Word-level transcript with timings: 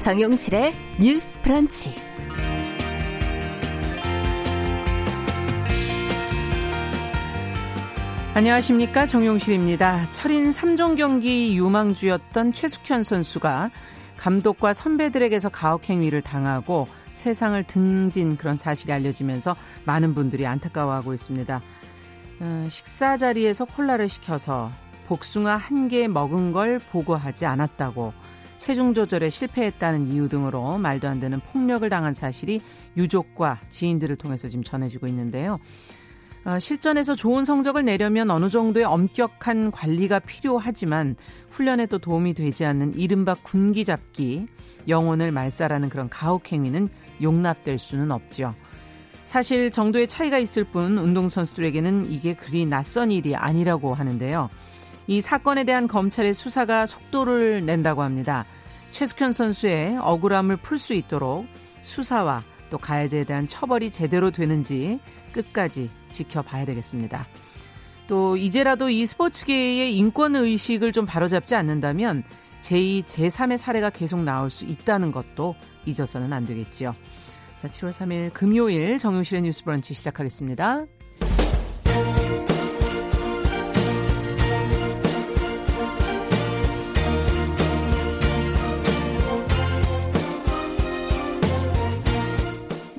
정용실의 0.00 0.74
뉴스 0.98 1.38
프런치. 1.42 1.94
안녕하십니까 8.34 9.06
정용실입니다. 9.06 10.10
철인 10.10 10.50
3종 10.50 10.96
경기 10.96 11.56
유망주였던 11.56 12.52
최숙현 12.52 13.02
선수가 13.02 13.70
감독과 14.16 14.72
선배들에게서 14.72 15.48
가혹행위를 15.50 16.22
당하고 16.22 16.86
세상을 17.12 17.62
등진 17.64 18.36
그런 18.36 18.56
사실이 18.56 18.92
알려지면서 18.92 19.56
많은 19.84 20.14
분들이 20.14 20.46
안타까워하고 20.46 21.12
있습니다. 21.12 21.60
어, 22.40 22.66
식사 22.70 23.16
자리에서 23.16 23.64
콜라를 23.66 24.08
시켜서 24.08 24.70
복숭아 25.08 25.56
한 25.56 25.88
개 25.88 26.06
먹은 26.06 26.52
걸 26.52 26.78
보고하지 26.78 27.44
않았다고 27.44 28.12
체중 28.60 28.92
조절에 28.92 29.30
실패했다는 29.30 30.12
이유 30.12 30.28
등으로 30.28 30.76
말도 30.76 31.08
안 31.08 31.18
되는 31.18 31.40
폭력을 31.40 31.88
당한 31.88 32.12
사실이 32.12 32.60
유족과 32.94 33.58
지인들을 33.70 34.14
통해서 34.16 34.48
지금 34.48 34.62
전해지고 34.62 35.06
있는데요. 35.06 35.58
어, 36.44 36.58
실전에서 36.58 37.14
좋은 37.14 37.46
성적을 37.46 37.86
내려면 37.86 38.30
어느 38.30 38.50
정도의 38.50 38.84
엄격한 38.84 39.70
관리가 39.70 40.18
필요하지만 40.18 41.16
훈련에도 41.48 41.98
도움이 41.98 42.34
되지 42.34 42.66
않는 42.66 42.96
이른바 42.96 43.34
군기 43.34 43.82
잡기, 43.82 44.46
영혼을 44.88 45.32
말살하는 45.32 45.88
그런 45.88 46.10
가혹행위는 46.10 46.86
용납될 47.22 47.78
수는 47.78 48.10
없죠. 48.10 48.54
사실 49.24 49.70
정도의 49.70 50.06
차이가 50.06 50.38
있을 50.38 50.64
뿐 50.64 50.98
운동선수들에게는 50.98 52.10
이게 52.10 52.34
그리 52.34 52.66
낯선 52.66 53.10
일이 53.10 53.34
아니라고 53.34 53.94
하는데요. 53.94 54.50
이 55.06 55.20
사건에 55.20 55.64
대한 55.64 55.88
검찰의 55.88 56.34
수사가 56.34 56.86
속도를 56.86 57.64
낸다고 57.66 58.02
합니다. 58.02 58.44
최숙현 58.90 59.32
선수의 59.32 59.98
억울함을 59.98 60.56
풀 60.56 60.78
수 60.78 60.94
있도록 60.94 61.46
수사와 61.82 62.42
또 62.70 62.78
가해자에 62.78 63.24
대한 63.24 63.46
처벌이 63.46 63.90
제대로 63.90 64.30
되는지 64.30 65.00
끝까지 65.32 65.90
지켜봐야 66.08 66.64
되겠습니다. 66.64 67.26
또 68.06 68.36
이제라도 68.36 68.88
이 68.88 69.06
스포츠계의 69.06 69.96
인권 69.96 70.34
의식을 70.34 70.92
좀 70.92 71.06
바로잡지 71.06 71.54
않는다면 71.54 72.24
제2, 72.60 73.04
제3의 73.04 73.56
사례가 73.56 73.90
계속 73.90 74.22
나올 74.22 74.50
수 74.50 74.64
있다는 74.64 75.12
것도 75.12 75.54
잊어서는 75.86 76.32
안 76.32 76.44
되겠지요. 76.44 76.94
자, 77.56 77.68
7월 77.68 77.90
3일 77.90 78.32
금요일 78.32 78.98
정용실의 78.98 79.42
뉴스 79.42 79.64
브런치 79.64 79.94
시작하겠습니다. 79.94 80.86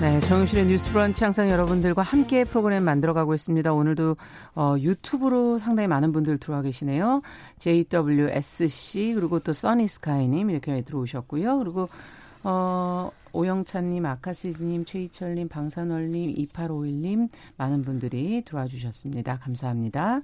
네, 0.00 0.20
정용실의 0.20 0.66
뉴스 0.66 0.92
브런치 0.92 1.24
항상 1.24 1.48
여러분들과 1.48 2.02
함께 2.02 2.44
프로그램 2.44 2.84
만들어가고 2.84 3.32
있습니다. 3.34 3.72
오늘도 3.72 4.16
어, 4.54 4.74
유튜브로 4.78 5.58
상당히 5.58 5.86
많은 5.88 6.12
분들 6.12 6.36
들어와 6.38 6.60
계시네요. 6.62 7.22
JWSC 7.58 9.12
그리고 9.14 9.38
또 9.38 9.52
써니스카이님 9.52 10.50
이렇게 10.50 10.82
들어오셨고요. 10.82 11.58
그리고 11.58 11.88
어, 12.42 13.10
오영찬님, 13.32 14.04
아카시즈님, 14.04 14.84
최희철님, 14.84 15.48
방산월님, 15.48 16.34
2851님 16.34 17.28
많은 17.56 17.82
분들이 17.82 18.42
들어와 18.44 18.66
주셨습니다. 18.66 19.38
감사합니다. 19.38 20.20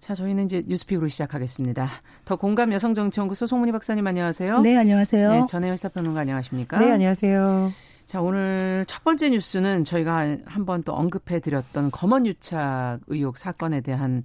자, 0.00 0.14
저희는 0.16 0.46
이제 0.46 0.64
뉴스픽으로 0.66 1.06
시작하겠습니다. 1.06 1.88
더 2.24 2.34
공감 2.34 2.72
여성정치연구소 2.72 3.46
송문희 3.46 3.70
박사님 3.70 4.04
안녕하세요. 4.04 4.60
네, 4.62 4.76
안녕하세요. 4.76 5.30
네, 5.30 5.46
전혜연 5.48 5.76
사평론가 5.76 6.22
안녕하십니까? 6.22 6.78
네, 6.80 6.90
안녕하세요. 6.90 7.70
자, 8.12 8.20
오늘 8.20 8.84
첫 8.88 9.04
번째 9.04 9.30
뉴스는 9.30 9.84
저희가 9.84 10.36
한번 10.44 10.82
또 10.82 10.92
언급해 10.92 11.40
드렸던 11.40 11.90
검언 11.92 12.26
유착 12.26 13.00
의혹 13.06 13.38
사건에 13.38 13.80
대한 13.80 14.22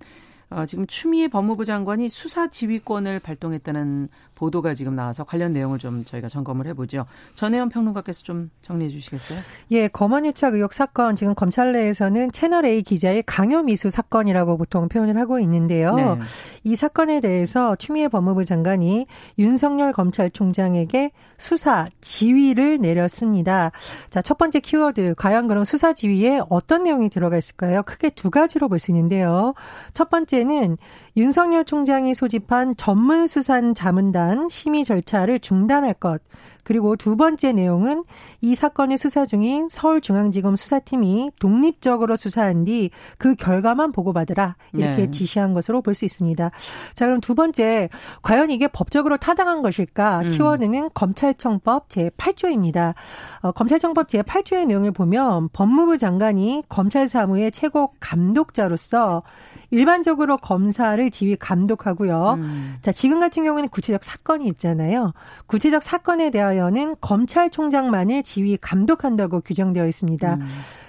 어, 0.50 0.66
지금 0.66 0.86
추미애 0.88 1.30
법무부 1.30 1.64
장관이 1.64 2.10
수사 2.10 2.50
지휘권을 2.50 3.22
발동했다는 3.22 4.10
보도가 4.38 4.76
지금 4.76 4.96
나와서 4.96 5.24
관련 5.24 5.52
내용을 5.52 5.80
좀 5.80 6.06
저희가 6.06 6.30
점검을 6.30 6.68
해보죠. 6.68 7.06
전혜연 7.34 7.70
평론가께서 7.70 8.22
좀 8.22 8.52
정리해 8.62 8.90
주시겠어요? 8.90 9.40
예, 9.72 9.88
검언유착 9.88 10.54
의혹 10.54 10.74
사건 10.74 11.16
지금 11.16 11.34
검찰 11.34 11.74
내에서는 11.74 12.32
채널 12.32 12.66
A 12.66 12.84
기자의 12.84 13.24
강요 13.26 13.64
미수 13.64 13.90
사건이라고 13.90 14.58
보통 14.58 14.88
표현을 14.88 15.18
하고 15.18 15.40
있는데요. 15.40 15.96
네. 15.96 16.20
이 16.64 16.76
사건에 16.76 17.20
대해서 17.20 17.76
추미애 17.76 18.08
법무부 18.08 18.46
장관이 18.46 19.08
윤석열 19.40 19.92
검찰총장에게 19.92 21.12
수사 21.40 21.88
지휘를 22.02 22.78
내렸습니다. 22.80 23.72
자, 24.12 24.22
첫 24.22 24.38
번째 24.38 24.60
키워드 24.60 25.16
과연 25.18 25.48
그럼 25.48 25.64
수사 25.64 25.94
지휘에 25.94 26.42
어떤 26.50 26.84
내용이 26.84 27.10
들어가 27.10 27.38
있을까요? 27.38 27.82
크게 27.84 28.12
두 28.12 28.30
가지로 28.30 28.70
볼 28.70 28.78
수 28.78 28.92
있는데요. 28.92 29.56
첫 29.96 30.12
번째는 30.12 30.78
윤석열 31.18 31.66
총장이 31.66 32.14
소집한 32.14 32.78
전문 32.78 33.26
수산 33.26 33.74
자문단 33.74 34.50
심의 34.50 34.84
절차를 34.84 35.40
중단할 35.40 35.96
것. 35.96 36.22
그리고 36.64 36.96
두 36.96 37.16
번째 37.16 37.54
내용은 37.54 38.04
이 38.42 38.54
사건의 38.54 38.98
수사 38.98 39.26
중인 39.26 39.68
서울중앙지검 39.70 40.58
수사팀이 40.58 41.32
독립적으로 41.40 42.16
수사한 42.18 42.66
뒤 42.66 42.92
그 43.18 43.36
결과만 43.36 43.94
보고받으라 43.94 44.58
이렇게 44.74 45.06
네. 45.06 45.12
지시한 45.12 45.54
것으로 45.54 45.82
볼 45.82 45.96
수 45.96 46.06
있습니다. 46.06 46.52
자 46.94 47.06
그럼 47.06 47.20
두 47.22 47.34
번째 47.34 47.90
과연 48.22 48.52
이게 48.52 48.68
법적으로 48.68 49.18
타당한 49.18 49.64
것일까? 49.64 50.20
음. 50.20 50.30
키워드는 50.30 50.90
검찰청법 50.94 51.90
제 51.90 52.12
8조입니다. 52.18 52.94
어, 53.42 53.52
검찰청법 53.54 54.10
제 54.10 54.22
8조의 54.22 54.68
내용을 54.68 54.92
보면 54.92 55.50
법무부 55.54 55.98
장관이 55.98 56.64
검찰 56.70 57.08
사무의 57.08 57.52
최고 57.52 57.94
감독자로서 58.00 59.24
일반적으로 59.70 60.38
검사를 60.38 61.10
지휘 61.12 61.36
감독하고요. 61.36 62.36
음. 62.38 62.76
자, 62.82 62.92
지금 62.92 63.20
같은 63.20 63.44
경우는 63.44 63.70
구체적 63.70 64.04
사건이 64.04 64.48
있잖아요. 64.48 65.12
구체적 65.48 65.84
사건에 65.84 66.32
대하여는 66.32 66.96
검찰총장만을 67.02 68.24
지휘 68.24 68.58
감독한다고 68.58 69.42
규정되어 69.42 69.88
있습니다. 69.88 70.34
음. 70.36 70.48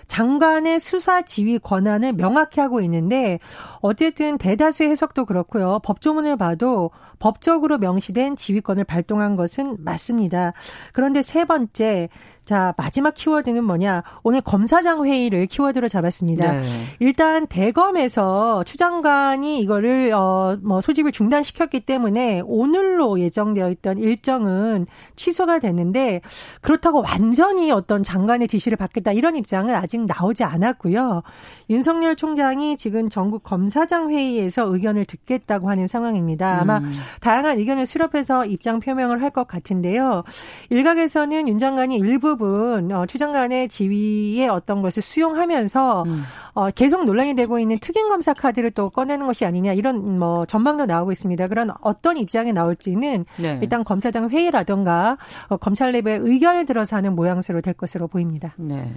장관의 0.09 0.81
수사 0.81 1.23
지휘 1.23 1.59
권한을 1.59 2.15
명확히 2.15 2.61
하고 2.61 2.81
있는데 2.81 3.39
어쨌든 3.81 4.39
대다수의 4.39 4.91
해석도 4.91 5.27
그렇고요. 5.27 5.81
법조문을 5.85 6.37
봐도 6.39 6.91
법적으로 7.19 7.79
명시된 7.79 8.37
지휘권을 8.37 8.85
발동한 8.85 9.37
것은 9.37 9.77
맞습니다. 9.81 10.53
그런데 10.93 11.23
세 11.23 11.45
번째 11.45 12.09
자, 12.45 12.73
마지막 12.79 13.13
키워드는 13.13 13.63
뭐냐? 13.63 14.03
오늘 14.23 14.41
검사장 14.41 15.05
회의를 15.05 15.45
키워드로 15.45 15.87
잡았습니다. 15.87 16.53
네. 16.53 16.63
일단 16.99 17.47
대검에서 17.47 18.65
추 18.65 18.79
장관이 18.79 19.61
이거를 19.61 20.13
어 20.15 20.57
뭐 20.63 20.81
소집을 20.81 21.13
중단시켰기 21.13 21.81
때문에 21.81 22.43
오늘로 22.45 23.21
예정되어 23.21 23.71
있던 23.71 23.99
일정은 23.99 24.87
취소가 25.17 25.59
됐는데 25.59 26.21
그렇다고 26.61 27.03
완전히 27.03 27.71
어떤 27.71 28.03
장관의 28.03 28.49
지시를 28.49 28.77
받겠다 28.77 29.13
이런 29.13 29.37
입장은 29.37 29.75
아직 29.75 30.05
나오지 30.07 30.45
않았고요. 30.45 31.23
윤석열 31.71 32.17
총장이 32.17 32.77
지금 32.77 33.09
전국 33.09 33.43
검사장 33.43 34.11
회의에서 34.11 34.73
의견을 34.73 35.05
듣겠다고 35.05 35.69
하는 35.71 35.87
상황입니다. 35.87 36.61
아마 36.61 36.79
음. 36.79 36.91
다양한 37.21 37.57
의견을 37.59 37.87
수렴해서 37.87 38.45
입장 38.45 38.81
표명을 38.81 39.23
할 39.23 39.29
것 39.29 39.47
같은데요. 39.47 40.25
일각에서는 40.71 41.49
윤 41.49 41.59
장관이 41.59 41.97
일부 41.97 42.37
부분 42.39 42.91
어, 42.93 43.05
추 43.07 43.19
장관의 43.19 43.69
지위의 43.69 44.49
어떤 44.49 44.81
것을 44.83 45.03
수용하면서 45.03 46.03
음. 46.05 46.23
어, 46.55 46.71
계속 46.71 47.05
논란이 47.05 47.35
되고 47.35 47.59
있는 47.59 47.79
특임 47.79 48.09
검사 48.09 48.33
카드를 48.33 48.71
또 48.71 48.91
꺼내는 48.91 49.27
것이 49.27 49.45
아니냐 49.45 49.75
이런 49.75 50.19
뭐 50.19 50.47
전망도 50.47 50.87
나오고 50.87 51.13
있습니다. 51.13 51.49
그런 51.49 51.71
어떤 51.83 52.17
입장이 52.17 52.53
나올지는 52.53 53.25
네. 53.37 53.59
일단 53.63 53.85
검사장 53.85 54.31
회의라던가 54.31 55.19
어, 55.49 55.57
검찰 55.57 55.93
내부의 55.93 56.21
의견을 56.23 56.65
들어서 56.65 56.97
하는 56.97 57.15
모양새로 57.15 57.61
될 57.61 57.75
것으로 57.75 58.09
보입니다. 58.09 58.55
네. 58.57 58.91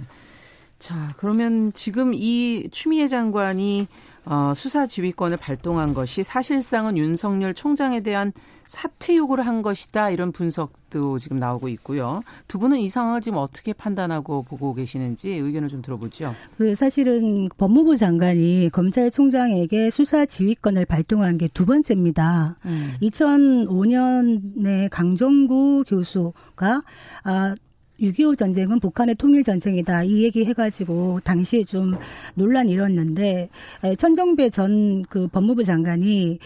자, 0.78 0.94
그러면 1.16 1.72
지금 1.74 2.12
이 2.12 2.68
추미애 2.72 3.06
장관이 3.06 3.86
어, 4.24 4.52
수사 4.54 4.86
지휘권을 4.86 5.36
발동한 5.36 5.94
것이 5.94 6.22
사실상은 6.22 6.96
윤석열 6.96 7.54
총장에 7.54 8.00
대한 8.00 8.32
사퇴 8.66 9.16
요구를 9.16 9.46
한 9.46 9.60
것이다 9.62 10.10
이런 10.10 10.32
분석도 10.32 11.18
지금 11.18 11.38
나오고 11.38 11.68
있고요. 11.70 12.22
두 12.48 12.58
분은 12.58 12.78
이 12.78 12.88
상황을 12.88 13.20
지금 13.20 13.38
어떻게 13.38 13.72
판단하고 13.72 14.44
보고 14.44 14.72
계시는지 14.74 15.30
의견을 15.30 15.68
좀 15.68 15.82
들어보죠. 15.82 16.34
그 16.56 16.74
사실은 16.74 17.48
법무부 17.58 17.96
장관이 17.96 18.70
검찰총장에게 18.72 19.90
수사 19.90 20.24
지휘권을 20.24 20.86
발동한 20.86 21.38
게 21.38 21.48
두 21.52 21.66
번째입니다. 21.66 22.56
음. 22.64 22.92
2005년에 23.02 24.88
강정구 24.90 25.84
교수가 25.86 26.82
아 27.24 27.54
6.25 28.02 28.36
전쟁은 28.36 28.80
북한의 28.80 29.14
통일 29.14 29.42
전쟁이다. 29.42 30.04
이 30.04 30.24
얘기 30.24 30.44
해가지고 30.44 31.20
당시에 31.24 31.64
좀 31.64 31.94
논란이 32.34 32.72
일었는데 32.72 33.48
천정배 33.98 34.50
전 34.50 35.02
그 35.08 35.28
법무부 35.28 35.64
장관이 35.64 36.38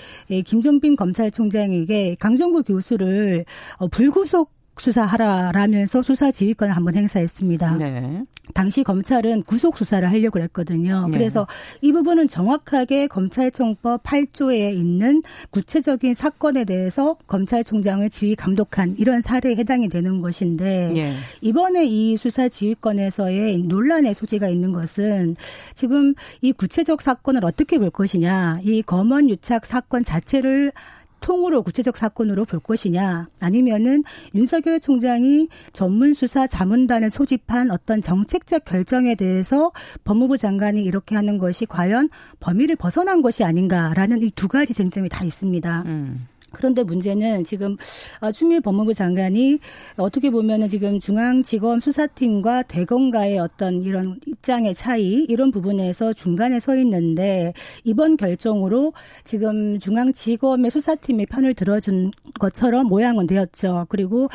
김종빈 0.45 0.97
검찰총장에게 0.97 2.17
강정구 2.19 2.65
교수를 2.65 3.45
어, 3.79 3.89
불구속 3.89 4.56
수사하라라면서 4.79 6.03
수사 6.03 6.31
지휘권을 6.31 6.75
한번 6.75 6.95
행사했습니다. 6.95 7.77
네. 7.77 8.23
당시 8.55 8.85
검찰은 8.85 9.43
구속 9.43 9.77
수사를 9.77 10.09
하려고 10.09 10.41
했거든요. 10.41 11.09
네. 11.11 11.19
그래서 11.19 11.47
이 11.81 11.93
부분은 11.93 12.29
정확하게 12.29 13.09
검찰청법 13.09 14.03
8조에 14.05 14.75
있는 14.75 15.23
구체적인 15.51 16.15
사건에 16.15 16.65
대해서 16.65 17.17
검찰총장을 17.27 18.09
지휘 18.11 18.37
감독한 18.37 18.95
이런 18.99 19.21
사례에 19.21 19.57
해당이 19.57 19.89
되는 19.89 20.21
것인데 20.21 20.93
네. 20.95 21.13
이번에 21.41 21.85
이 21.85 22.17
수사 22.17 22.49
지휘권에서의 22.49 23.63
논란의 23.65 24.15
소지가 24.15 24.49
있는 24.49 24.73
것은 24.73 25.37
지금 25.75 26.15
이 26.41 26.53
구체적 26.53 27.03
사건을 27.03 27.45
어떻게 27.45 27.79
볼 27.79 27.91
것이냐, 27.91 28.61
이 28.63 28.83
검언 28.83 29.29
유착 29.29 29.67
사건 29.67 30.05
자체를 30.05 30.73
통으로 31.21 31.63
구체적 31.63 31.97
사건으로 31.97 32.45
볼 32.45 32.61
것이냐 32.61 33.27
아니면은 33.41 34.05
윤석열 34.35 34.79
총장이 34.79 35.49
전문 35.73 36.15
수사 36.15 36.47
자문단을 36.47 37.11
소집한 37.11 37.73
어떤 37.73 38.01
정책적 38.01 38.65
결정에 38.65 39.17
대해서 39.17 39.73
법무부 40.05 40.39
장관이 40.39 40.85
이렇게 40.85 41.17
하는 41.17 41.39
것이 41.39 41.67
과연 41.67 42.11
범위를 42.39 42.77
벗어난 42.77 43.23
것이 43.23 43.43
아닌가라는 43.43 44.23
이 44.23 44.31
두 44.37 44.49
가지 44.49 44.75
쟁점이 44.75 45.09
다 45.09 45.25
있습니다. 45.25 45.83
음. 45.87 46.27
그런데 46.57 46.83
문제는 46.83 47.45
지금 47.45 47.77
어, 48.21 48.33
추미애 48.33 48.61
법무부 48.61 48.95
장관이 48.95 49.59
어떻게 49.97 50.31
보면은 50.31 50.69
지금 50.69 50.99
중앙지검 50.99 51.81
수사팀과 51.81 52.63
대검과의 52.63 53.39
어떤 53.39 53.83
이런 53.83 54.19
입장의 54.27 54.75
차이 54.75 55.25
이런 55.29 55.51
부분에서 55.51 56.15
중간에 56.15 56.59
서 56.61 56.75
있는데 56.77 57.53
이번 57.85 58.17
결정으로 58.17 58.95
지금 59.25 59.79
중앙지검의 59.79 60.71
수사팀의 60.71 61.27
편을 61.27 61.55
들어준 61.55 62.11
것처럼 62.41 62.87
모양은 62.89 63.27
되었죠. 63.27 63.87
그리고 63.89 64.29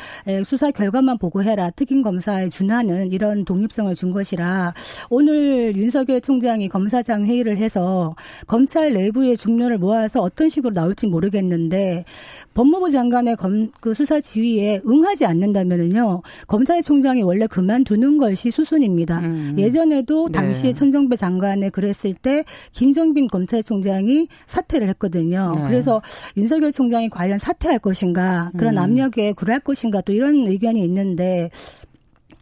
수사 0.45 0.69
결과만 0.71 1.17
보고해라 1.17 1.71
특임 1.71 2.03
검사에 2.03 2.50
준하는 2.50 3.12
이런 3.12 3.45
독립성을 3.45 3.94
준 3.95 4.12
것이라 4.12 4.74
오늘 5.09 5.75
윤석열 5.75 6.21
총장이 6.21 6.69
검사장 6.69 7.25
회의를 7.25 7.57
해서 7.57 8.15
검찰 8.45 8.94
내부의 8.94 9.38
중론을 9.38 9.79
모아서 9.79 10.21
어떤 10.21 10.50
식으로 10.50 10.74
나올지 10.74 11.07
모르겠는데 11.07 12.06
법무부 12.54 12.92
장관의 12.92 13.36
검, 13.38 13.72
그 13.80 13.94
수사 13.94 14.19
지휘에 14.19 14.81
응하지 14.86 15.25
않는다면은요 15.25 16.22
검찰총장이 16.48 17.24
원래 17.24 17.48
그만두는 17.48 18.18
것이 18.18 18.52
수순입니다. 18.52 19.19
음. 19.19 19.56
예전에도 19.58 20.28
네. 20.28 20.34
당시에 20.34 20.72
네. 20.72 20.78
천정배 20.78 21.16
장관에 21.16 21.69
그랬을 21.69 22.13
때 22.13 22.44
김정빈 22.74 23.28
검찰총장이 23.28 24.28
사퇴를 24.48 24.90
했거든요. 24.90 25.54
네. 25.56 25.63
그래서 25.68 26.02
윤석열 26.38 26.72
총장이 26.72 27.10
과연 27.10 27.40
사퇴할 27.40 27.80
것인가 27.80 28.52
그런 28.58 28.78
음. 28.78 28.84
압력에 28.84 29.34
굴할 29.34 29.62
것인가 29.62 30.02
또 30.02 30.13
이런 30.13 30.48
의견이 30.48 30.84
있는데 30.84 31.50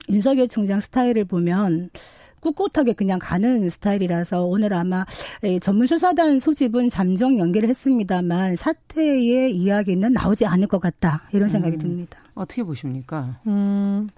윤석열 0.10 0.48
총장 0.48 0.80
스타일을 0.80 1.26
보면 1.26 1.90
꿋꿋하게 2.42 2.94
그냥 2.94 3.20
가는 3.22 3.70
스타일이라서 3.70 4.46
오늘 4.46 4.74
아마 4.74 5.06
전문 5.62 5.88
수사단 5.88 6.40
소집은 6.40 6.90
잠정 6.90 7.38
연기를 7.38 7.70
했습니다만 7.70 8.56
사태의 8.56 9.56
이야기는 9.56 10.14
나오지 10.14 10.46
않을 10.46 10.68
것 10.68 10.80
같다 10.80 11.24
이런 11.34 11.50
생각이 11.50 11.76
음, 11.78 11.80
듭니다. 11.80 12.20
어떻게 12.36 12.64
보십니까? 12.64 13.40
음, 13.48 14.10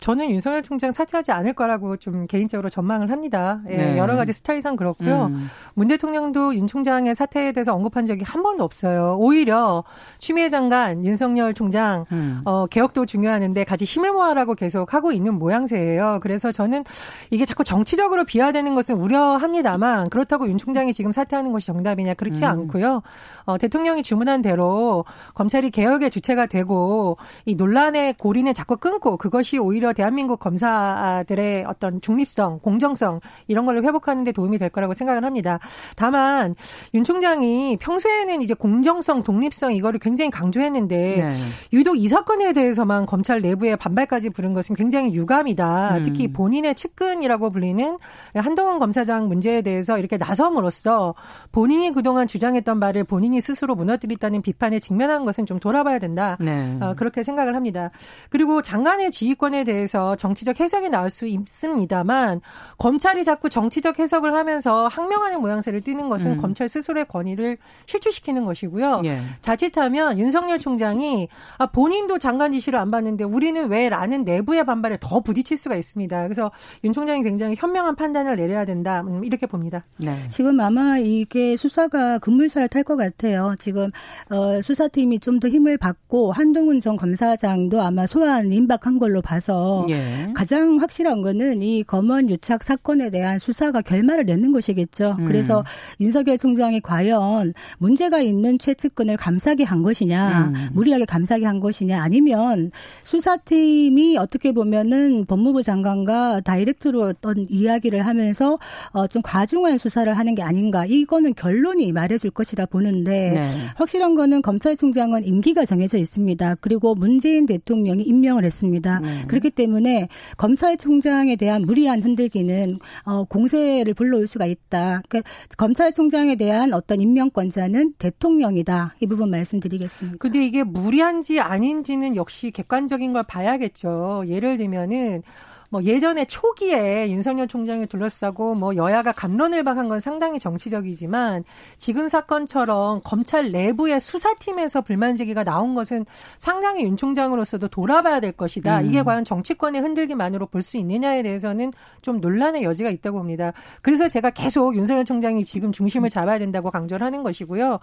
저는 0.00 0.30
윤석열 0.30 0.62
총장 0.62 0.92
사퇴하지 0.92 1.30
않을 1.32 1.52
거라고 1.52 1.96
좀 1.98 2.26
개인적으로 2.26 2.70
전망을 2.70 3.10
합니다. 3.10 3.60
예, 3.70 3.76
네. 3.76 3.98
여러 3.98 4.16
가지 4.16 4.32
스타일상 4.32 4.76
그렇고요. 4.76 5.26
음. 5.26 5.48
문 5.74 5.88
대통령도 5.88 6.54
윤 6.54 6.66
총장의 6.66 7.14
사퇴에 7.14 7.52
대해서 7.52 7.74
언급한 7.74 8.06
적이 8.06 8.24
한 8.26 8.42
번도 8.42 8.64
없어요. 8.64 9.16
오히려 9.18 9.84
추미애 10.18 10.48
장관, 10.48 11.04
윤석열 11.04 11.52
총장 11.54 12.06
음. 12.12 12.40
어, 12.46 12.66
개혁도 12.66 13.04
중요하는데 13.06 13.64
같이 13.64 13.84
힘을 13.84 14.12
모아라고 14.12 14.54
계속 14.54 14.94
하고 14.94 15.12
있는 15.12 15.34
모양새예요. 15.34 16.20
그래서 16.22 16.50
저는 16.50 16.84
이게 17.30 17.44
자꾸 17.44 17.62
정치적으로 17.62 18.24
비화되는 18.24 18.74
것은 18.74 18.96
우려합니다만 18.96 20.08
그렇다고 20.08 20.48
윤 20.48 20.56
총장이 20.56 20.92
지금 20.94 21.12
사퇴하는 21.12 21.52
것이 21.52 21.66
정답이냐 21.66 22.14
그렇지 22.14 22.44
음. 22.44 22.48
않고요. 22.48 23.02
어, 23.44 23.58
대통령이 23.58 24.02
주문한 24.02 24.40
대로 24.42 25.04
검찰이 25.34 25.70
개혁의 25.70 26.10
주체가 26.10 26.46
되고 26.46 27.18
이 27.44 27.54
논란의 27.54 28.14
고리는 28.14 28.52
자꾸 28.54 28.76
끊고 28.76 29.16
그것이 29.16 29.58
오히려 29.58 29.89
대한민국 29.92 30.40
검사들의 30.40 31.64
어떤 31.66 32.00
중립성, 32.00 32.60
공정성 32.60 33.20
이런 33.48 33.66
걸로 33.66 33.82
회복하는 33.82 34.24
데 34.24 34.32
도움이 34.32 34.58
될 34.58 34.68
거라고 34.70 34.94
생각을 34.94 35.24
합니다. 35.24 35.58
다만 35.96 36.54
윤 36.94 37.04
총장이 37.04 37.76
평소에는 37.80 38.42
이제 38.42 38.54
공정성, 38.54 39.22
독립성 39.22 39.72
이거를 39.74 39.98
굉장히 40.00 40.30
강조했는데 40.30 40.96
네. 40.96 41.32
유독 41.72 41.96
이 41.96 42.08
사건에 42.08 42.52
대해서만 42.52 43.06
검찰 43.06 43.40
내부에 43.40 43.76
반발까지 43.76 44.30
부른 44.30 44.54
것은 44.54 44.76
굉장히 44.76 45.14
유감이다. 45.14 45.96
음. 45.96 46.02
특히 46.02 46.28
본인의 46.32 46.74
측근이라고 46.74 47.50
불리는 47.50 47.98
한동훈 48.34 48.78
검사장 48.78 49.28
문제에 49.28 49.62
대해서 49.62 49.98
이렇게 49.98 50.16
나섬으로써 50.16 51.14
본인이 51.52 51.92
그동안 51.92 52.26
주장했던 52.26 52.78
말을 52.78 53.04
본인이 53.04 53.40
스스로 53.40 53.74
무너뜨렸다는 53.74 54.42
비판에 54.42 54.78
직면한 54.78 55.24
것은 55.24 55.46
좀 55.46 55.58
돌아봐야 55.58 55.98
된다. 55.98 56.36
네. 56.40 56.78
어, 56.80 56.94
그렇게 56.96 57.22
생각을 57.22 57.54
합니다. 57.54 57.90
그리고 58.28 58.62
장관의 58.62 59.10
지휘권에 59.10 59.64
대해 59.64 59.79
대해서 59.80 60.14
정치적 60.16 60.60
해석이 60.60 60.88
나올 60.88 61.10
수 61.10 61.26
있습니다만 61.26 62.40
검찰이 62.78 63.24
자꾸 63.24 63.48
정치적 63.48 63.98
해석을 63.98 64.34
하면서 64.34 64.86
항명하는 64.88 65.40
모양새를 65.40 65.80
띠는 65.80 66.08
것은 66.08 66.32
음. 66.32 66.36
검찰 66.38 66.68
스스로의 66.68 67.06
권위를 67.06 67.58
실추시키는 67.86 68.44
것이고요. 68.44 69.02
예. 69.04 69.20
자칫하면 69.40 70.18
윤석열 70.18 70.58
총장이 70.58 71.28
아, 71.58 71.66
본인도 71.66 72.18
장관 72.18 72.52
지시를 72.52 72.78
안 72.78 72.90
받는데 72.90 73.24
우리는 73.24 73.68
왜라는 73.68 74.24
내부의 74.24 74.64
반발에 74.64 74.98
더 75.00 75.20
부딪힐 75.20 75.56
수가 75.56 75.74
있습니다. 75.76 76.22
그래서 76.22 76.50
윤 76.84 76.92
총장이 76.92 77.22
굉장히 77.22 77.56
현명한 77.58 77.96
판단을 77.96 78.36
내려야 78.36 78.64
된다 78.64 79.00
음, 79.00 79.24
이렇게 79.24 79.46
봅니다. 79.46 79.84
네. 79.98 80.14
지금 80.30 80.60
아마 80.60 80.98
이게 80.98 81.56
수사가 81.56 82.18
급물살을 82.18 82.68
탈 82.68 82.84
것 82.84 82.96
같아요. 82.96 83.54
지금 83.58 83.90
어, 84.30 84.62
수사팀이 84.62 85.18
좀 85.20 85.40
더 85.40 85.48
힘을 85.48 85.78
받고 85.78 86.32
한동훈 86.32 86.80
전 86.80 86.96
검사장도 86.96 87.80
아마 87.80 88.06
소환 88.06 88.52
임박한 88.52 88.98
걸로 88.98 89.22
봐서 89.22 89.69
예. 89.90 90.32
가장 90.34 90.80
확실한 90.80 91.22
거는 91.22 91.62
이 91.62 91.82
검언 91.82 92.28
유착 92.30 92.62
사건에 92.62 93.10
대한 93.10 93.38
수사가 93.38 93.82
결말을 93.82 94.24
내는 94.24 94.52
것이겠죠. 94.52 95.16
음. 95.18 95.24
그래서 95.24 95.64
윤석열 96.00 96.38
총장이 96.38 96.80
과연 96.80 97.52
문제가 97.78 98.20
있는 98.20 98.58
최측근을 98.58 99.16
감싸게 99.16 99.64
한 99.64 99.82
것이냐, 99.82 100.52
음. 100.54 100.68
무리하게 100.72 101.04
감싸게 101.04 101.44
한 101.44 101.60
것이냐, 101.60 102.02
아니면 102.02 102.70
수사팀이 103.04 104.16
어떻게 104.18 104.52
보면은 104.52 105.24
법무부 105.26 105.62
장관과 105.62 106.40
다이렉트로 106.40 107.02
어떤 107.02 107.46
이야기를 107.48 108.06
하면서 108.06 108.58
어, 108.92 109.06
좀 109.06 109.22
과중한 109.22 109.78
수사를 109.78 110.12
하는 110.12 110.34
게 110.34 110.42
아닌가. 110.42 110.84
이거는 110.86 111.34
결론이 111.34 111.92
말해줄 111.92 112.30
것이라 112.30 112.66
보는데 112.66 113.32
네. 113.32 113.48
확실한 113.76 114.14
거는 114.14 114.42
검찰총장은 114.42 115.24
임기가 115.24 115.64
정해져 115.64 115.98
있습니다. 115.98 116.56
그리고 116.60 116.94
문재인 116.94 117.46
대통령이 117.46 118.02
임명을 118.02 118.44
했습니다. 118.44 119.00
네. 119.00 119.08
그렇기 119.28 119.50
때문에 119.50 119.59
때문에 119.60 120.08
검찰총장에 120.38 121.36
대한 121.36 121.62
무리한 121.62 122.00
흔들기는 122.00 122.78
어, 123.04 123.24
공세를 123.24 123.92
불러올 123.94 124.26
수가 124.26 124.46
있다. 124.46 125.02
그러니까 125.08 125.30
검찰총장에 125.58 126.36
대한 126.36 126.72
어떤 126.72 127.00
임명권자는 127.00 127.94
대통령이다. 127.98 128.94
이 129.00 129.06
부분 129.06 129.30
말씀드리겠습니다. 129.30 130.18
근데 130.18 130.44
이게 130.44 130.64
무리한지 130.64 131.40
아닌지는 131.40 132.16
역시 132.16 132.50
객관적인 132.50 133.12
걸 133.12 133.22
봐야겠죠. 133.24 134.24
예를 134.28 134.56
들면은 134.56 135.22
뭐 135.70 135.82
예전에 135.84 136.24
초기에 136.24 137.10
윤석열 137.10 137.48
총장을 137.48 137.86
둘러싸고 137.86 138.54
뭐 138.54 138.76
여야가 138.76 139.12
감론을 139.12 139.62
박한 139.64 139.88
건 139.88 140.00
상당히 140.00 140.38
정치적이지만 140.38 141.44
지금 141.78 142.08
사건처럼 142.08 143.00
검찰 143.04 143.50
내부의 143.52 144.00
수사팀에서 144.00 144.82
불만 144.82 145.16
제기가 145.16 145.44
나온 145.44 145.74
것은 145.74 146.04
상당히 146.38 146.84
윤 146.84 146.96
총장으로서도 146.96 147.68
돌아봐야 147.68 148.20
될 148.20 148.32
것이다. 148.32 148.80
음. 148.80 148.86
이게 148.86 149.02
과연 149.02 149.24
정치권의 149.24 149.80
흔들기만으로 149.80 150.46
볼 150.46 150.60
수 150.60 150.76
있느냐에 150.76 151.22
대해서는 151.22 151.72
좀 152.02 152.20
논란의 152.20 152.64
여지가 152.64 152.90
있다고 152.90 153.18
봅니다. 153.18 153.52
그래서 153.80 154.08
제가 154.08 154.28
계속 154.28 154.76
윤석열 154.76 155.06
총장이 155.06 155.42
지금 155.42 155.72
중심을 155.72 156.10
잡아야 156.10 156.38
된다고 156.38 156.70
강조를 156.70 157.06
하는 157.06 157.22
것이고요. 157.22 157.78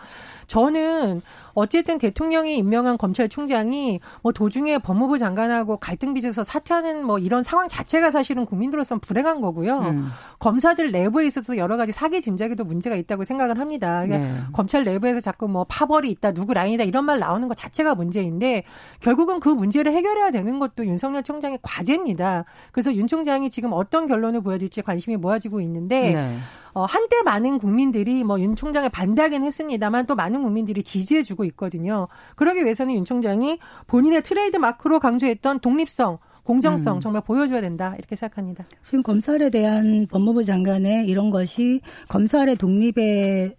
저는 0.45 1.23
어쨌든 1.53 1.97
대통령이 1.97 2.57
임명한 2.57 2.99
검찰총장이 2.99 3.99
뭐 4.21 4.31
도중에 4.31 4.77
법무부 4.77 5.17
장관하고 5.17 5.77
갈등 5.77 6.13
빚어서 6.13 6.43
사퇴하는 6.43 7.03
뭐 7.03 7.17
이런 7.17 7.41
상황 7.41 7.67
자체가 7.77 8.11
사실은 8.11 8.45
국민들로서는 8.45 8.99
불행한 8.99 9.41
거고요. 9.41 9.79
음. 9.79 10.07
검사들 10.39 10.91
내부에 10.91 11.27
있어서 11.27 11.57
여러 11.57 11.77
가지 11.77 11.91
사기 11.91 12.21
진작에도 12.21 12.63
문제가 12.63 12.95
있다고 12.95 13.23
생각을 13.23 13.59
합니다. 13.59 14.03
그러니까 14.03 14.17
네. 14.17 14.39
검찰 14.53 14.83
내부에서 14.83 15.19
자꾸 15.19 15.47
뭐 15.47 15.65
파벌이 15.65 16.09
있다, 16.09 16.31
누구 16.31 16.53
라인이다 16.53 16.83
이런 16.83 17.05
말 17.05 17.19
나오는 17.19 17.47
것 17.47 17.55
자체가 17.55 17.95
문제인데 17.95 18.63
결국은 18.99 19.39
그 19.39 19.49
문제를 19.49 19.93
해결해야 19.93 20.31
되는 20.31 20.59
것도 20.59 20.85
윤석열 20.85 21.23
총장의 21.23 21.59
과제입니다. 21.61 22.45
그래서 22.71 22.93
윤 22.95 23.07
총장이 23.07 23.49
지금 23.49 23.71
어떤 23.73 24.07
결론을 24.07 24.41
보여줄지 24.41 24.81
관심이 24.81 25.17
모아지고 25.17 25.61
있는데 25.61 26.13
네. 26.13 26.37
어, 26.73 26.85
한때 26.85 27.23
많은 27.23 27.57
국민들이 27.59 28.23
뭐 28.23 28.37
윤 28.37 28.55
총장을 28.55 28.87
반대하긴 28.89 29.43
했습니다만 29.43 30.05
또 30.05 30.15
많은 30.15 30.43
국민들이 30.43 30.83
지지해주고 30.83 31.43
있거든요. 31.45 32.07
그러기 32.35 32.63
위해서는 32.63 32.93
윤 32.93 33.05
총장이 33.05 33.59
본인의 33.87 34.21
트레이드 34.23 34.57
마크로 34.57 34.99
강조했던 34.99 35.59
독립성, 35.59 36.19
공정성 36.47 36.95
음. 36.95 37.01
정말 37.01 37.21
보여줘야 37.23 37.59
된다 37.59 37.93
이렇게 37.97 38.15
생각합니다. 38.15 38.63
지금 38.81 39.03
검찰에 39.03 39.49
대한 39.49 40.07
법무부 40.09 40.45
장관의 40.45 41.05
이런 41.05 41.29
것이 41.29 41.81
검찰의 42.07 42.55
독립의 42.55 43.53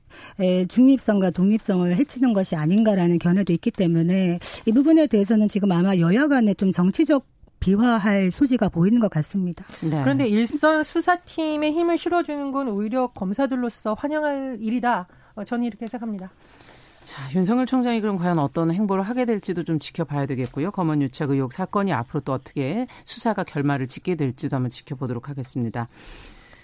중립성과 0.68 1.33
독립성을 1.33 1.95
해치는 1.95 2.33
것이 2.33 2.57
아닌가라는 2.57 3.18
견해도 3.18 3.52
있기 3.52 3.73
때문에 3.73 4.38
이 4.64 4.73
부분에 4.73 5.07
대해서는 5.07 5.50
지금 5.50 5.71
아마 5.71 5.97
여야 5.97 6.28
간에 6.28 6.54
좀 6.54 6.73
정치적 6.73 7.26
비화할 7.61 8.30
소지가 8.30 8.71
보이는 8.71 9.00
것 9.00 9.11
같습니다. 9.11 9.66
네. 9.83 10.00
그런데 10.02 10.26
일선 10.26 10.83
수사팀에 10.83 11.73
힘을 11.73 11.99
실어주는 11.99 12.52
건 12.52 12.68
오히려 12.68 13.09
검사들로서 13.09 13.95
환영할 13.95 14.59
일이다. 14.61 15.09
어, 15.35 15.45
저는 15.45 15.64
이렇게 15.64 15.87
생각합니다. 15.88 16.30
자, 17.08 17.22
윤석열 17.34 17.64
총장이 17.64 18.02
그럼 18.02 18.18
과연 18.18 18.38
어떤 18.38 18.70
행보를 18.70 19.02
하게 19.02 19.24
될지도 19.24 19.64
좀 19.64 19.78
지켜봐야 19.78 20.26
되겠고요. 20.26 20.70
검언 20.70 21.00
유착 21.00 21.30
의혹 21.30 21.54
사건이 21.54 21.90
앞으로 21.90 22.20
또 22.20 22.34
어떻게 22.34 22.86
수사가 23.04 23.44
결말을 23.44 23.86
짓게 23.86 24.14
될지도 24.14 24.56
한번 24.56 24.68
지켜보도록 24.68 25.30
하겠습니다. 25.30 25.88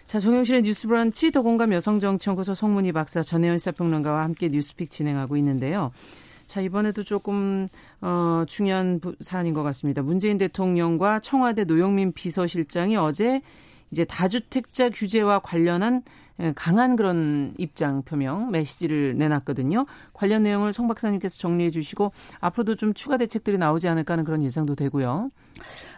자, 0.04 0.20
정영실의 0.20 0.60
뉴스 0.60 0.86
브런치 0.86 1.30
더공감 1.30 1.72
여성정치연구소 1.72 2.52
송문희 2.52 2.92
박사 2.92 3.22
전혜연 3.22 3.58
사평론가와 3.58 4.22
함께 4.22 4.50
뉴스픽 4.50 4.90
진행하고 4.90 5.38
있는데요. 5.38 5.92
자, 6.46 6.60
이번에도 6.60 7.04
조금 7.04 7.68
어 8.02 8.44
중요한 8.46 9.00
사안인 9.22 9.54
것 9.54 9.62
같습니다. 9.62 10.02
문재인 10.02 10.36
대통령과 10.36 11.20
청와대 11.20 11.64
노영민 11.64 12.12
비서실장이 12.12 12.98
어제 12.98 13.40
이제 13.90 14.04
다주택자 14.04 14.90
규제와 14.90 15.38
관련한 15.38 16.02
예, 16.04 16.10
강한 16.54 16.96
그런 16.96 17.54
입장 17.58 18.02
표명 18.02 18.50
메시지를 18.50 19.16
내놨거든요. 19.16 19.86
관련 20.12 20.42
내용을 20.42 20.72
송 20.72 20.88
박사님께서 20.88 21.38
정리해 21.38 21.70
주시고 21.70 22.12
앞으로도 22.40 22.76
좀 22.76 22.92
추가 22.92 23.16
대책들이 23.16 23.58
나오지 23.58 23.88
않을까 23.88 24.14
하는 24.14 24.24
그런 24.24 24.42
예상도 24.42 24.74
되고요. 24.74 25.30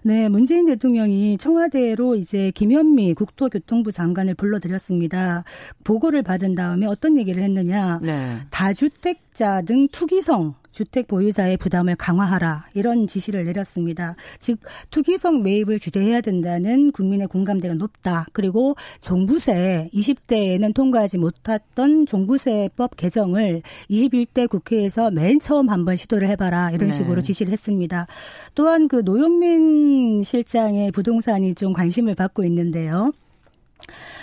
네, 0.03 0.29
문재인 0.29 0.67
대통령이 0.67 1.39
청와대로 1.39 2.15
이제 2.15 2.51
김현미 2.55 3.15
국토교통부 3.15 3.93
장관을 3.93 4.35
불러들였습니다. 4.35 5.45
보고를 5.85 6.23
받은 6.23 6.55
다음에 6.55 6.87
어떤 6.87 7.17
얘기를 7.17 7.43
했느냐. 7.43 7.99
네. 8.03 8.37
다주택자 8.51 9.63
등 9.63 9.89
투기성 9.89 10.55
주택 10.77 11.09
보유자의 11.09 11.57
부담을 11.57 11.97
강화하라 11.97 12.67
이런 12.75 13.07
지시를 13.07 13.47
내렸습니다. 13.47 14.15
즉 14.39 14.61
투기성 14.91 15.43
매입을 15.43 15.79
규제해야 15.81 16.21
된다는 16.21 16.93
국민의 16.93 17.29
공감대가 17.29 17.73
높다. 17.73 18.27
그리고 18.35 18.75
종부세 19.01 19.89
20 19.93 20.26
대에는 20.27 20.73
통과하지 20.73 21.19
못했던 21.19 22.07
종부세법 22.07 22.97
개정을 22.97 23.63
21대 23.91 24.49
국회에서 24.49 25.11
맨 25.11 25.39
처음 25.41 25.69
한번 25.69 25.97
시도를 25.97 26.29
해봐라 26.29 26.71
이런 26.71 26.91
네. 26.91 26.97
식으로 26.97 27.23
지시를 27.23 27.53
했습니다. 27.53 28.07
또한 28.55 28.89
그 28.89 29.03
노영민 29.05 30.25
실장의 30.25 30.93
부동산이 30.93 31.55
좀 31.55 31.73
관심을 31.73 32.15
받고 32.15 32.45
있는데요. 32.45 33.13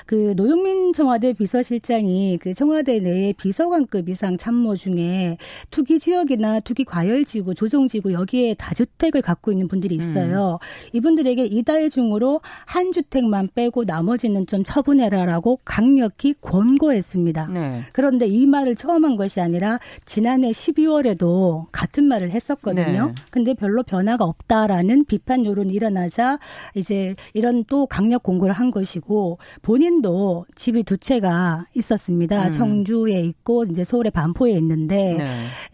그 0.05 0.33
노영민 0.35 0.93
청와대 0.93 1.33
비서실장이 1.33 2.37
그 2.41 2.53
청와대 2.53 2.99
내에 2.99 3.33
비서관급 3.33 4.09
이상 4.09 4.37
참모 4.37 4.75
중에 4.75 5.37
투기 5.71 5.99
지역이나 5.99 6.59
투기 6.59 6.83
과열 6.83 7.25
지구, 7.25 7.53
조정 7.53 7.87
지구 7.87 8.13
여기에 8.13 8.55
다주택을 8.55 9.21
갖고 9.21 9.51
있는 9.51 9.67
분들이 9.67 9.95
있어요. 9.95 10.59
음. 10.61 10.87
이분들에게 10.93 11.45
이달 11.45 11.89
중으로 11.89 12.41
한 12.65 12.91
주택만 12.91 13.49
빼고 13.55 13.83
나머지는 13.85 14.47
좀 14.47 14.63
처분해라라고 14.63 15.59
강력히 15.65 16.33
권고했습니다. 16.41 17.47
네. 17.47 17.81
그런데 17.91 18.27
이 18.27 18.45
말을 18.45 18.75
처음 18.75 19.05
한 19.05 19.15
것이 19.15 19.41
아니라 19.41 19.79
지난해 20.05 20.51
12월에도 20.51 21.67
같은 21.71 22.05
말을 22.05 22.31
했었거든요. 22.31 23.07
네. 23.07 23.13
근데 23.29 23.53
별로 23.53 23.83
변화가 23.83 24.25
없다라는 24.25 25.05
비판 25.05 25.45
여론이 25.45 25.73
일어나자 25.73 26.39
이제 26.75 27.15
이런 27.33 27.63
또 27.65 27.85
강력 27.87 28.23
공고를 28.23 28.53
한 28.53 28.71
것이고 28.71 29.37
본인 29.61 29.92
본인도 29.93 30.45
집이 30.55 30.83
두 30.83 30.97
채가 30.97 31.65
있었습니다. 31.75 32.47
음. 32.47 32.51
청주에 32.51 33.21
있고 33.21 33.65
이제 33.65 33.83
서울의 33.83 34.11
반포에 34.11 34.51
있는데 34.53 35.17
네. 35.17 35.25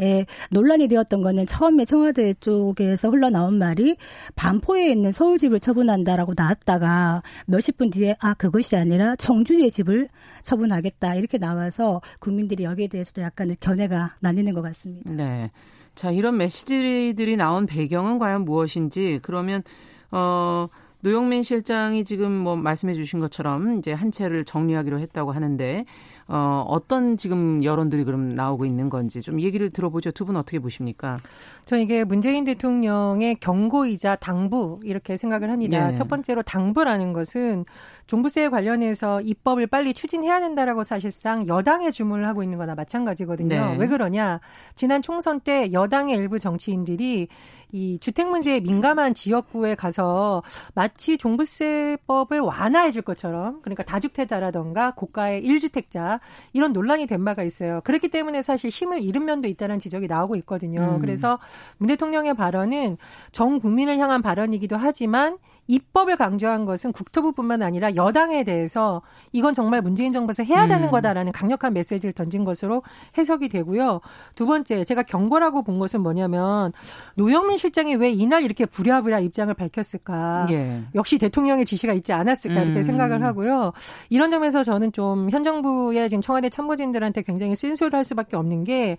예, 0.01 0.25
논란이 0.51 0.87
되었던 0.87 1.21
거는 1.21 1.45
처음에 1.45 1.85
청와대 1.85 2.33
쪽에서 2.39 3.09
흘러나온 3.09 3.57
말이 3.57 3.95
반포에 4.35 4.91
있는 4.91 5.11
서울 5.11 5.37
집을 5.37 5.59
처분한다라고 5.59 6.33
나왔다가 6.35 7.21
몇십 7.45 7.77
분 7.77 7.89
뒤에 7.89 8.17
아 8.19 8.33
그것이 8.33 8.75
아니라 8.75 9.15
청주의 9.15 9.71
집을 9.71 10.09
처분하겠다 10.43 11.15
이렇게 11.15 11.37
나와서 11.37 12.01
국민들이 12.19 12.63
여기에 12.63 12.87
대해서도 12.87 13.21
약간 13.21 13.55
견해가 13.59 14.15
나뉘는 14.19 14.53
것 14.53 14.61
같습니다. 14.61 15.11
네. 15.11 15.51
자, 15.95 16.11
이런 16.11 16.37
메시지들이 16.37 17.35
나온 17.35 17.65
배경은 17.65 18.19
과연 18.19 18.45
무엇인지 18.45 19.19
그러면 19.21 19.63
어 20.11 20.67
노영민 21.01 21.43
실장이 21.43 22.03
지금 22.03 22.31
뭐 22.31 22.55
말씀해 22.55 22.93
주신 22.93 23.19
것처럼 23.19 23.77
이제 23.77 23.93
한 23.93 24.11
채를 24.11 24.43
정리하기로 24.45 24.99
했다고 24.99 25.31
하는데 25.31 25.85
어, 26.27 26.63
어떤 26.67 27.17
지금 27.17 27.63
여론들이 27.63 28.03
그럼 28.03 28.35
나오고 28.35 28.65
있는 28.65 28.89
건지 28.89 29.21
좀 29.21 29.41
얘기를 29.41 29.69
들어보죠. 29.69 30.11
두 30.11 30.25
분 30.25 30.35
어떻게 30.35 30.59
보십니까? 30.59 31.17
저는 31.65 31.83
이게 31.83 32.03
문재인 32.03 32.43
대통령의 32.45 33.35
경고이자 33.35 34.17
당부 34.17 34.79
이렇게 34.83 35.17
생각을 35.17 35.49
합니다. 35.49 35.87
네. 35.87 35.93
첫 35.93 36.07
번째로 36.07 36.43
당부라는 36.43 37.13
것은 37.13 37.65
종부세 38.09 38.49
관련해서 38.49 39.21
입법을 39.21 39.67
빨리 39.67 39.93
추진해야 39.93 40.39
된다라고 40.39 40.83
사실상 40.83 41.47
여당의 41.47 41.91
주문을 41.91 42.25
하고 42.25 42.41
있는 42.41 42.57
거나 42.57 42.73
마찬가지거든요. 42.73 43.47
네. 43.47 43.77
왜 43.77 43.87
그러냐? 43.87 44.39
지난 44.73 45.03
총선 45.03 45.39
때 45.39 45.71
여당의 45.71 46.17
일부 46.17 46.39
정치인들이 46.39 47.27
이 47.71 47.99
주택 47.99 48.27
문제에 48.27 48.61
민감한 48.61 49.13
지역구에 49.13 49.75
가서 49.75 50.41
마치 50.73 51.19
종부세법을 51.19 52.39
완화해 52.39 52.91
줄 52.93 53.03
것처럼 53.03 53.61
그러니까 53.61 53.83
다주택자라던가 53.83 54.95
고가의 54.95 55.43
1주택자 55.43 56.19
이런 56.53 56.73
논란이 56.73 57.05
된 57.05 57.23
바가 57.23 57.43
있어요. 57.43 57.79
그렇기 57.83 58.07
때문에 58.07 58.41
사실 58.41 58.71
힘을 58.71 59.03
잃은 59.03 59.23
면도 59.23 59.47
있다는 59.47 59.77
지적이 59.77 60.07
나오고 60.07 60.35
있거든요. 60.37 60.95
음. 60.95 60.99
그래서 60.99 61.37
문 61.77 61.85
대통령의 61.85 62.33
발언은 62.33 62.97
전 63.31 63.59
국민을 63.59 63.99
향한 63.99 64.23
발언이기도 64.23 64.77
하지만 64.77 65.37
입법을 65.69 66.17
강조한 66.17 66.65
것은 66.65 66.91
국토부뿐만 66.91 67.61
아니라 67.61 67.95
여당에 67.95 68.43
대해서 68.43 69.01
이건 69.31 69.53
정말 69.53 69.81
문재인 69.81 70.11
정부에서 70.11 70.43
해야 70.43 70.67
되는 70.67 70.89
음. 70.89 70.91
거다라는 70.91 71.31
강력한 71.31 71.73
메시지를 71.73 72.11
던진 72.11 72.43
것으로 72.43 72.83
해석이 73.17 73.47
되고요. 73.47 74.01
두 74.35 74.45
번째, 74.45 74.83
제가 74.83 75.03
경고라고 75.03 75.63
본 75.63 75.79
것은 75.79 76.01
뭐냐면 76.01 76.73
노영민 77.15 77.57
실장이 77.57 77.95
왜 77.95 78.09
이날 78.09 78.43
이렇게 78.43 78.65
부랴부랴 78.65 79.19
입장을 79.19 79.53
밝혔을까? 79.53 80.47
예. 80.49 80.83
역시 80.95 81.17
대통령의 81.17 81.65
지시가 81.65 81.93
있지 81.93 82.11
않았을까 82.11 82.61
이렇게 82.61 82.79
음. 82.79 82.83
생각을 82.83 83.23
하고요. 83.23 83.71
이런 84.09 84.31
점에서 84.31 84.63
저는 84.63 84.91
좀 84.91 85.29
현 85.29 85.43
정부의 85.43 86.09
지금 86.09 86.21
청와대 86.21 86.49
참모진들한테 86.49 87.21
굉장히 87.21 87.55
쓴소리를 87.55 87.95
할 87.95 88.03
수밖에 88.03 88.35
없는 88.35 88.63
게 88.63 88.97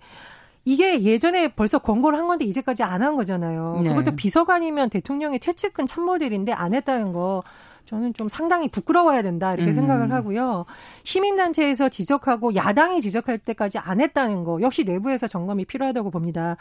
이게 0.65 1.01
예전에 1.01 1.47
벌써 1.49 1.79
권고를 1.79 2.17
한 2.17 2.27
건데 2.27 2.45
이제까지 2.45 2.83
안 2.83 3.01
한 3.01 3.15
거잖아요. 3.15 3.81
네. 3.83 3.89
그것도 3.89 4.15
비서관이면 4.15 4.89
대통령의 4.91 5.39
최측근 5.39 5.85
참모들인데 5.87 6.53
안 6.53 6.73
했다는 6.75 7.13
거 7.13 7.43
저는 7.85 8.13
좀 8.13 8.29
상당히 8.29 8.67
부끄러워야 8.69 9.23
된다 9.23 9.53
이렇게 9.53 9.71
음. 9.71 9.73
생각을 9.73 10.13
하고요. 10.13 10.65
시민단체에서 11.03 11.89
지적하고 11.89 12.53
야당이 12.55 13.01
지적할 13.01 13.39
때까지 13.39 13.79
안 13.79 13.99
했다는 13.99 14.43
거 14.43 14.61
역시 14.61 14.83
내부에서 14.83 15.27
점검이 15.27 15.65
필요하다고 15.65 16.11
봅니다. 16.11 16.57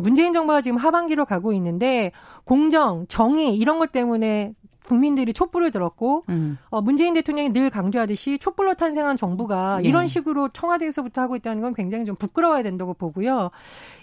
문재인 0.00 0.32
정부가 0.34 0.60
지금 0.60 0.76
하반기로 0.76 1.24
가고 1.24 1.52
있는데 1.54 2.12
공정, 2.44 3.06
정의 3.08 3.56
이런 3.56 3.78
것 3.78 3.90
때문에 3.90 4.52
국민들이 4.84 5.32
촛불을 5.32 5.70
들었고 5.70 6.24
음. 6.28 6.58
어, 6.68 6.80
문재인 6.80 7.14
대통령이 7.14 7.52
늘 7.52 7.70
강조하듯이 7.70 8.38
촛불로 8.38 8.74
탄생한 8.74 9.16
정부가 9.16 9.80
예. 9.84 9.88
이런 9.88 10.06
식으로 10.06 10.48
청와대에서부터 10.48 11.20
하고 11.20 11.36
있다는 11.36 11.60
건 11.62 11.74
굉장히 11.74 12.04
좀 12.04 12.16
부끄러워야 12.16 12.62
된다고 12.62 12.94
보고요. 12.94 13.50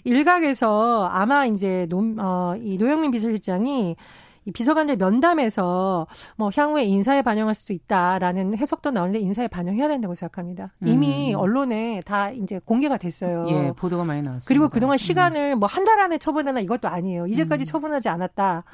일각에서 0.04 1.06
아마 1.12 1.46
이제 1.46 1.86
노, 1.88 2.02
어, 2.18 2.54
이 2.60 2.78
노영민 2.78 3.10
비서실장이 3.10 3.96
이 4.48 4.50
비서관들 4.50 4.96
면담에서 4.96 6.06
뭐 6.36 6.50
향후에 6.54 6.84
인사에 6.84 7.20
반영할 7.20 7.54
수 7.54 7.74
있다라는 7.74 8.56
해석도 8.56 8.90
나오는데 8.90 9.18
인사에 9.18 9.46
반영해야 9.46 9.88
된다고 9.88 10.14
생각합니다. 10.14 10.72
이미 10.86 11.34
음. 11.34 11.38
언론에 11.38 12.00
다 12.06 12.30
이제 12.30 12.58
공개가 12.64 12.96
됐어요. 12.96 13.46
예, 13.50 13.72
보도가 13.76 14.04
많이 14.04 14.22
나왔어요. 14.22 14.46
그리고 14.48 14.70
그동안 14.70 14.96
시간을 14.96 15.56
음. 15.56 15.58
뭐 15.58 15.73
한 15.73 15.84
달 15.84 16.00
안에 16.00 16.16
처분하나 16.16 16.60
이것도 16.60 16.88
아니에요. 16.88 17.26
이제까지 17.26 17.64
음. 17.64 17.66
처분하지 17.66 18.08
않았다. 18.08 18.64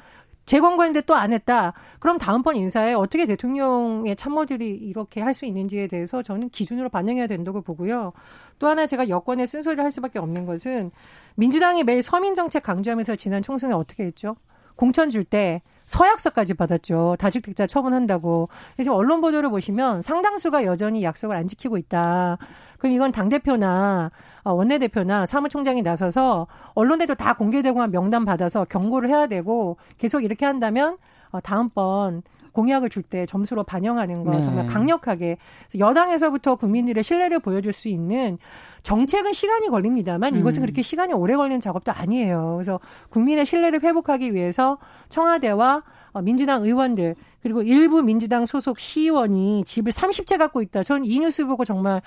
재검거했는데 0.45 1.01
또 1.01 1.15
안 1.15 1.33
했다. 1.33 1.73
그럼 1.99 2.17
다음번 2.17 2.55
인사에 2.55 2.93
어떻게 2.93 3.25
대통령의 3.25 4.15
참모들이 4.15 4.67
이렇게 4.67 5.21
할 5.21 5.33
수 5.33 5.45
있는지에 5.45 5.87
대해서 5.87 6.21
저는 6.23 6.49
기준으로 6.49 6.89
반영해야 6.89 7.27
된다고 7.27 7.61
보고요. 7.61 8.13
또 8.59 8.67
하나 8.67 8.87
제가 8.87 9.09
여권에 9.09 9.45
쓴소리를 9.45 9.83
할 9.83 9.91
수밖에 9.91 10.19
없는 10.19 10.45
것은 10.45 10.91
민주당이 11.35 11.83
매일 11.83 12.01
서민 12.01 12.35
정책 12.35 12.63
강조하면서 12.63 13.15
지난 13.17 13.41
총선에 13.41 13.73
어떻게 13.73 14.03
했죠? 14.05 14.35
공천 14.75 15.09
줄 15.09 15.23
때 15.25 15.61
서약서까지 15.85 16.55
받았죠. 16.55 17.15
다직택자 17.19 17.67
처분한다고. 17.67 18.49
지금 18.77 18.93
언론 18.93 19.21
보도를 19.21 19.49
보시면 19.49 20.01
상당수가 20.01 20.65
여전히 20.65 21.03
약속을 21.03 21.35
안 21.35 21.47
지키고 21.47 21.77
있다. 21.77 22.37
그럼 22.79 22.93
이건 22.93 23.11
당대표나 23.11 24.09
어, 24.09 24.09
원내대표나 24.53 25.25
사무총장이 25.25 25.81
나서서 25.81 26.47
언론에도 26.73 27.15
다 27.15 27.33
공개되고 27.33 27.81
한 27.81 27.91
명단 27.91 28.25
받아서 28.25 28.65
경고를 28.65 29.09
해야 29.09 29.27
되고 29.27 29.77
계속 29.97 30.23
이렇게 30.23 30.45
한다면 30.45 30.97
어, 31.31 31.39
다음번 31.41 32.23
공약을 32.55 32.89
줄 32.89 33.03
때 33.03 33.25
점수로 33.25 33.63
반영하는 33.63 34.23
거 34.23 34.31
네. 34.31 34.41
정말 34.41 34.65
강력하게 34.65 35.37
여당에서부터 35.77 36.55
국민들의 36.55 37.03
신뢰를 37.03 37.39
보여줄 37.39 37.73
수 37.73 37.87
있는 37.87 38.39
정책은 38.81 39.33
시간이 39.33 39.67
걸립니다만 39.67 40.35
이것은 40.35 40.61
음. 40.61 40.63
그렇게 40.63 40.81
시간이 40.81 41.13
오래 41.13 41.35
걸리는 41.35 41.59
작업도 41.59 41.91
아니에요. 41.91 42.53
그래서 42.55 42.79
국민의 43.09 43.45
신뢰를 43.45 43.83
회복하기 43.83 44.33
위해서 44.33 44.77
청와대와 45.09 45.83
어, 46.13 46.21
민주당 46.21 46.63
의원들 46.63 47.15
그리고 47.41 47.61
일부 47.61 48.01
민주당 48.01 48.45
소속 48.45 48.79
시의원이 48.79 49.65
집을 49.65 49.91
30채 49.91 50.39
갖고 50.39 50.61
있다. 50.61 50.81
저는 50.81 51.05
이 51.05 51.19
뉴스 51.19 51.45
보고 51.45 51.65
정말 51.65 52.01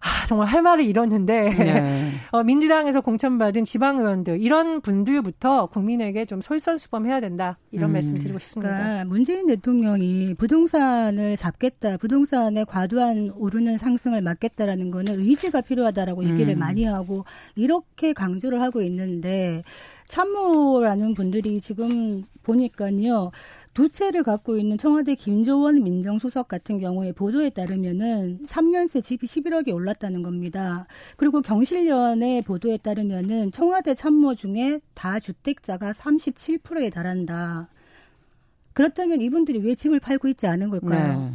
아, 0.00 0.26
정말 0.26 0.46
할 0.46 0.62
말을 0.62 0.84
잃었는데 0.84 1.50
네. 1.50 2.10
어, 2.32 2.42
민주당에서 2.42 3.02
공천받은 3.02 3.64
지방 3.64 3.98
의원들 3.98 4.40
이런 4.40 4.80
분들부터 4.80 5.66
국민에게 5.66 6.24
좀 6.24 6.40
솔선수범해야 6.40 7.20
된다 7.20 7.58
이런 7.70 7.90
음. 7.90 7.92
말씀 7.94 8.16
드리고 8.18 8.38
싶습니다. 8.38 8.74
그러니까 8.74 9.04
문재인 9.04 9.46
대통령이 9.46 10.34
부동산을 10.34 11.36
잡겠다, 11.36 11.98
부동산의 11.98 12.64
과도한 12.64 13.32
오르는 13.36 13.76
상승을 13.76 14.22
막겠다라는 14.22 14.90
거는 14.90 15.20
의지가 15.20 15.60
필요하다라고 15.60 16.24
얘기를 16.24 16.54
음. 16.54 16.58
많이 16.58 16.84
하고 16.84 17.24
이렇게 17.54 18.14
강조를 18.14 18.62
하고 18.62 18.80
있는데 18.80 19.62
참모라는 20.08 21.14
분들이 21.14 21.60
지금 21.60 22.24
보니까요. 22.42 23.30
두 23.72 23.88
채를 23.88 24.24
갖고 24.24 24.56
있는 24.56 24.78
청와대 24.78 25.14
김조원 25.14 25.82
민정수석 25.82 26.48
같은 26.48 26.80
경우에 26.80 27.12
보도에 27.12 27.50
따르면은 27.50 28.40
3년새 28.46 29.02
집이 29.02 29.26
11억이 29.26 29.72
올랐다는 29.72 30.22
겁니다. 30.22 30.86
그리고 31.16 31.40
경실련의 31.40 32.42
보도에 32.42 32.78
따르면은 32.78 33.52
청와대 33.52 33.94
참모 33.94 34.34
중에 34.34 34.80
다주택자가 34.94 35.92
37%에 35.92 36.90
달한다. 36.90 37.68
그렇다면 38.72 39.20
이분들이 39.20 39.60
왜 39.60 39.74
집을 39.74 40.00
팔고 40.00 40.28
있지 40.28 40.46
않은 40.46 40.70
걸까요? 40.70 41.20
네. 41.20 41.32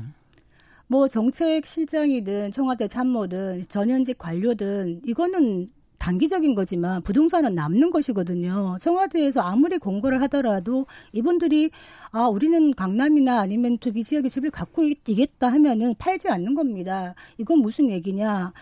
뭐 0.87 1.07
정책 1.07 1.65
실장이든 1.65 2.51
청와대 2.51 2.87
참모든 2.87 3.65
전현직 3.69 4.17
관료든 4.17 5.01
이거는 5.05 5.71
단기적인 6.05 6.53
거지만 6.53 7.01
부동산은 7.01 7.55
남는 7.55 7.89
것이거든요. 7.89 8.77
청와대에서 8.79 9.41
아무리 9.41 9.79
공고를 9.79 10.21
하더라도 10.23 10.85
이분들이 11.13 11.71
아 12.11 12.27
우리는 12.27 12.75
강남이나 12.75 13.39
아니면 13.39 13.79
저기 13.81 14.03
지역에 14.03 14.29
집을 14.29 14.51
갖고 14.51 14.83
있겠다 14.83 15.47
하면은 15.47 15.95
팔지 15.97 16.27
않는 16.29 16.53
겁니다. 16.53 17.15
이건 17.39 17.57
무슨 17.57 17.89
얘기냐? 17.89 18.53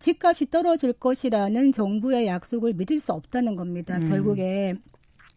집값이 0.00 0.50
떨어질 0.50 0.94
것이라는 0.94 1.72
정부의 1.72 2.28
약속을 2.28 2.72
믿을 2.72 2.98
수 3.00 3.12
없다는 3.12 3.56
겁니다. 3.56 3.98
음. 3.98 4.08
결국에 4.08 4.74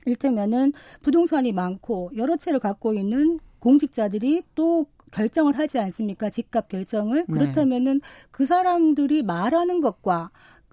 일테면은 0.05 0.71
부동산이 1.01 1.51
많고 1.51 2.11
여러 2.15 2.37
채를 2.37 2.59
갖고 2.59 2.93
있는 2.93 3.37
공직자들이 3.59 4.43
또 4.55 4.85
결정을 5.11 5.57
하지 5.57 5.77
않습니까? 5.77 6.29
집값 6.29 6.69
결정을. 6.69 7.25
네. 7.27 7.33
그렇다면은 7.33 7.99
그 8.31 8.45
사람들이 8.45 9.23
말하는 9.23 9.81
것과 9.81 10.29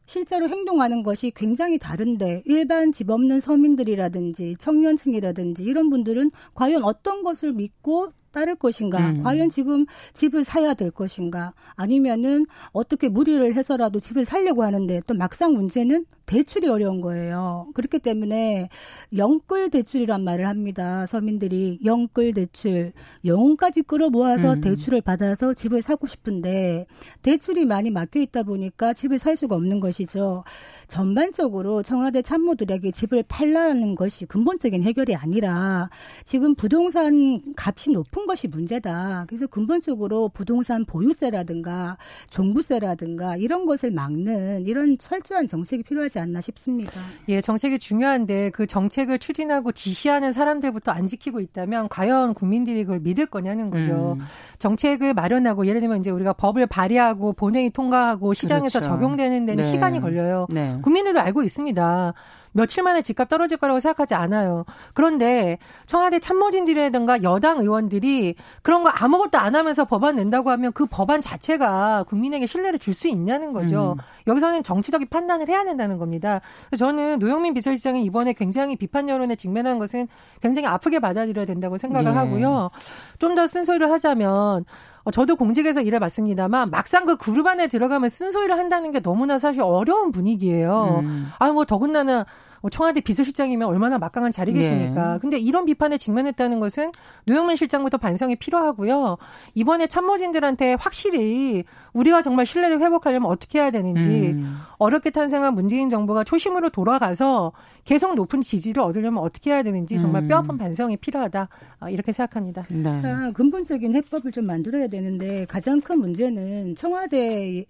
실제로 0.06 0.48
행동하는 0.48 1.02
것이 1.02 1.32
굉장히 1.34 1.78
다른데 1.78 2.42
일반 2.46 2.92
집 2.92 3.10
없는 3.10 3.40
서민들이라든지 3.40 4.56
청년층이라든지 4.58 5.64
이런 5.64 5.90
분들은 5.90 6.30
과연 6.54 6.84
어떤 6.84 7.22
것을 7.22 7.52
믿고 7.52 8.12
따를 8.36 8.54
것인가? 8.54 8.98
음. 8.98 9.22
과연 9.22 9.48
지금 9.48 9.86
집을 10.12 10.44
사야 10.44 10.74
될 10.74 10.90
것인가? 10.90 11.54
아니면은 11.74 12.44
어떻게 12.72 13.08
무리를 13.08 13.54
해서라도 13.54 13.98
집을 13.98 14.26
살려고 14.26 14.62
하는데 14.62 15.00
또 15.06 15.14
막상 15.14 15.54
문제는 15.54 16.04
대출이 16.26 16.68
어려운 16.68 17.00
거예요. 17.00 17.68
그렇기 17.74 18.00
때문에 18.00 18.68
영끌 19.16 19.70
대출이란 19.70 20.24
말을 20.24 20.48
합니다. 20.48 21.06
서민들이 21.06 21.78
영끌 21.84 22.34
대출, 22.34 22.92
영혼까지 23.24 23.82
끌어모아서 23.82 24.54
음. 24.54 24.60
대출을 24.60 25.00
받아서 25.00 25.54
집을 25.54 25.82
사고 25.82 26.06
싶은데 26.06 26.86
대출이 27.22 27.64
많이 27.64 27.90
막혀 27.90 28.20
있다 28.20 28.42
보니까 28.42 28.92
집을 28.92 29.18
살 29.18 29.36
수가 29.36 29.54
없는 29.54 29.80
것이죠. 29.80 30.42
전반적으로 30.88 31.82
청와대 31.82 32.22
참모들에게 32.22 32.90
집을 32.90 33.24
팔라는 33.28 33.94
것이 33.94 34.26
근본적인 34.26 34.82
해결이 34.82 35.14
아니라 35.14 35.88
지금 36.24 36.54
부동산 36.56 37.40
값이 37.56 37.92
높은 37.92 38.25
것이 38.26 38.48
문제다. 38.48 39.24
그래서 39.28 39.46
근본적으로 39.46 40.28
부동산 40.28 40.84
보유세라든가 40.84 41.96
종부세라든가 42.30 43.36
이런 43.36 43.66
것을 43.66 43.90
막는 43.90 44.66
이런 44.66 44.98
철저한 44.98 45.46
정책이 45.46 45.82
필요하지 45.84 46.18
않나 46.18 46.40
싶습니다. 46.40 46.92
예, 47.28 47.40
정책이 47.40 47.78
중요한데 47.78 48.50
그 48.50 48.66
정책을 48.66 49.18
추진하고 49.18 49.72
지시하는 49.72 50.32
사람들부터 50.32 50.92
안 50.92 51.06
지키고 51.06 51.40
있다면 51.40 51.88
과연 51.88 52.34
국민들이 52.34 52.84
그걸 52.84 53.00
믿을 53.00 53.26
거냐는 53.26 53.70
거죠. 53.70 54.16
음. 54.18 54.24
정책을 54.58 55.14
마련하고 55.14 55.66
예를 55.66 55.80
들면 55.80 56.00
이제 56.00 56.10
우리가 56.10 56.32
법을 56.34 56.66
발의하고 56.66 57.32
본회의 57.34 57.70
통과하고 57.70 58.34
시장에서 58.34 58.80
그렇죠. 58.80 58.94
적용되는 58.94 59.46
데는 59.46 59.62
네. 59.62 59.70
시간이 59.70 60.00
걸려요. 60.00 60.46
네. 60.50 60.78
국민들도 60.82 61.20
알고 61.20 61.42
있습니다. 61.42 62.14
며칠 62.56 62.82
만에 62.82 63.02
집값 63.02 63.28
떨어질 63.28 63.56
거라고 63.58 63.78
생각하지 63.78 64.14
않아요. 64.14 64.64
그런데 64.94 65.58
청와대 65.86 66.18
참모진들이라든가 66.18 67.22
여당 67.22 67.60
의원들이 67.60 68.34
그런 68.62 68.82
거 68.82 68.88
아무것도 68.90 69.38
안 69.38 69.54
하면서 69.54 69.84
법안 69.84 70.16
낸다고 70.16 70.50
하면 70.50 70.72
그 70.72 70.86
법안 70.86 71.20
자체가 71.20 72.04
국민에게 72.08 72.46
신뢰를 72.46 72.78
줄 72.80 72.96
수 72.96 73.08
있냐는 73.08 73.52
거죠. 73.52 73.92
음. 73.98 74.02
여기서는 74.26 74.62
정치적인 74.62 75.08
판단을 75.08 75.50
해야 75.50 75.64
된다는 75.64 75.98
겁니다. 75.98 76.40
저는 76.78 77.18
노영민 77.18 77.52
비서실장이 77.52 78.02
이번에 78.04 78.32
굉장히 78.32 78.74
비판 78.74 79.10
여론에 79.10 79.36
직면한 79.36 79.78
것은 79.78 80.08
굉장히 80.40 80.66
아프게 80.66 80.98
받아들여야 80.98 81.44
된다고 81.44 81.76
생각을 81.76 82.12
네. 82.12 82.16
하고요. 82.18 82.70
좀 83.18 83.36
더 83.36 83.46
쓴소리를 83.46 83.90
하자면 83.92 84.64
어, 85.04 85.10
저도 85.10 85.36
공직에서 85.36 85.82
일해봤습니다만 85.82 86.70
막상 86.70 87.04
그 87.04 87.16
그룹 87.16 87.46
안에 87.46 87.66
들어가면 87.66 88.08
쓴소리를 88.08 88.56
한다는 88.56 88.92
게 88.92 89.00
너무나 89.00 89.38
사실 89.38 89.60
어려운 89.60 90.10
분위기예요. 90.10 91.02
음. 91.04 91.28
아뭐 91.38 91.66
더군다나 91.66 92.14
뭐 92.14 92.24
청와대 92.70 93.00
비서실장이면 93.00 93.68
얼마나 93.68 93.98
막강한 93.98 94.30
자리겠습니까? 94.32 95.14
네. 95.14 95.18
근데 95.20 95.38
이런 95.38 95.64
비판에 95.64 95.98
직면했다는 95.98 96.60
것은 96.60 96.92
노영민 97.24 97.56
실장부터 97.56 97.98
반성이 97.98 98.36
필요하고요. 98.36 99.18
이번에 99.54 99.86
참모진들한테 99.86 100.76
확실히 100.78 101.64
우리가 101.96 102.20
정말 102.20 102.44
신뢰를 102.44 102.80
회복하려면 102.80 103.30
어떻게 103.30 103.58
해야 103.58 103.70
되는지 103.70 104.34
음. 104.34 104.58
어렵게 104.78 105.10
탄생한 105.10 105.54
문재인 105.54 105.88
정부가 105.88 106.24
초심으로 106.24 106.68
돌아가서 106.68 107.52
계속 107.84 108.14
높은 108.16 108.42
지지를 108.42 108.82
얻으려면 108.82 109.22
어떻게 109.22 109.52
해야 109.52 109.62
되는지 109.62 109.96
정말 109.98 110.24
음. 110.24 110.28
뼈아픈 110.28 110.58
반성이 110.58 110.96
필요하다 110.96 111.48
아, 111.78 111.88
이렇게 111.88 112.12
생각합니다. 112.12 112.66
네. 112.68 113.02
아, 113.04 113.30
근본적인 113.32 113.94
해법을 113.94 114.32
좀 114.32 114.44
만들어야 114.44 114.88
되는데 114.88 115.46
가장 115.46 115.80
큰 115.80 116.00
문제는 116.00 116.74
청와대의 116.74 117.66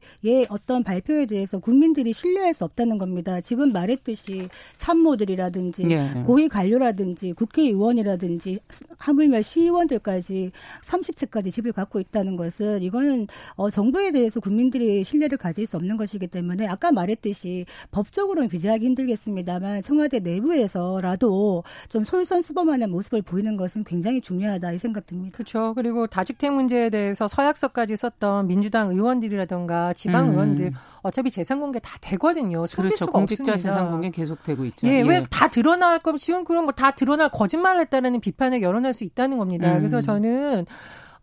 어떤 0.48 0.82
발표에 0.82 1.26
대해서 1.26 1.58
국민들이 1.58 2.12
신뢰할 2.12 2.54
수 2.54 2.64
없다는 2.64 2.98
겁니다. 2.98 3.40
지금 3.40 3.72
말했듯이 3.72 4.48
참모들이라든지 4.76 5.84
네. 5.84 6.22
고위 6.26 6.48
관료라든지 6.48 7.32
국회의원이라든지 7.34 8.58
하물며 8.96 9.42
시의원들까지 9.42 10.50
30채까지 10.82 11.52
집을 11.52 11.72
갖고 11.72 12.00
있다는 12.00 12.36
것은 12.36 12.82
이거는 12.82 13.26
어, 13.56 13.70
정부에 13.70 14.12
대해서 14.16 14.40
국민들이 14.40 15.04
신뢰를 15.04 15.38
가질 15.38 15.66
수 15.66 15.76
없는 15.76 15.96
것이기 15.96 16.26
때문에 16.28 16.66
아까 16.66 16.90
말했듯이 16.90 17.66
법적으로는 17.90 18.48
규제하기 18.48 18.84
힘들겠습니다만 18.84 19.82
청와대 19.82 20.18
내부에서라도 20.20 21.62
좀 21.88 22.04
솔선수범하는 22.04 22.90
모습을 22.90 23.22
보이는 23.22 23.56
것은 23.56 23.84
굉장히 23.84 24.20
중요하다 24.20 24.72
이 24.72 24.78
생각 24.78 25.06
듭니다. 25.06 25.34
그렇죠. 25.36 25.72
그리고 25.74 26.06
다주택 26.06 26.52
문제에 26.52 26.90
대해서 26.90 27.26
서약서까지 27.28 27.96
썼던 27.96 28.46
민주당 28.46 28.90
의원들이라던가 28.92 29.92
지방 29.92 30.28
음. 30.28 30.32
의원들 30.32 30.72
어차피 31.02 31.30
재산 31.30 31.60
공개 31.60 31.78
다 31.78 31.96
되거든요. 32.00 32.66
속일 32.66 32.90
그렇죠. 32.90 32.96
수가 33.06 33.12
공직자 33.12 33.52
없습니다. 33.52 33.70
재산 33.70 33.90
공개 33.90 34.10
계속 34.10 34.42
되고 34.42 34.64
있죠. 34.66 34.86
예, 34.86 34.98
예. 34.98 35.02
왜 35.02 35.22
다 35.30 35.48
드러날 35.48 35.98
거면 35.98 36.18
지금 36.18 36.44
그럼 36.44 36.64
뭐 36.64 36.72
다 36.72 36.90
드러날 36.90 37.28
거짓말을 37.30 37.80
했다라는 37.82 38.20
비판에 38.20 38.60
열어낼 38.60 38.92
수 38.92 39.04
있다는 39.04 39.38
겁니다. 39.38 39.72
음. 39.72 39.78
그래서 39.78 40.00
저는 40.00 40.66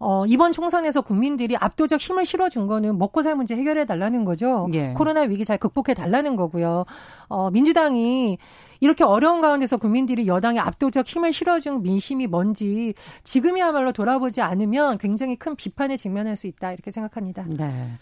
어, 0.06 0.26
이번 0.28 0.52
총선에서 0.52 1.00
국민들이 1.02 1.56
압도적 1.56 1.98
힘을 1.98 2.26
실어준 2.26 2.68
거는 2.68 2.98
먹고 2.98 3.24
살 3.24 3.36
문제 3.36 3.56
해결해 3.56 3.86
달라는 3.86 4.26
거죠. 4.26 4.68
예. 4.74 4.92
코로나 4.94 5.22
위기 5.22 5.46
잘 5.46 5.58
극복해 5.58 5.94
달라는 5.94 6.36
거고요. 6.36 6.84
어, 7.30 7.50
민주당이 7.52 8.38
이렇게 8.82 9.06
어려운 9.06 9.40
가운데서 9.40 9.78
국민들이 9.78 10.28
여당에 10.28 10.60
압도적 10.60 11.08
힘을 11.08 11.32
실어준 11.32 11.84
민심이 11.84 12.28
뭔지 12.28 12.94
지금이야말로 13.24 13.94
돌아보지 13.94 14.42
않으면 14.42 14.98
굉장히 14.98 15.38
큰 15.38 15.56
비판에 15.56 15.96
직면할 15.96 16.36
수 16.36 16.48
있다 16.48 16.74
이렇게 16.74 16.92
생각합니다. 16.92 17.46
네. 17.48 17.94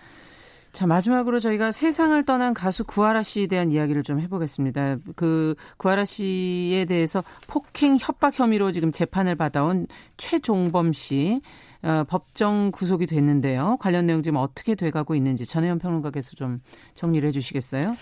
자, 0.71 0.87
마지막으로 0.87 1.39
저희가 1.39 1.71
세상을 1.71 2.23
떠난 2.23 2.53
가수 2.53 2.83
구하라 2.85 3.23
씨에 3.23 3.45
대한 3.45 3.71
이야기를 3.71 4.03
좀 4.03 4.19
해보겠습니다. 4.21 4.97
그 5.15 5.53
구하라 5.77 6.05
씨에 6.05 6.85
대해서 6.85 7.23
폭행 7.45 7.97
협박 7.99 8.39
혐의로 8.39 8.71
지금 8.71 8.91
재판을 8.91 9.35
받아온 9.35 9.85
최종범 10.17 10.93
씨. 10.93 11.41
어, 11.83 12.03
법정 12.07 12.71
구속이 12.71 13.05
됐는데요. 13.05 13.77
관련 13.79 14.05
내용 14.05 14.21
지금 14.21 14.37
어떻게 14.37 14.75
돼가고 14.75 15.15
있는지 15.15 15.45
전혜연 15.45 15.79
평론가께서 15.79 16.35
좀 16.35 16.61
정리를 16.93 17.27
해주시겠어요? 17.27 17.95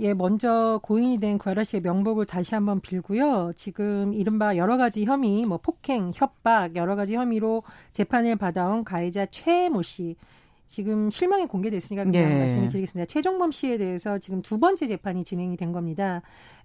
예, 0.00 0.14
먼저 0.14 0.80
고인이 0.82 1.18
된 1.18 1.38
구하라 1.38 1.64
씨의 1.64 1.82
명복을 1.82 2.26
다시 2.26 2.54
한번 2.54 2.80
빌고요. 2.80 3.52
지금 3.54 4.12
이른바 4.14 4.56
여러 4.56 4.76
가지 4.76 5.04
혐의, 5.04 5.46
뭐 5.46 5.58
폭행, 5.58 6.12
협박, 6.14 6.76
여러 6.76 6.96
가지 6.96 7.14
혐의로 7.14 7.62
재판을 7.92 8.36
받아온 8.36 8.84
가해자 8.84 9.26
최모 9.26 9.82
씨. 9.82 10.16
지금 10.66 11.10
실명이 11.10 11.46
공개됐으니까 11.48 12.04
그냥 12.04 12.30
네. 12.30 12.38
말씀을 12.38 12.68
드리겠습니다. 12.68 13.04
최종범 13.04 13.50
씨에 13.52 13.76
대해서 13.76 14.18
지금 14.18 14.40
두 14.40 14.58
번째 14.58 14.86
재판이 14.86 15.22
진행이 15.22 15.58
된 15.58 15.70
겁니다. 15.70 16.22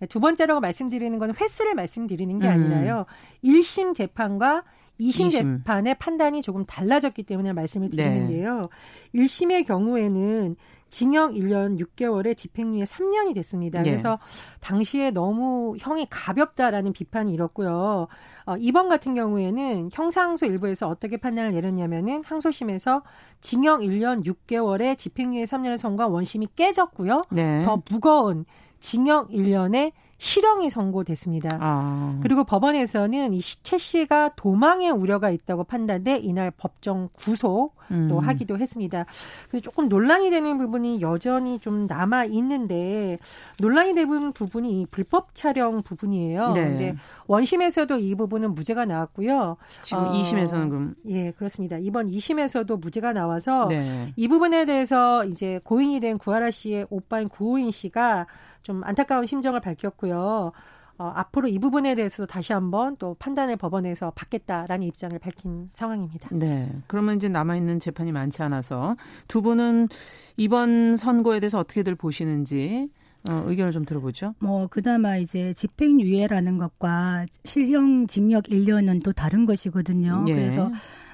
두 0.08 0.22
번째라고 0.22 0.62
말씀드리는 0.62 1.20
건 1.20 1.36
횟수를 1.36 1.76
말씀드리는 1.76 2.40
게 2.40 2.48
음. 2.48 2.52
아니라요. 2.52 3.06
1심 3.44 3.94
재판과 3.94 4.64
2심, 5.00 5.28
2심, 5.28 5.32
재판의 5.32 5.96
판단이 5.96 6.42
조금 6.42 6.66
달라졌기 6.66 7.24
때문에 7.24 7.54
말씀을 7.54 7.90
네. 7.90 8.04
드리는데요. 8.04 8.70
네. 9.14 9.22
1심의 9.22 9.66
경우에는 9.66 10.56
징역 10.90 11.34
1년 11.34 11.80
6개월에 11.80 12.36
집행유예 12.36 12.84
3년이 12.84 13.36
됐습니다. 13.36 13.82
네. 13.82 13.90
그래서 13.90 14.20
당시에 14.62 15.12
너무 15.12 15.76
형이 15.80 16.08
가볍다라는 16.10 16.94
비판이 16.94 17.34
일었고요. 17.34 18.08
어, 18.46 18.56
이번 18.58 18.88
같은 18.88 19.14
경우에는 19.14 19.90
형사항소 19.92 20.46
일부에서 20.46 20.88
어떻게 20.88 21.18
판단을 21.18 21.52
내렸냐면은 21.52 22.24
항소심에서 22.24 23.04
징역 23.42 23.82
1년 23.82 24.26
6개월에 24.26 24.98
집행유예 24.98 25.44
3년을 25.44 25.78
선고한 25.78 26.12
원심이 26.12 26.48
깨졌고요. 26.56 27.24
네. 27.32 27.62
더 27.64 27.82
무거운 27.90 28.46
징역 28.80 29.30
1년에 29.30 29.92
실형이 30.18 30.70
선고됐습니다. 30.70 31.58
아. 31.62 32.20
그리고 32.24 32.44
법원에서는 32.44 33.34
이최 33.34 33.78
씨가 33.78 34.32
도망의 34.36 34.92
우려가 34.92 35.30
있다고 35.30 35.64
판단돼 35.64 36.18
이날 36.18 36.52
법정 36.52 37.10
구속 37.16 37.76
음. 37.92 38.08
또 38.10 38.20
하기도 38.20 38.58
했습니다. 38.58 39.06
근데 39.50 39.62
조금 39.62 39.88
논란이 39.88 40.30
되는 40.30 40.58
부분이 40.58 41.02
여전히 41.02 41.60
좀 41.60 41.88
남아 41.88 42.26
있는데 42.26 43.18
논란이 43.60 43.94
되는 43.94 44.34
부분이 44.34 44.88
불법 44.92 45.36
촬영 45.36 45.84
부분이에요. 45.84 46.52
네. 46.54 46.64
근데 46.64 46.96
원심에서도 47.28 47.98
이 48.00 48.16
부분은 48.16 48.56
무죄가 48.56 48.86
나왔고요. 48.86 49.58
지금 49.82 50.04
어, 50.04 50.14
2심에서는 50.14 50.70
그럼 50.70 50.96
예 51.08 51.32
그렇습니다. 51.32 51.78
이번 51.78 52.10
2심에서도 52.10 52.80
무죄가 52.80 53.14
나와서 53.14 53.68
네. 53.68 54.14
이 54.16 54.28
부분에 54.28 54.66
대해서 54.66 55.24
이제 55.26 55.60
고인이 55.64 56.00
된 56.00 56.18
구하라 56.18 56.52
씨의 56.52 56.88
오빠인 56.90 57.30
구호인 57.30 57.72
씨가 57.72 58.26
좀 58.68 58.84
안타까운 58.84 59.26
심정을 59.26 59.62
밝혔고요. 59.62 60.52
어, 61.00 61.12
앞으로 61.16 61.48
이 61.48 61.58
부분에 61.58 61.96
대해서도 61.96 62.28
다시 62.28 62.52
한번 62.52 62.98
또 62.98 63.16
판단을 63.18 63.56
법원에서 63.56 64.12
받겠다라는 64.12 64.86
입장을 64.88 65.18
밝힌 65.20 65.70
상황입니다. 65.72 66.28
네. 66.34 66.70
그러면 66.88 67.16
이제 67.16 67.30
남아있는 67.30 67.80
재판이 67.80 68.12
많지 68.12 68.44
않아서 68.44 68.98
두 69.30 69.42
분은 69.42 69.88
이번 70.36 70.98
선거에 70.98 71.40
대해서 71.40 71.60
어떻게들 71.60 71.96
보시는지 71.96 72.90
어, 73.30 73.44
의견을 73.46 73.72
좀 73.72 73.86
들어보죠. 73.86 74.36
뭐 74.40 74.68
그나마 74.68 75.16
이제 75.16 75.54
집행유예라는 75.54 76.58
것과 76.58 77.26
실형 77.46 78.08
징역 78.08 78.46
1년은 78.46 79.02
또 79.02 79.14
다른 79.14 79.46
것이거든요. 79.46 80.26
예. 80.28 80.34
그래서 80.36 80.72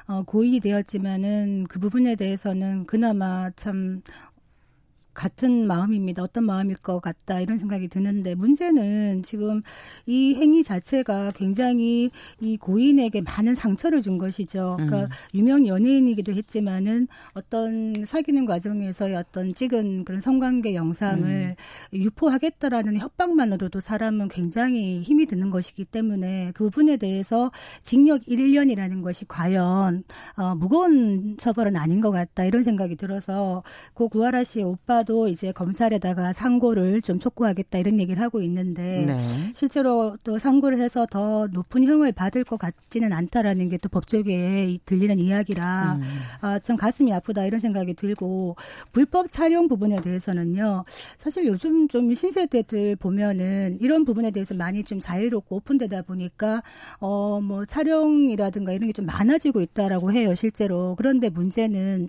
어, 0.08 0.24
고인이 0.24 0.60
되었지만은 0.60 1.66
그 1.70 1.80
부분에 1.80 2.16
대해서는 2.16 2.86
그나마 2.86 3.52
참 3.52 4.02
같은 5.14 5.68
마음입니다. 5.68 6.22
어떤 6.22 6.46
마음일 6.46 6.76
것 6.78 7.00
같다 7.00 7.40
이런 7.40 7.58
생각이 7.58 7.88
드는데 7.88 8.36
문제는 8.36 9.24
지금 9.24 9.62
이 10.06 10.36
행위 10.36 10.64
자체가 10.64 11.32
굉장히 11.36 12.12
이 12.42 12.58
고인에게 12.58 13.22
많은 13.22 13.56
상처를 13.56 14.02
준 14.02 14.18
것이죠. 14.18 14.76
그러니까 14.78 15.04
음. 15.04 15.10
유명 15.34 15.68
연예인이기도 15.68 16.34
했지만은 16.34 17.08
어떤 17.34 17.94
사귀는 18.06 18.46
과정에서의 18.46 19.16
어떤 19.16 19.54
찍은 19.54 20.06
그런 20.06 20.22
성관계 20.22 20.76
영상을 20.76 21.56
음. 21.94 21.98
유포하겠다라는 21.98 22.98
협박만으로도 22.98 23.80
사람은 23.80 24.28
굉장히 24.28 25.02
힘이 25.02 25.26
드는 25.26 25.50
것이기 25.50 25.86
때문에 25.86 26.52
그 26.54 26.66
부분에 26.74 26.98
대해서 26.98 27.52
징역 27.84 28.24
1년이라는 28.24 29.04
것이 29.04 29.26
과연 29.28 30.04
어, 30.38 30.56
무거운 30.56 31.38
처벌은 31.38 31.76
아닌 31.76 32.02
것 32.02 32.12
같다 32.12 32.44
이런 32.46 32.64
생각이 32.64 32.96
들어서 32.96 33.64
고 33.94 34.10
구하라 34.10 34.44
씨의 34.44 34.66
오빠 34.66 35.03
검사도 35.04 35.28
이제 35.28 35.52
검찰에다가 35.52 36.34
상고를 36.34 37.02
좀 37.02 37.20
촉구하겠다 37.20 37.78
이런 37.78 38.00
얘기를 38.00 38.22
하고 38.22 38.42
있는데 38.42 39.06
네. 39.06 39.22
실제로 39.54 40.18
또 40.24 40.38
상고를 40.38 40.80
해서 40.80 41.06
더 41.10 41.48
높은 41.52 41.84
형을 41.84 42.12
받을 42.12 42.44
것 42.44 42.58
같지는 42.58 43.14
않다라는 43.14 43.70
게 43.70 43.78
또 43.84 43.90
법조계에 43.90 44.78
들리는 44.86 45.20
이야기라 45.20 45.96
음. 46.00 46.02
아, 46.40 46.58
참 46.60 46.78
가슴이 46.78 47.12
아프다 47.12 47.44
이런 47.46 47.60
생각이 47.60 47.96
들고 47.96 48.56
불법 48.94 49.30
촬영 49.30 49.68
부분에 49.68 50.00
대해서는요 50.00 50.86
사실 51.18 51.46
요즘 51.48 51.88
좀 51.90 52.14
신세대들 52.14 52.96
보면은 52.96 53.78
이런 53.82 54.06
부분에 54.06 54.32
대해서 54.32 54.54
많이 54.56 54.84
좀 54.86 55.00
자유롭고 55.02 55.58
오픈되다 55.58 56.04
보니까 56.04 56.62
어 57.00 57.42
뭐 57.44 57.66
촬영이라든가 57.66 58.72
이런 58.72 58.88
게 58.88 58.94
좀 58.94 59.06
많아지고 59.08 59.60
있다라고 59.62 60.12
해요 60.14 60.34
실제로 60.36 60.94
그런데 60.96 61.30
문제는 61.30 62.08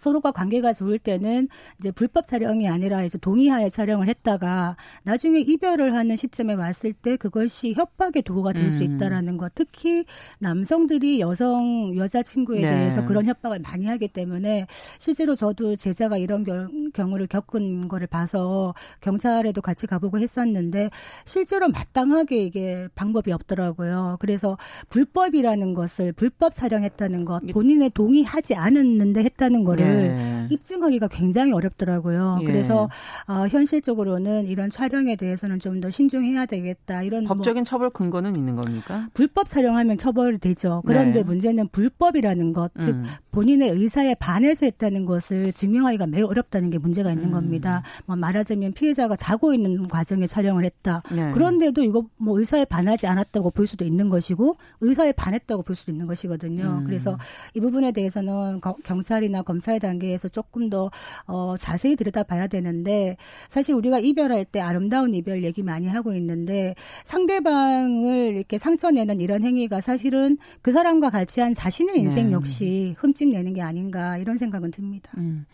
서로가 0.00 0.32
관계가 0.32 0.72
좋을 0.72 0.98
때는 0.98 1.48
이제 1.78 1.90
불법 1.90 2.26
촬영이 2.26 2.68
아니라 2.68 3.04
이제 3.04 3.18
동의하에 3.18 3.70
촬영을 3.70 4.08
했다가 4.08 4.76
나중에 5.04 5.40
이별을 5.40 5.94
하는 5.94 6.16
시점에 6.16 6.54
왔을 6.54 6.92
때 6.92 7.16
그것이 7.16 7.74
협박의 7.74 8.22
도구가 8.22 8.52
될수 8.52 8.78
음. 8.78 8.82
있다라는 8.82 9.36
것. 9.36 9.52
특히 9.54 10.04
남성들이 10.38 11.20
여성 11.20 11.96
여자 11.96 12.22
친구에 12.22 12.60
네. 12.60 12.70
대해서 12.70 13.04
그런 13.04 13.26
협박을 13.26 13.60
많이 13.60 13.86
하기 13.86 14.08
때문에 14.08 14.66
실제로 14.98 15.34
저도 15.34 15.76
제자가 15.76 16.18
이런 16.18 16.44
경우를 16.92 17.26
겪은 17.26 17.88
거를 17.88 18.06
봐서 18.06 18.74
경찰에도 19.00 19.60
같이 19.62 19.86
가보고 19.86 20.18
했었는데 20.18 20.90
실제로 21.24 21.68
마땅하게 21.68 22.42
이게 22.42 22.88
방법이 22.94 23.32
없더라고요. 23.32 24.16
그래서 24.20 24.56
불법이라는 24.90 25.74
것을 25.74 26.12
불법 26.12 26.54
촬영했다는 26.54 27.24
것, 27.24 27.42
본인의 27.52 27.90
동의하지 27.90 28.54
않았는데 28.54 29.22
했다는 29.22 29.64
거를 29.64 29.83
네. 29.84 30.46
입증하기가 30.50 31.08
굉장히 31.08 31.52
어렵더라고요. 31.52 32.38
예. 32.42 32.44
그래서 32.44 32.88
어, 33.26 33.46
현실적으로는 33.48 34.46
이런 34.46 34.70
촬영에 34.70 35.16
대해서는 35.16 35.60
좀 35.60 35.74
더 35.80 35.90
신중해야 35.90 36.46
되겠다. 36.46 37.02
이런 37.02 37.24
법적인 37.24 37.60
뭐, 37.60 37.64
처벌 37.64 37.90
근거는 37.90 38.36
있는 38.36 38.54
겁니까? 38.54 39.08
불법 39.12 39.48
촬영하면 39.48 39.98
처벌이 39.98 40.38
되죠. 40.38 40.82
그런데 40.86 41.20
네. 41.20 41.22
문제는 41.24 41.68
불법이라는 41.68 42.52
것, 42.52 42.70
음. 42.76 42.82
즉 42.82 43.02
본인의 43.32 43.70
의사에 43.70 44.14
반해서 44.14 44.66
했다는 44.66 45.04
것을 45.04 45.52
증명하기가 45.52 46.06
매우 46.06 46.26
어렵다는 46.26 46.70
게 46.70 46.78
문제가 46.78 47.10
있는 47.10 47.26
음. 47.26 47.30
겁니다. 47.32 47.82
뭐 48.06 48.16
말하자면 48.16 48.72
피해자가 48.72 49.16
자고 49.16 49.52
있는 49.52 49.88
과정에 49.88 50.26
촬영을 50.26 50.64
했다. 50.64 51.02
네. 51.14 51.32
그런데도 51.32 51.82
이거 51.82 52.06
뭐 52.16 52.38
의사에 52.38 52.64
반하지 52.64 53.06
않았다고 53.06 53.50
볼 53.50 53.66
수도 53.66 53.84
있는 53.84 54.08
것이고 54.08 54.56
의사에 54.80 55.12
반했다고 55.12 55.64
볼 55.64 55.74
수도 55.74 55.90
있는 55.90 56.06
것이거든요. 56.06 56.78
음. 56.80 56.84
그래서 56.84 57.18
이 57.54 57.60
부분에 57.60 57.92
대해서는 57.92 58.60
경찰이나 58.84 59.42
검찰 59.42 59.73
검찰 59.74 59.80
단계에서 59.80 60.28
조금 60.28 60.70
더 60.70 60.90
어, 61.26 61.56
자세히 61.56 61.96
들여다봐야 61.96 62.46
되는데 62.46 63.16
사실 63.48 63.74
우리가 63.74 63.98
이별할 63.98 64.44
때 64.44 64.60
아름다운 64.60 65.14
이별 65.14 65.42
얘기 65.42 65.62
많이 65.62 65.88
하고 65.88 66.12
있는데 66.12 66.74
상대방을 67.04 68.34
이렇게 68.34 68.58
상처내는 68.58 69.20
이런 69.20 69.42
행위가 69.42 69.80
사실은 69.80 70.36
그 70.62 70.72
사람과 70.72 71.10
같이 71.10 71.40
한 71.40 71.54
자신의 71.54 71.98
인생 71.98 72.28
네. 72.28 72.32
역시 72.32 72.94
흠집 72.98 73.28
내는 73.28 73.54
게 73.54 73.62
아닌가 73.62 74.18
이런 74.18 74.38
생각은 74.38 74.70
듭니다. 74.70 75.10
음. 75.16 75.46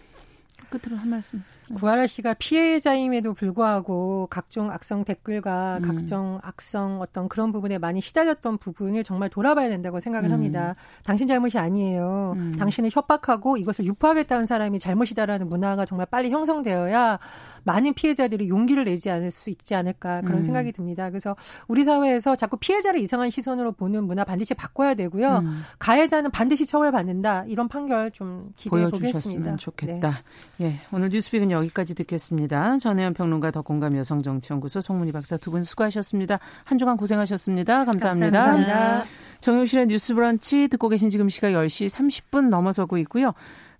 끝으로 0.69 0.97
한 0.97 1.09
말씀. 1.09 1.43
구하라 1.75 2.07
씨가 2.07 2.35
피해자임에도 2.35 3.35
불구하고 3.35 4.27
각종 4.31 4.71
악성 4.71 5.05
댓글과 5.05 5.79
음. 5.79 5.83
각종 5.83 6.39
악성 6.43 7.01
어떤 7.01 7.29
그런 7.29 7.53
부분에 7.53 7.79
많이 7.79 8.01
시달렸던 8.01 8.59
부분을 8.59 9.05
정말 9.05 9.29
돌아봐야 9.29 9.69
된다고 9.69 10.01
생각을 10.01 10.31
음. 10.31 10.33
합니다. 10.33 10.75
당신 11.05 11.27
잘못이 11.27 11.59
아니에요. 11.59 12.35
음. 12.37 12.57
당신을 12.59 12.91
협박하고 12.93 13.57
이것을 13.57 13.85
유포하겠다는 13.85 14.47
사람이 14.47 14.79
잘못이다라는 14.79 15.49
문화가 15.49 15.85
정말 15.85 16.07
빨리 16.07 16.31
형성되어야 16.31 17.19
많은 17.65 17.95
피해자들이 17.95 18.49
용기를 18.49 18.85
내지 18.85 19.11
않을 19.11 19.31
수 19.31 19.51
있지 19.51 19.75
않을까 19.75 20.23
그런 20.23 20.39
음. 20.39 20.43
생각이 20.43 20.73
듭니다. 20.73 21.09
그래서 21.11 21.37
우리 21.69 21.85
사회에서 21.85 22.35
자꾸 22.37 22.57
피해자를 22.57 23.01
이상한 23.01 23.31
시선으로 23.31 23.73
보는 23.73 24.05
문화 24.05 24.25
반드시 24.25 24.55
바꿔야 24.55 24.95
되고요. 24.95 25.39
음. 25.45 25.63
가해자는 25.79 26.31
반드시 26.31 26.67
처벌받는다. 26.67 27.45
이런 27.47 27.69
판결 27.69 28.11
좀 28.11 28.53
기대해 28.57 28.89
보겠습니다. 28.91 29.57
좋겠다. 29.57 30.11
네. 30.57 30.67
예, 30.67 30.81
오늘 30.93 31.09
뉴스빅은 31.11 31.51
여 31.51 31.60
기까지 31.63 31.95
듣겠습니다. 31.95 32.79
전혜연 32.79 33.15
평론가 33.15 33.51
더공감 33.51 33.97
여성정치연구소 33.97 34.81
송문희 34.81 35.13
박사 35.13 35.37
두 35.37 35.51
분 35.51 35.63
수고하셨습니다. 35.65 36.39
한 36.65 36.79
주간 36.79 36.97
고생하셨습니다. 36.97 37.85
감사합니다. 37.85 38.45
감사합니다. 38.45 39.05
정용실의 39.41 39.87
뉴스 39.89 40.15
브런치 40.15 40.69
듣고 40.69 40.89
계신 40.89 41.11
지금 41.11 41.29
시각 41.29 41.49
10시 41.51 41.89
30분 41.89 42.49
넘어서고 42.49 42.99
있고요. 42.99 43.33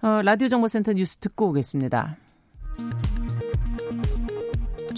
어, 0.03 0.23
라디오 0.23 0.49
정보센터 0.49 0.95
뉴스 0.95 1.17
듣고 1.19 1.49
오겠습니다. 1.51 2.17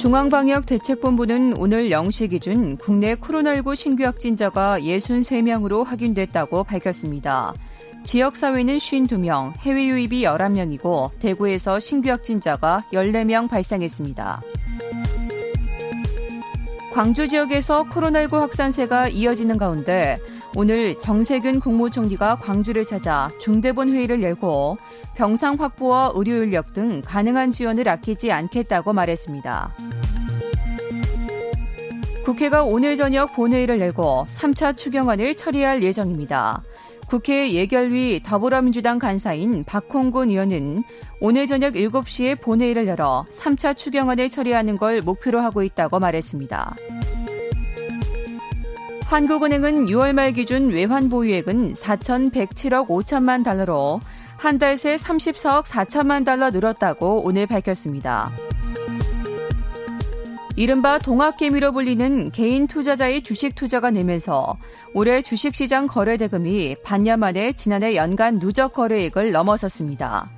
중앙방역대책본부는 0.03 1.59
오늘 1.59 1.91
0시 1.91 2.31
기준 2.31 2.77
국내 2.77 3.15
코로나19 3.15 3.77
신규 3.77 4.03
확진자가 4.03 4.81
63명으로 4.81 5.85
확인됐다고 5.85 6.65
밝혔습니다. 6.65 7.55
지역사회는 8.03 8.79
52명, 8.79 9.57
해외 9.61 9.85
유입이 9.85 10.25
11명이고 10.25 11.17
대구에서 11.21 11.79
신규 11.79 12.11
확진자가 12.11 12.83
14명 12.93 13.49
발생했습니다. 13.49 14.43
광주 16.93 17.29
지역에서 17.29 17.85
코로나19 17.85 18.41
확산세가 18.41 19.07
이어지는 19.07 19.57
가운데 19.57 20.19
오늘 20.55 20.99
정세균 20.99 21.61
국무총리가 21.61 22.37
광주를 22.37 22.85
찾아 22.85 23.31
중대본 23.41 23.91
회의를 23.91 24.23
열고 24.23 24.77
병상 25.15 25.55
확보와 25.55 26.12
의료 26.15 26.43
인력 26.43 26.75
등 26.75 27.03
가능한 27.05 27.51
지원을 27.51 27.88
아끼지 27.88 28.33
않겠다고 28.33 28.93
말했습니다. 28.93 29.73
국회가 32.24 32.62
오늘 32.62 32.96
저녁 32.96 33.35
본회의를 33.35 33.80
열고 33.80 34.26
3차 34.28 34.76
추경안을 34.76 35.35
처리할 35.35 35.82
예정입니다. 35.82 36.62
국회 37.08 37.52
예결위 37.52 38.22
더불어민주당 38.22 38.98
간사인 38.98 39.64
박홍근 39.64 40.30
의원은 40.30 40.82
오늘 41.20 41.46
저녁 41.46 41.74
7시에 41.74 42.40
본회의를 42.40 42.87
열어 42.87 43.24
3차 43.30 43.76
추경안을 43.76 44.30
처리하는 44.30 44.76
걸 44.76 45.02
목표로 45.02 45.40
하고 45.40 45.62
있다고 45.62 45.98
말했습니다. 45.98 46.76
한국은행은 49.06 49.87
6월 49.87 50.14
말 50.14 50.32
기준 50.32 50.70
외환 50.70 51.11
보유액은 51.11 51.74
4,107억 51.74 52.87
5천만 52.88 53.44
달러로 53.44 54.00
한 54.38 54.58
달 54.58 54.76
새 54.76 54.96
34억 54.96 55.64
4천만 55.64 56.24
달러 56.24 56.50
늘었다고 56.50 57.22
오늘 57.24 57.46
밝혔습니다. 57.46 58.32
이른바 60.57 60.99
동학개미로 60.99 61.73
불리는 61.73 62.31
개인 62.31 62.67
투자자의 62.67 63.23
주식 63.23 63.55
투자가 63.55 63.91
늘면서 63.91 64.57
올해 64.93 65.23
주식시장 65.23 65.87
거래대금이 65.87 66.77
반년 66.85 67.21
만에 67.21 67.53
지난해 67.53 67.97
연간 67.97 68.38
누적 68.38 68.73
거래액을 68.75 69.33
넘어섰습니다. 69.33 70.31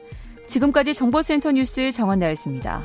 지금까지 0.46 0.94
정보센터 0.94 1.52
뉴스 1.52 1.90
정한나였습니다. 1.90 2.84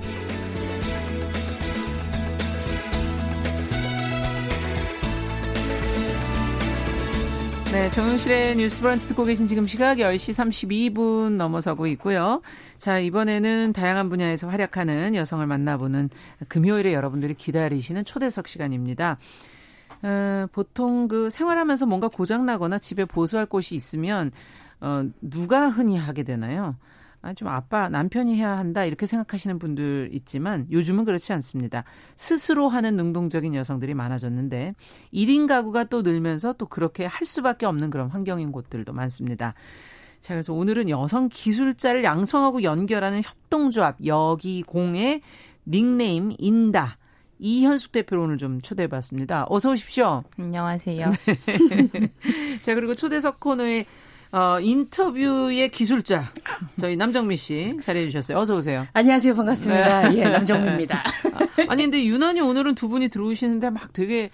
네, 7.71 7.89
정용실의 7.89 8.57
뉴스 8.57 8.81
브런치 8.81 9.07
듣고 9.07 9.23
계신 9.23 9.47
지금 9.47 9.65
시각 9.65 9.99
10시 9.99 10.93
32분 10.93 11.37
넘어서고 11.37 11.87
있고요. 11.87 12.41
자, 12.77 12.99
이번에는 12.99 13.71
다양한 13.71 14.09
분야에서 14.09 14.49
활약하는 14.49 15.15
여성을 15.15 15.47
만나보는 15.47 16.09
금요일에 16.49 16.93
여러분들이 16.93 17.33
기다리시는 17.33 18.03
초대석 18.03 18.49
시간입니다. 18.49 19.17
어, 20.03 20.47
보통 20.51 21.07
그 21.07 21.29
생활하면서 21.29 21.85
뭔가 21.85 22.09
고장나거나 22.09 22.77
집에 22.77 23.05
보수할 23.05 23.45
곳이 23.45 23.73
있으면, 23.73 24.31
어, 24.81 25.05
누가 25.21 25.69
흔히 25.69 25.97
하게 25.97 26.23
되나요? 26.23 26.75
아, 27.23 27.33
좀 27.33 27.47
아빠, 27.49 27.87
남편이 27.87 28.35
해야 28.35 28.57
한다, 28.57 28.83
이렇게 28.83 29.05
생각하시는 29.05 29.59
분들 29.59 30.09
있지만 30.13 30.65
요즘은 30.71 31.05
그렇지 31.05 31.33
않습니다. 31.33 31.83
스스로 32.15 32.67
하는 32.67 32.95
능동적인 32.95 33.53
여성들이 33.53 33.93
많아졌는데 33.93 34.73
1인 35.13 35.47
가구가 35.47 35.85
또 35.85 36.01
늘면서 36.01 36.53
또 36.53 36.65
그렇게 36.65 37.05
할 37.05 37.25
수밖에 37.25 37.65
없는 37.65 37.91
그런 37.91 38.09
환경인 38.09 38.51
곳들도 38.51 38.91
많습니다. 38.93 39.53
자, 40.19 40.33
그래서 40.33 40.53
오늘은 40.53 40.89
여성 40.89 41.29
기술자를 41.29 42.03
양성하고 42.03 42.63
연결하는 42.63 43.21
협동조합 43.23 44.05
여기공의 44.05 45.21
닉네임 45.67 46.31
인다. 46.37 46.97
이현숙 47.39 47.91
대표를 47.91 48.23
오늘 48.23 48.37
좀 48.37 48.61
초대해 48.61 48.87
봤습니다. 48.87 49.47
어서 49.49 49.71
오십시오. 49.71 50.23
안녕하세요. 50.37 51.11
네. 51.25 52.09
자, 52.61 52.75
그리고 52.75 52.93
초대석 52.93 53.39
코너에 53.39 53.85
어, 54.31 54.59
인터뷰의 54.61 55.69
기술자 55.69 56.31
저희 56.79 56.95
남정미 56.95 57.35
씨 57.35 57.77
자리해 57.81 58.07
주셨어요. 58.07 58.37
어서 58.37 58.55
오세요. 58.55 58.87
안녕하세요. 58.93 59.35
반갑습니다. 59.35 60.09
네. 60.09 60.19
예, 60.19 60.23
남정미입니다. 60.23 61.03
아니 61.67 61.83
근데 61.83 62.03
유난히 62.05 62.39
오늘은 62.39 62.75
두 62.75 62.87
분이 62.87 63.09
들어오시는데 63.09 63.71
막 63.71 63.91
되게 63.91 64.29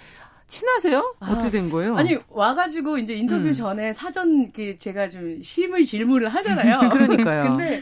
친하세요? 0.46 1.16
아, 1.20 1.32
어떻게 1.32 1.50
된 1.50 1.70
거예요? 1.72 1.98
아니 1.98 2.16
와가지고 2.30 3.00
이제 3.00 3.16
인터뷰 3.16 3.48
음. 3.48 3.54
전에 3.54 3.92
사전 3.94 4.52
제가 4.78 5.10
좀 5.10 5.42
심의 5.42 5.84
질문을 5.84 6.30
하잖아요. 6.30 6.90
그러니까요. 6.94 7.50
근데 7.58 7.82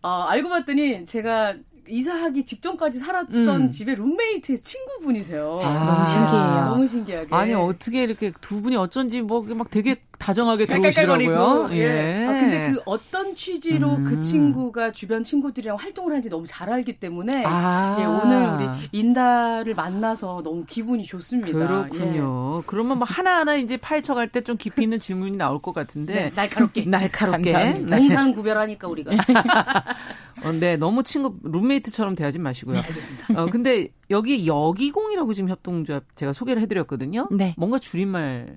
어, 0.00 0.24
알고 0.28 0.48
봤더니 0.48 1.04
제가 1.04 1.54
이사하기 1.96 2.44
직전까지 2.46 2.98
살았던 3.00 3.48
음. 3.48 3.70
집의 3.70 3.96
룸메이트의 3.96 4.60
친구분이세요. 4.62 5.60
아, 5.62 5.84
너무 5.84 6.08
신기해요. 6.08 6.64
너무 6.70 6.86
신기하게. 6.86 7.34
아니 7.34 7.52
어떻게 7.54 8.02
이렇게 8.04 8.32
두 8.40 8.62
분이 8.62 8.76
어쩐지 8.76 9.20
뭐 9.20 9.42
막 9.42 9.70
되게 9.70 9.96
다정하게 10.18 10.66
들어오시더라고요. 10.66 11.68
예. 11.72 11.76
예. 12.22 12.26
아, 12.26 12.32
근데 12.32 12.70
그 12.70 12.80
어떤 12.86 13.34
취지로 13.34 13.90
그 13.90 13.96
음. 13.96 14.04
그 14.04 14.20
친구가 14.20 14.92
주변 14.92 15.24
친구들이랑 15.24 15.76
활동을 15.76 16.12
하는지 16.12 16.30
너무 16.30 16.46
잘 16.46 16.70
알기 16.70 17.00
때문에 17.00 17.42
아. 17.44 17.96
예, 18.00 18.04
오늘 18.04 18.48
우리 18.54 18.88
인다를 18.92 19.74
만나서 19.74 20.42
너무 20.44 20.64
기분이 20.64 21.04
좋습니다. 21.04 21.52
그렇군요. 21.58 22.58
예. 22.60 22.62
그러면 22.66 22.98
뭐 22.98 23.06
하나하나 23.10 23.56
이제 23.56 23.76
파헤쳐 23.76 24.14
갈 24.14 24.28
때 24.28 24.42
좀 24.42 24.56
깊이 24.56 24.82
있는 24.84 24.98
질문이 25.00 25.36
나올 25.36 25.60
것 25.60 25.74
같은데 25.74 26.14
네, 26.14 26.32
날카롭게 26.34 26.84
날카롭게 26.88 27.84
동산 27.86 28.32
구별하니까 28.32 28.88
우리가. 28.88 29.10
어, 30.44 30.52
네, 30.52 30.76
너무 30.76 31.02
친구 31.02 31.36
룸메이트처럼 31.42 32.14
대하지 32.14 32.38
마시고요. 32.38 32.74
네, 32.74 32.80
알겠습니다. 32.80 33.40
어, 33.40 33.46
근데 33.46 33.88
여기 34.10 34.46
여기공이라고 34.46 35.34
지금 35.34 35.48
협동조합 35.48 36.16
제가 36.16 36.32
소개를 36.32 36.62
해드렸거든요. 36.62 37.28
네. 37.30 37.54
뭔가 37.56 37.78
줄임말 37.78 38.54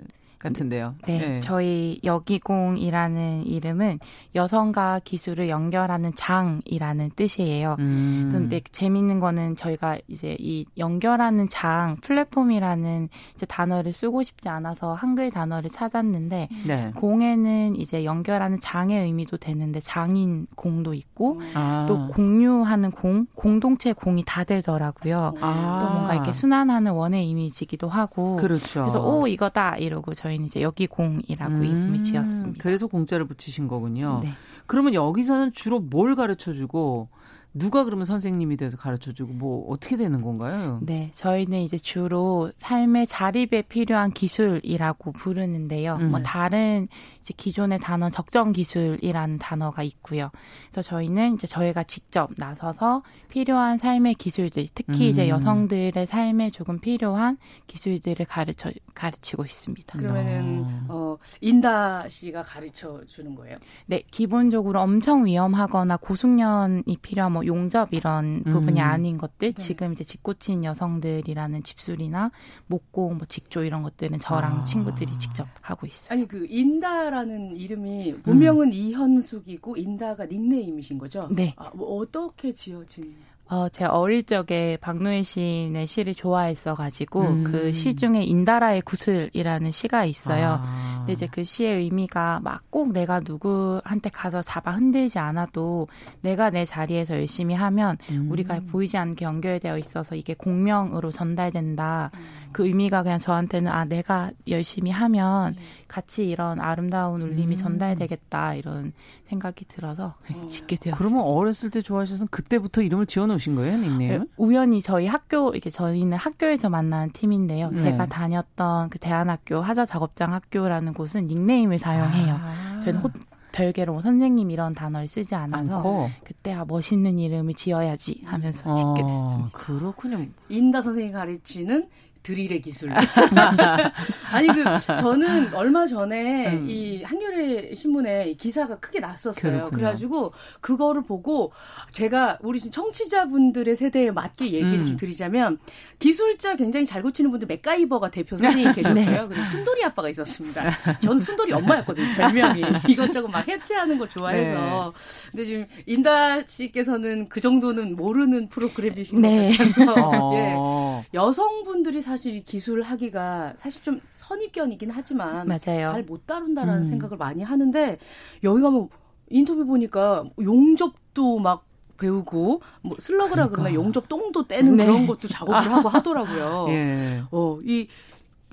같은데요. 0.50 0.96
네, 1.06 1.18
네, 1.18 1.40
저희 1.40 2.00
여기공이라는 2.04 3.46
이름은 3.48 4.00
여성과 4.36 5.02
기술을 5.04 5.50
연결하는 5.50 6.14
장이라는 6.16 7.12
뜻이에요. 7.16 7.76
음. 7.80 8.30
그런데 8.32 8.62
재밌는 8.72 9.20
거는 9.20 9.56
저희가 9.56 9.98
이제 10.08 10.36
이 10.40 10.66
연결하는 10.78 11.50
장 11.50 11.98
플랫폼이라는 12.02 13.10
단어를 13.48 13.92
쓰고 13.92 14.24
싶지 14.24 14.50
않아서 14.50 14.94
한글 14.94 15.32
단어를 15.32 15.70
찾았는데 15.70 16.50
네. 16.66 16.92
공에는 16.96 17.76
이제 17.76 18.04
연결하는 18.06 18.60
장의 18.60 19.04
의미도 19.04 19.38
되는데 19.38 19.80
장인 19.80 20.48
공도 20.56 20.94
있고 20.94 21.42
아. 21.54 21.86
또 21.88 22.08
공유하는 22.10 22.92
공, 22.92 23.26
공동체 23.36 23.94
공이 23.94 24.24
다 24.26 24.44
되더라고요. 24.44 25.34
아. 25.42 25.80
또 25.82 25.94
뭔가 25.94 26.14
이렇게 26.14 26.34
순환하는 26.34 26.92
원의 26.92 27.30
이미지기도 27.30 27.88
하고 27.88 28.36
그렇죠. 28.38 28.82
그래서 28.82 29.06
오 29.06 29.28
이거다 29.28 29.78
이러고 29.78 30.14
저희 30.14 30.35
저희는 30.36 30.46
이제 30.46 30.62
여기공이라고 30.62 31.56
음, 31.56 31.64
이름을 31.64 32.04
지었습니다. 32.04 32.62
그래서 32.62 32.88
공짜를 32.88 33.26
붙이신 33.26 33.68
거군요. 33.68 34.20
네. 34.24 34.30
그러면 34.68 34.94
여기서는 34.94 35.54
주로 35.54 35.80
뭘 35.80 36.16
가르쳐 36.16 36.54
주고 36.54 37.10
누가 37.54 37.86
그러면 37.86 38.04
선생님이 38.04 38.58
돼서 38.58 38.76
가르쳐 38.76 39.14
주고 39.14 39.32
뭐 39.32 39.66
어떻게 39.70 39.96
되는 39.96 40.22
건가요? 40.22 40.80
네, 40.82 41.10
저희는 41.14 41.62
이제 41.62 41.78
주로 41.78 42.52
삶의 42.58 43.08
자립에 43.08 43.64
필요한 43.70 44.12
기술이라고 44.12 45.14
부르는데요. 45.14 45.96
음. 46.02 46.12
뭐 46.12 46.22
다른 46.22 46.88
이제 47.26 47.34
기존의 47.36 47.80
단어 47.80 48.12
적정 48.12 48.52
기술이라는 48.52 49.40
단어가 49.40 49.82
있고요. 49.82 50.30
그래서 50.70 50.88
저희는 50.88 51.34
이제 51.34 51.48
저희가 51.48 51.84
직접 51.84 52.30
나서서 52.38 53.02
필요한 53.30 53.80
삶의 53.80 54.14
기술들, 54.14 54.68
특히 54.76 55.08
음. 55.08 55.10
이제 55.10 55.28
여성들의 55.28 56.06
삶에 56.06 56.52
조금 56.52 56.80
필요한 56.80 57.38
기술들을 57.66 58.28
가르쳐 58.28 58.70
가르치고 58.94 59.44
있습니다. 59.44 59.98
그러면은 59.98 60.66
어 60.88 61.18
인다 61.42 62.08
씨가 62.08 62.44
가르쳐 62.44 63.02
주는 63.08 63.34
거예요? 63.34 63.56
네, 63.88 64.04
기본적으로 64.12 64.80
엄청 64.82 65.26
위험하거나 65.26 65.98
고숙련이 65.98 66.98
필요한 67.02 67.34
뭐 67.34 67.46
용접 67.46 67.92
이런 67.92 68.44
부분이 68.44 68.80
음. 68.80 68.86
아닌 68.86 69.18
것들 69.18 69.54
네. 69.54 69.62
지금 69.62 69.94
이제 69.94 70.04
직고친 70.04 70.64
여성들이라는 70.64 71.64
집술이나 71.64 72.30
목공, 72.68 73.18
뭐 73.18 73.26
직조 73.28 73.64
이런 73.64 73.82
것들은 73.82 74.20
저랑 74.20 74.60
아. 74.60 74.64
친구들이 74.64 75.12
직접 75.18 75.48
하고 75.62 75.88
있어요. 75.88 76.14
아니 76.14 76.28
그 76.28 76.46
인다 76.50 77.15
라는 77.16 77.56
이름이 77.56 78.18
본명은 78.24 78.68
음. 78.68 78.74
이현숙이고 78.74 79.78
인다가 79.78 80.26
닉네임이신 80.26 80.98
거죠? 80.98 81.30
네. 81.32 81.54
아, 81.56 81.72
뭐 81.74 82.00
어떻게 82.00 82.52
지어진? 82.52 83.16
어, 83.48 83.70
제가 83.70 83.92
어릴 83.92 84.24
적에 84.24 84.78
박노해 84.82 85.24
시인의 85.24 85.88
시를 85.88 86.16
좋아했어가지고 86.16 87.22
음. 87.22 87.44
그시 87.44 87.96
중에 87.96 88.24
인다라의 88.24 88.82
구슬이라는 88.82 89.72
시가 89.72 90.06
있어요. 90.06 90.60
아. 90.62 90.96
근데 91.00 91.14
이제 91.14 91.28
그 91.32 91.44
시의 91.44 91.84
의미가 91.84 92.40
막 92.44 92.66
꼭 92.76 92.92
내가 92.92 93.22
누구한테 93.22 94.10
가서 94.10 94.42
잡아 94.42 94.72
흔들지 94.72 95.18
않아도 95.18 95.88
내가 96.20 96.50
내 96.50 96.66
자리에서 96.66 97.14
열심히 97.14 97.56
하면 97.56 97.98
음. 98.10 98.28
우리가 98.30 98.60
보이지 98.70 98.98
않게 98.98 99.24
연결되어 99.24 99.78
있어서 99.78 100.14
이게 100.14 100.34
공명으로 100.34 101.10
전달된다. 101.10 102.12
음. 102.14 102.20
그 102.52 102.66
의미가 102.68 103.04
그냥 103.04 103.20
저한테는 103.20 103.72
아 103.72 103.86
내가 103.86 104.32
열심히 104.50 104.92
하면 104.92 105.56
네. 105.56 105.62
같이 105.88 106.28
이런 106.28 106.60
아름다운 106.60 107.22
울림이 107.22 107.56
음. 107.56 107.58
전달되겠다 107.58 108.56
이런 108.56 108.92
생각이 109.30 109.64
들어서 109.70 110.16
어. 110.34 110.48
짓게 110.48 110.76
되었어요. 110.76 110.98
그러면 110.98 111.22
어렸을 111.22 111.70
때 111.70 111.82
좋아하셔서 111.82 112.26
그때부터 112.30 112.82
이름을 112.82 113.06
지어놓 113.06 113.35
으신 113.36 113.56
거예요, 113.56 113.78
닉네임? 113.78 114.20
네, 114.20 114.26
우연히 114.38 114.82
저희 114.82 115.08
학교 115.08 115.52
이렇게 115.52 115.70
저희는 115.70 116.18
학교에서 116.18 116.70
만난 116.70 117.12
팀인데요. 117.12 117.70
네. 117.70 117.78
제가 117.78 118.06
다녔던 118.08 118.90
그 118.90 119.00
대안학교 119.00 119.62
하자 119.62 119.86
작업장 119.86 120.34
학교라는 120.34 120.94
곳은 120.94 121.28
닉네임을 121.28 121.78
사용해요. 121.78 122.36
아. 122.40 122.82
저희는 122.84 123.02
호, 123.02 123.10
별개로 123.52 124.02
선생님 124.02 124.52
이런 124.52 124.74
단어를 124.74 125.08
쓰지 125.08 125.34
않아서 125.36 125.78
않고. 125.78 126.10
그때 126.26 126.52
아 126.54 126.66
멋있는 126.66 127.18
이름을 127.18 127.54
지어야지 127.54 128.22
하면서 128.26 128.76
짓게 128.76 129.02
아, 129.02 129.06
됐습니다. 129.06 129.50
그렇군요. 129.54 130.26
인다 130.50 130.82
선생님이 130.82 131.14
가르치는 131.14 131.88
드릴의 132.26 132.60
기술. 132.62 132.92
아니 134.32 134.48
그 134.48 134.64
저는 134.98 135.54
얼마 135.54 135.86
전에 135.86 136.54
음. 136.54 136.66
이 136.68 137.04
한겨레 137.04 137.76
신문에 137.76 138.34
기사가 138.34 138.80
크게 138.80 139.00
났었어요. 139.00 139.54
그렇군요. 139.54 139.70
그래가지고 139.70 140.34
그거를 140.60 141.04
보고 141.04 141.52
제가 141.92 142.40
우리 142.42 142.60
청취자분들의 142.60 143.76
세대에 143.76 144.10
맞게 144.10 144.46
얘기를 144.46 144.80
음. 144.80 144.86
좀 144.88 144.98
드리자면 144.98 145.60
기술자 146.00 146.56
굉장히 146.56 146.88
잘 146.88 147.04
고치는 147.04 147.30
분들 147.30 147.48
맥가이버가 147.48 148.10
대표 148.10 148.38
선생님 148.38 148.72
계셨고요. 148.72 149.06
네. 149.06 149.28
그리고 149.28 149.44
순돌이 149.46 149.84
아빠가 149.86 150.10
있었습니다. 150.10 151.00
저는 151.00 151.20
순돌이 151.20 151.54
엄마였거든요. 151.54 152.08
별명이 152.16 152.64
이것저것 152.90 153.28
막 153.28 153.48
해체하는 153.48 154.00
거 154.00 154.10
좋아해서. 154.10 154.94
네. 154.96 155.32
근데 155.32 155.46
지금 155.46 155.66
인다 155.86 156.46
씨께서는 156.48 157.30
그 157.30 157.40
정도는 157.40 157.96
모르는 157.96 158.50
프로그램이신 158.50 159.22
네. 159.22 159.56
것 159.56 159.58
같아서 159.58 159.94
어. 159.96 161.04
예. 161.04 161.08
여성분들이 161.14 162.02
사실 162.02 162.15
사실 162.16 162.44
기술 162.46 162.82
하기가 162.82 163.54
사실 163.58 163.84
좀 163.84 164.00
선입견이긴 164.14 164.90
하지만. 164.90 165.46
잘 165.92 166.04
못 166.04 166.26
다룬다라는 166.26 166.82
음. 166.82 166.86
생각을 166.86 167.18
많이 167.18 167.44
하는데 167.44 167.98
여기 168.44 168.62
가면 168.62 168.88
인터뷰 169.30 169.66
보니까 169.66 170.24
용접도 170.42 171.40
막 171.40 171.66
배우고 171.98 172.62
뭐 172.82 172.98
슬러그라 173.00 173.48
그러나 173.50 173.70
그러니까. 173.70 173.74
용접 173.74 174.08
똥도 174.08 174.48
떼는 174.48 174.78
네. 174.78 174.86
그런 174.86 175.08
것도 175.08 175.28
작업을 175.28 175.56
하고 175.60 175.90
하더라고요. 175.90 176.68
예. 176.72 177.22
어, 177.32 177.60
이 177.64 177.88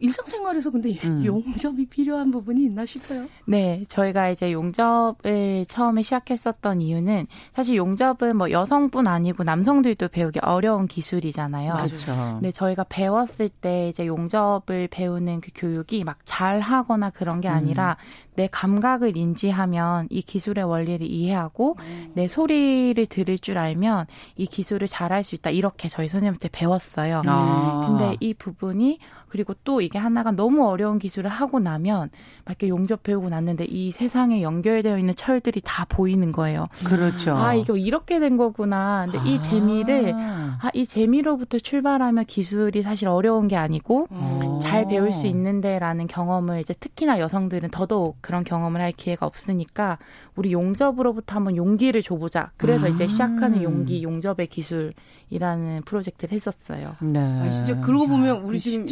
일상생활에서 0.03 0.71
근데 0.71 0.97
음. 1.05 1.25
용접이 1.25 1.87
필요한 1.87 2.31
부분이 2.31 2.65
있나 2.65 2.85
싶어요. 2.85 3.27
네, 3.47 3.85
저희가 3.89 4.31
이제 4.31 4.53
용접을 4.53 5.67
처음에 5.69 6.03
시작했었던 6.03 6.81
이유는 6.81 7.27
사실 7.55 7.77
용접은 7.77 8.37
뭐 8.37 8.51
여성뿐 8.51 9.07
아니고 9.07 9.45
남성들도 9.45 10.09
배우기 10.09 10.41
어려운 10.43 10.87
기술이잖아요. 10.87 11.75
그렇죠. 11.75 12.39
네, 12.43 12.51
저희가 12.51 12.85
배웠을 12.89 13.49
때 13.49 13.89
이제 13.89 14.07
용접을 14.07 14.89
배우는 14.91 15.41
그 15.41 15.51
교육이 15.55 16.05
막 16.05 16.19
잘하거나 16.25 17.11
그런 17.11 17.41
게 17.41 17.49
아니라 17.49 17.97
음. 18.01 18.33
내 18.35 18.49
감각을 18.51 19.17
인지하면 19.17 20.07
이 20.11 20.23
기술의 20.23 20.65
원리를 20.65 21.07
이해하고 21.07 21.77
음. 21.81 22.13
내 22.15 22.29
소리를 22.29 23.05
들을 23.07 23.39
줄 23.39 23.59
알면 23.59 24.07
이 24.37 24.47
기술을 24.47 24.89
잘할 24.89 25.23
수 25.23 25.35
있다. 25.35 25.51
이렇게 25.51 25.89
저희 25.89 26.09
선생님한테 26.09 26.49
배웠어요. 26.51 27.23
아. 27.27 27.85
근데 27.87 28.17
이 28.21 28.33
부분이 28.35 28.99
그리고 29.33 29.55
또 29.65 29.81
이게 29.81 29.99
하나가 29.99 30.31
너무 30.31 30.69
어려운 30.69 30.99
기술을 30.99 31.31
하고 31.31 31.59
나면 31.59 32.11
막 32.45 32.51
이렇게 32.51 32.69
용접 32.69 33.03
배우고 33.03 33.31
났는데 33.31 33.65
이 33.65 33.91
세상에 33.91 34.43
연결되어 34.43 34.99
있는 34.99 35.15
철들이 35.15 35.63
다 35.65 35.87
보이는 35.89 36.33
거예요. 36.33 36.67
그렇죠. 36.87 37.35
아, 37.35 37.55
이거 37.55 37.79
이렇게 37.79 38.21
된 38.21 38.37
거구나. 38.37 39.07
근데 39.07 39.19
아. 39.19 39.25
이 39.25 39.41
재미를 39.41 40.13
아, 40.15 40.69
이 40.75 40.85
재미로부터 40.85 41.59
출발하면 41.59 42.27
기술이 42.27 42.83
사실 42.83 43.09
어려운 43.09 43.49
게 43.49 43.57
아니고 43.57 44.07
오. 44.11 44.59
잘 44.59 44.87
배울 44.87 45.15
수 45.15 45.27
있는데라는 45.27 46.09
경험을 46.09 46.61
이제 46.61 46.75
특히나 46.75 47.19
여성들은 47.19 47.71
더더욱 47.71 48.19
그런 48.21 48.45
경험을 48.45 48.83
할 48.83 48.93
기회가 48.93 49.25
없으니까 49.25 49.97
우리 50.37 50.53
용접으로부터 50.53 51.37
한번 51.37 51.57
용기를 51.57 52.03
줘보자. 52.03 52.51
그래서 52.59 52.85
아. 52.85 52.89
이제 52.91 53.09
시작하는 53.09 53.63
용기, 53.63 54.03
용접의 54.03 54.49
기술 54.49 54.93
이라는 55.33 55.81
프로젝트를 55.87 56.35
했었어요. 56.37 56.95
네. 57.01 57.19
아, 57.19 57.51
진짜 57.51 57.81
그러고 57.81 58.07
보면 58.07 58.43
우리 58.43 58.59
지금 58.59 58.87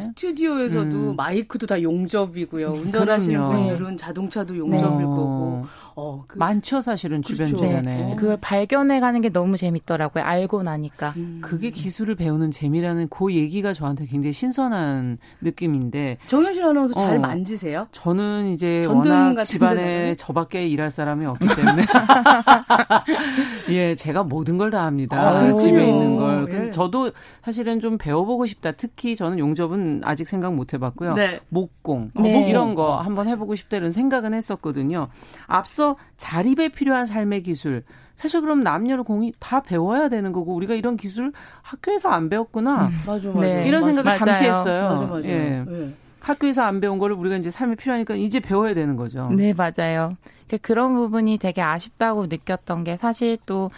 스튜디오에서도 0.00 1.10
음. 1.10 1.16
마이크도 1.16 1.66
다 1.66 1.82
용접이고요. 1.82 2.68
운전하시는 2.70 3.38
그럼요. 3.38 3.66
분들은 3.68 3.96
자동차도 3.98 4.56
용접일 4.56 4.98
네. 4.98 5.04
거고. 5.04 5.66
어, 5.96 6.24
그, 6.26 6.36
많죠 6.38 6.80
사실은 6.80 7.22
주변 7.22 7.46
그렇죠. 7.46 7.64
주변에. 7.64 7.96
네. 8.04 8.16
그걸 8.16 8.36
발견해가는 8.40 9.20
게 9.22 9.30
너무 9.30 9.56
재밌더라고요. 9.56 10.24
알고 10.24 10.62
나니까. 10.62 11.12
음. 11.16 11.38
그게 11.42 11.70
기술을 11.70 12.16
배우는 12.16 12.50
재미라는 12.50 13.08
그 13.08 13.32
얘기가 13.34 13.72
저한테 13.72 14.06
굉장히 14.06 14.32
신선한 14.32 15.18
느낌인데. 15.40 16.18
정현실 16.26 16.64
아나운서 16.64 16.94
잘 17.00 17.16
어, 17.16 17.20
만지세요? 17.20 17.86
저는 17.92 18.48
이제 18.52 18.84
워낙 18.86 19.42
집안에 19.42 20.16
저밖에 20.16 20.66
일 20.66 20.72
일할 20.82 20.90
사람이 20.90 21.24
없기 21.26 21.46
때문에 21.54 21.82
예 23.70 23.94
제가 23.94 24.24
모든 24.24 24.58
걸 24.58 24.72
다 24.72 24.86
합니다. 24.86 25.20
아, 25.20 25.54
집에 25.56 25.86
있는 25.86 26.16
걸. 26.16 26.66
예. 26.66 26.70
저도 26.70 27.10
사실은 27.42 27.78
좀 27.78 27.98
배워보고 27.98 28.46
싶다. 28.46 28.72
특히 28.72 29.14
저는 29.14 29.38
용접은 29.38 30.00
아직 30.02 30.26
생각 30.26 30.54
못 30.54 30.72
해봤고요. 30.72 31.12
네. 31.12 31.40
목공 31.50 32.12
네. 32.14 32.48
이런 32.48 32.74
거 32.74 32.96
한번 32.98 33.28
해보고 33.28 33.54
싶다 33.54 33.76
이런 33.76 33.92
생각은 33.92 34.32
했었거든요. 34.32 35.08
앞서 35.46 35.81
자립에 36.16 36.68
필요한 36.68 37.06
삶의 37.06 37.42
기술. 37.42 37.82
사실 38.14 38.40
그럼 38.40 38.62
남녀를 38.62 39.04
공이 39.04 39.32
다 39.38 39.60
배워야 39.60 40.08
되는 40.08 40.32
거고 40.32 40.54
우리가 40.54 40.74
이런 40.74 40.96
기술 40.96 41.32
학교에서 41.62 42.10
안 42.10 42.28
배웠구나. 42.28 42.86
음. 42.86 42.92
맞아, 43.06 43.28
맞아. 43.30 43.40
네. 43.40 43.66
이런 43.66 43.82
생각을 43.82 44.04
맞아요. 44.04 44.18
잠시 44.18 44.44
했어요. 44.44 44.82
맞아, 44.84 45.06
맞아. 45.06 45.28
예. 45.28 45.64
네. 45.66 45.94
학교에서 46.20 46.62
안 46.62 46.80
배운 46.80 46.98
거를 46.98 47.16
우리가 47.16 47.36
이제 47.36 47.50
삶에 47.50 47.74
필요하니까 47.74 48.14
이제 48.14 48.38
배워야 48.38 48.74
되는 48.74 48.96
거죠. 48.96 49.28
네, 49.32 49.52
맞아요. 49.54 50.16
그런 50.60 50.94
부분이 50.94 51.38
되게 51.38 51.62
아쉽다고 51.62 52.26
느꼈던 52.26 52.84
게 52.84 52.96
사실 52.96 53.38
또 53.46 53.70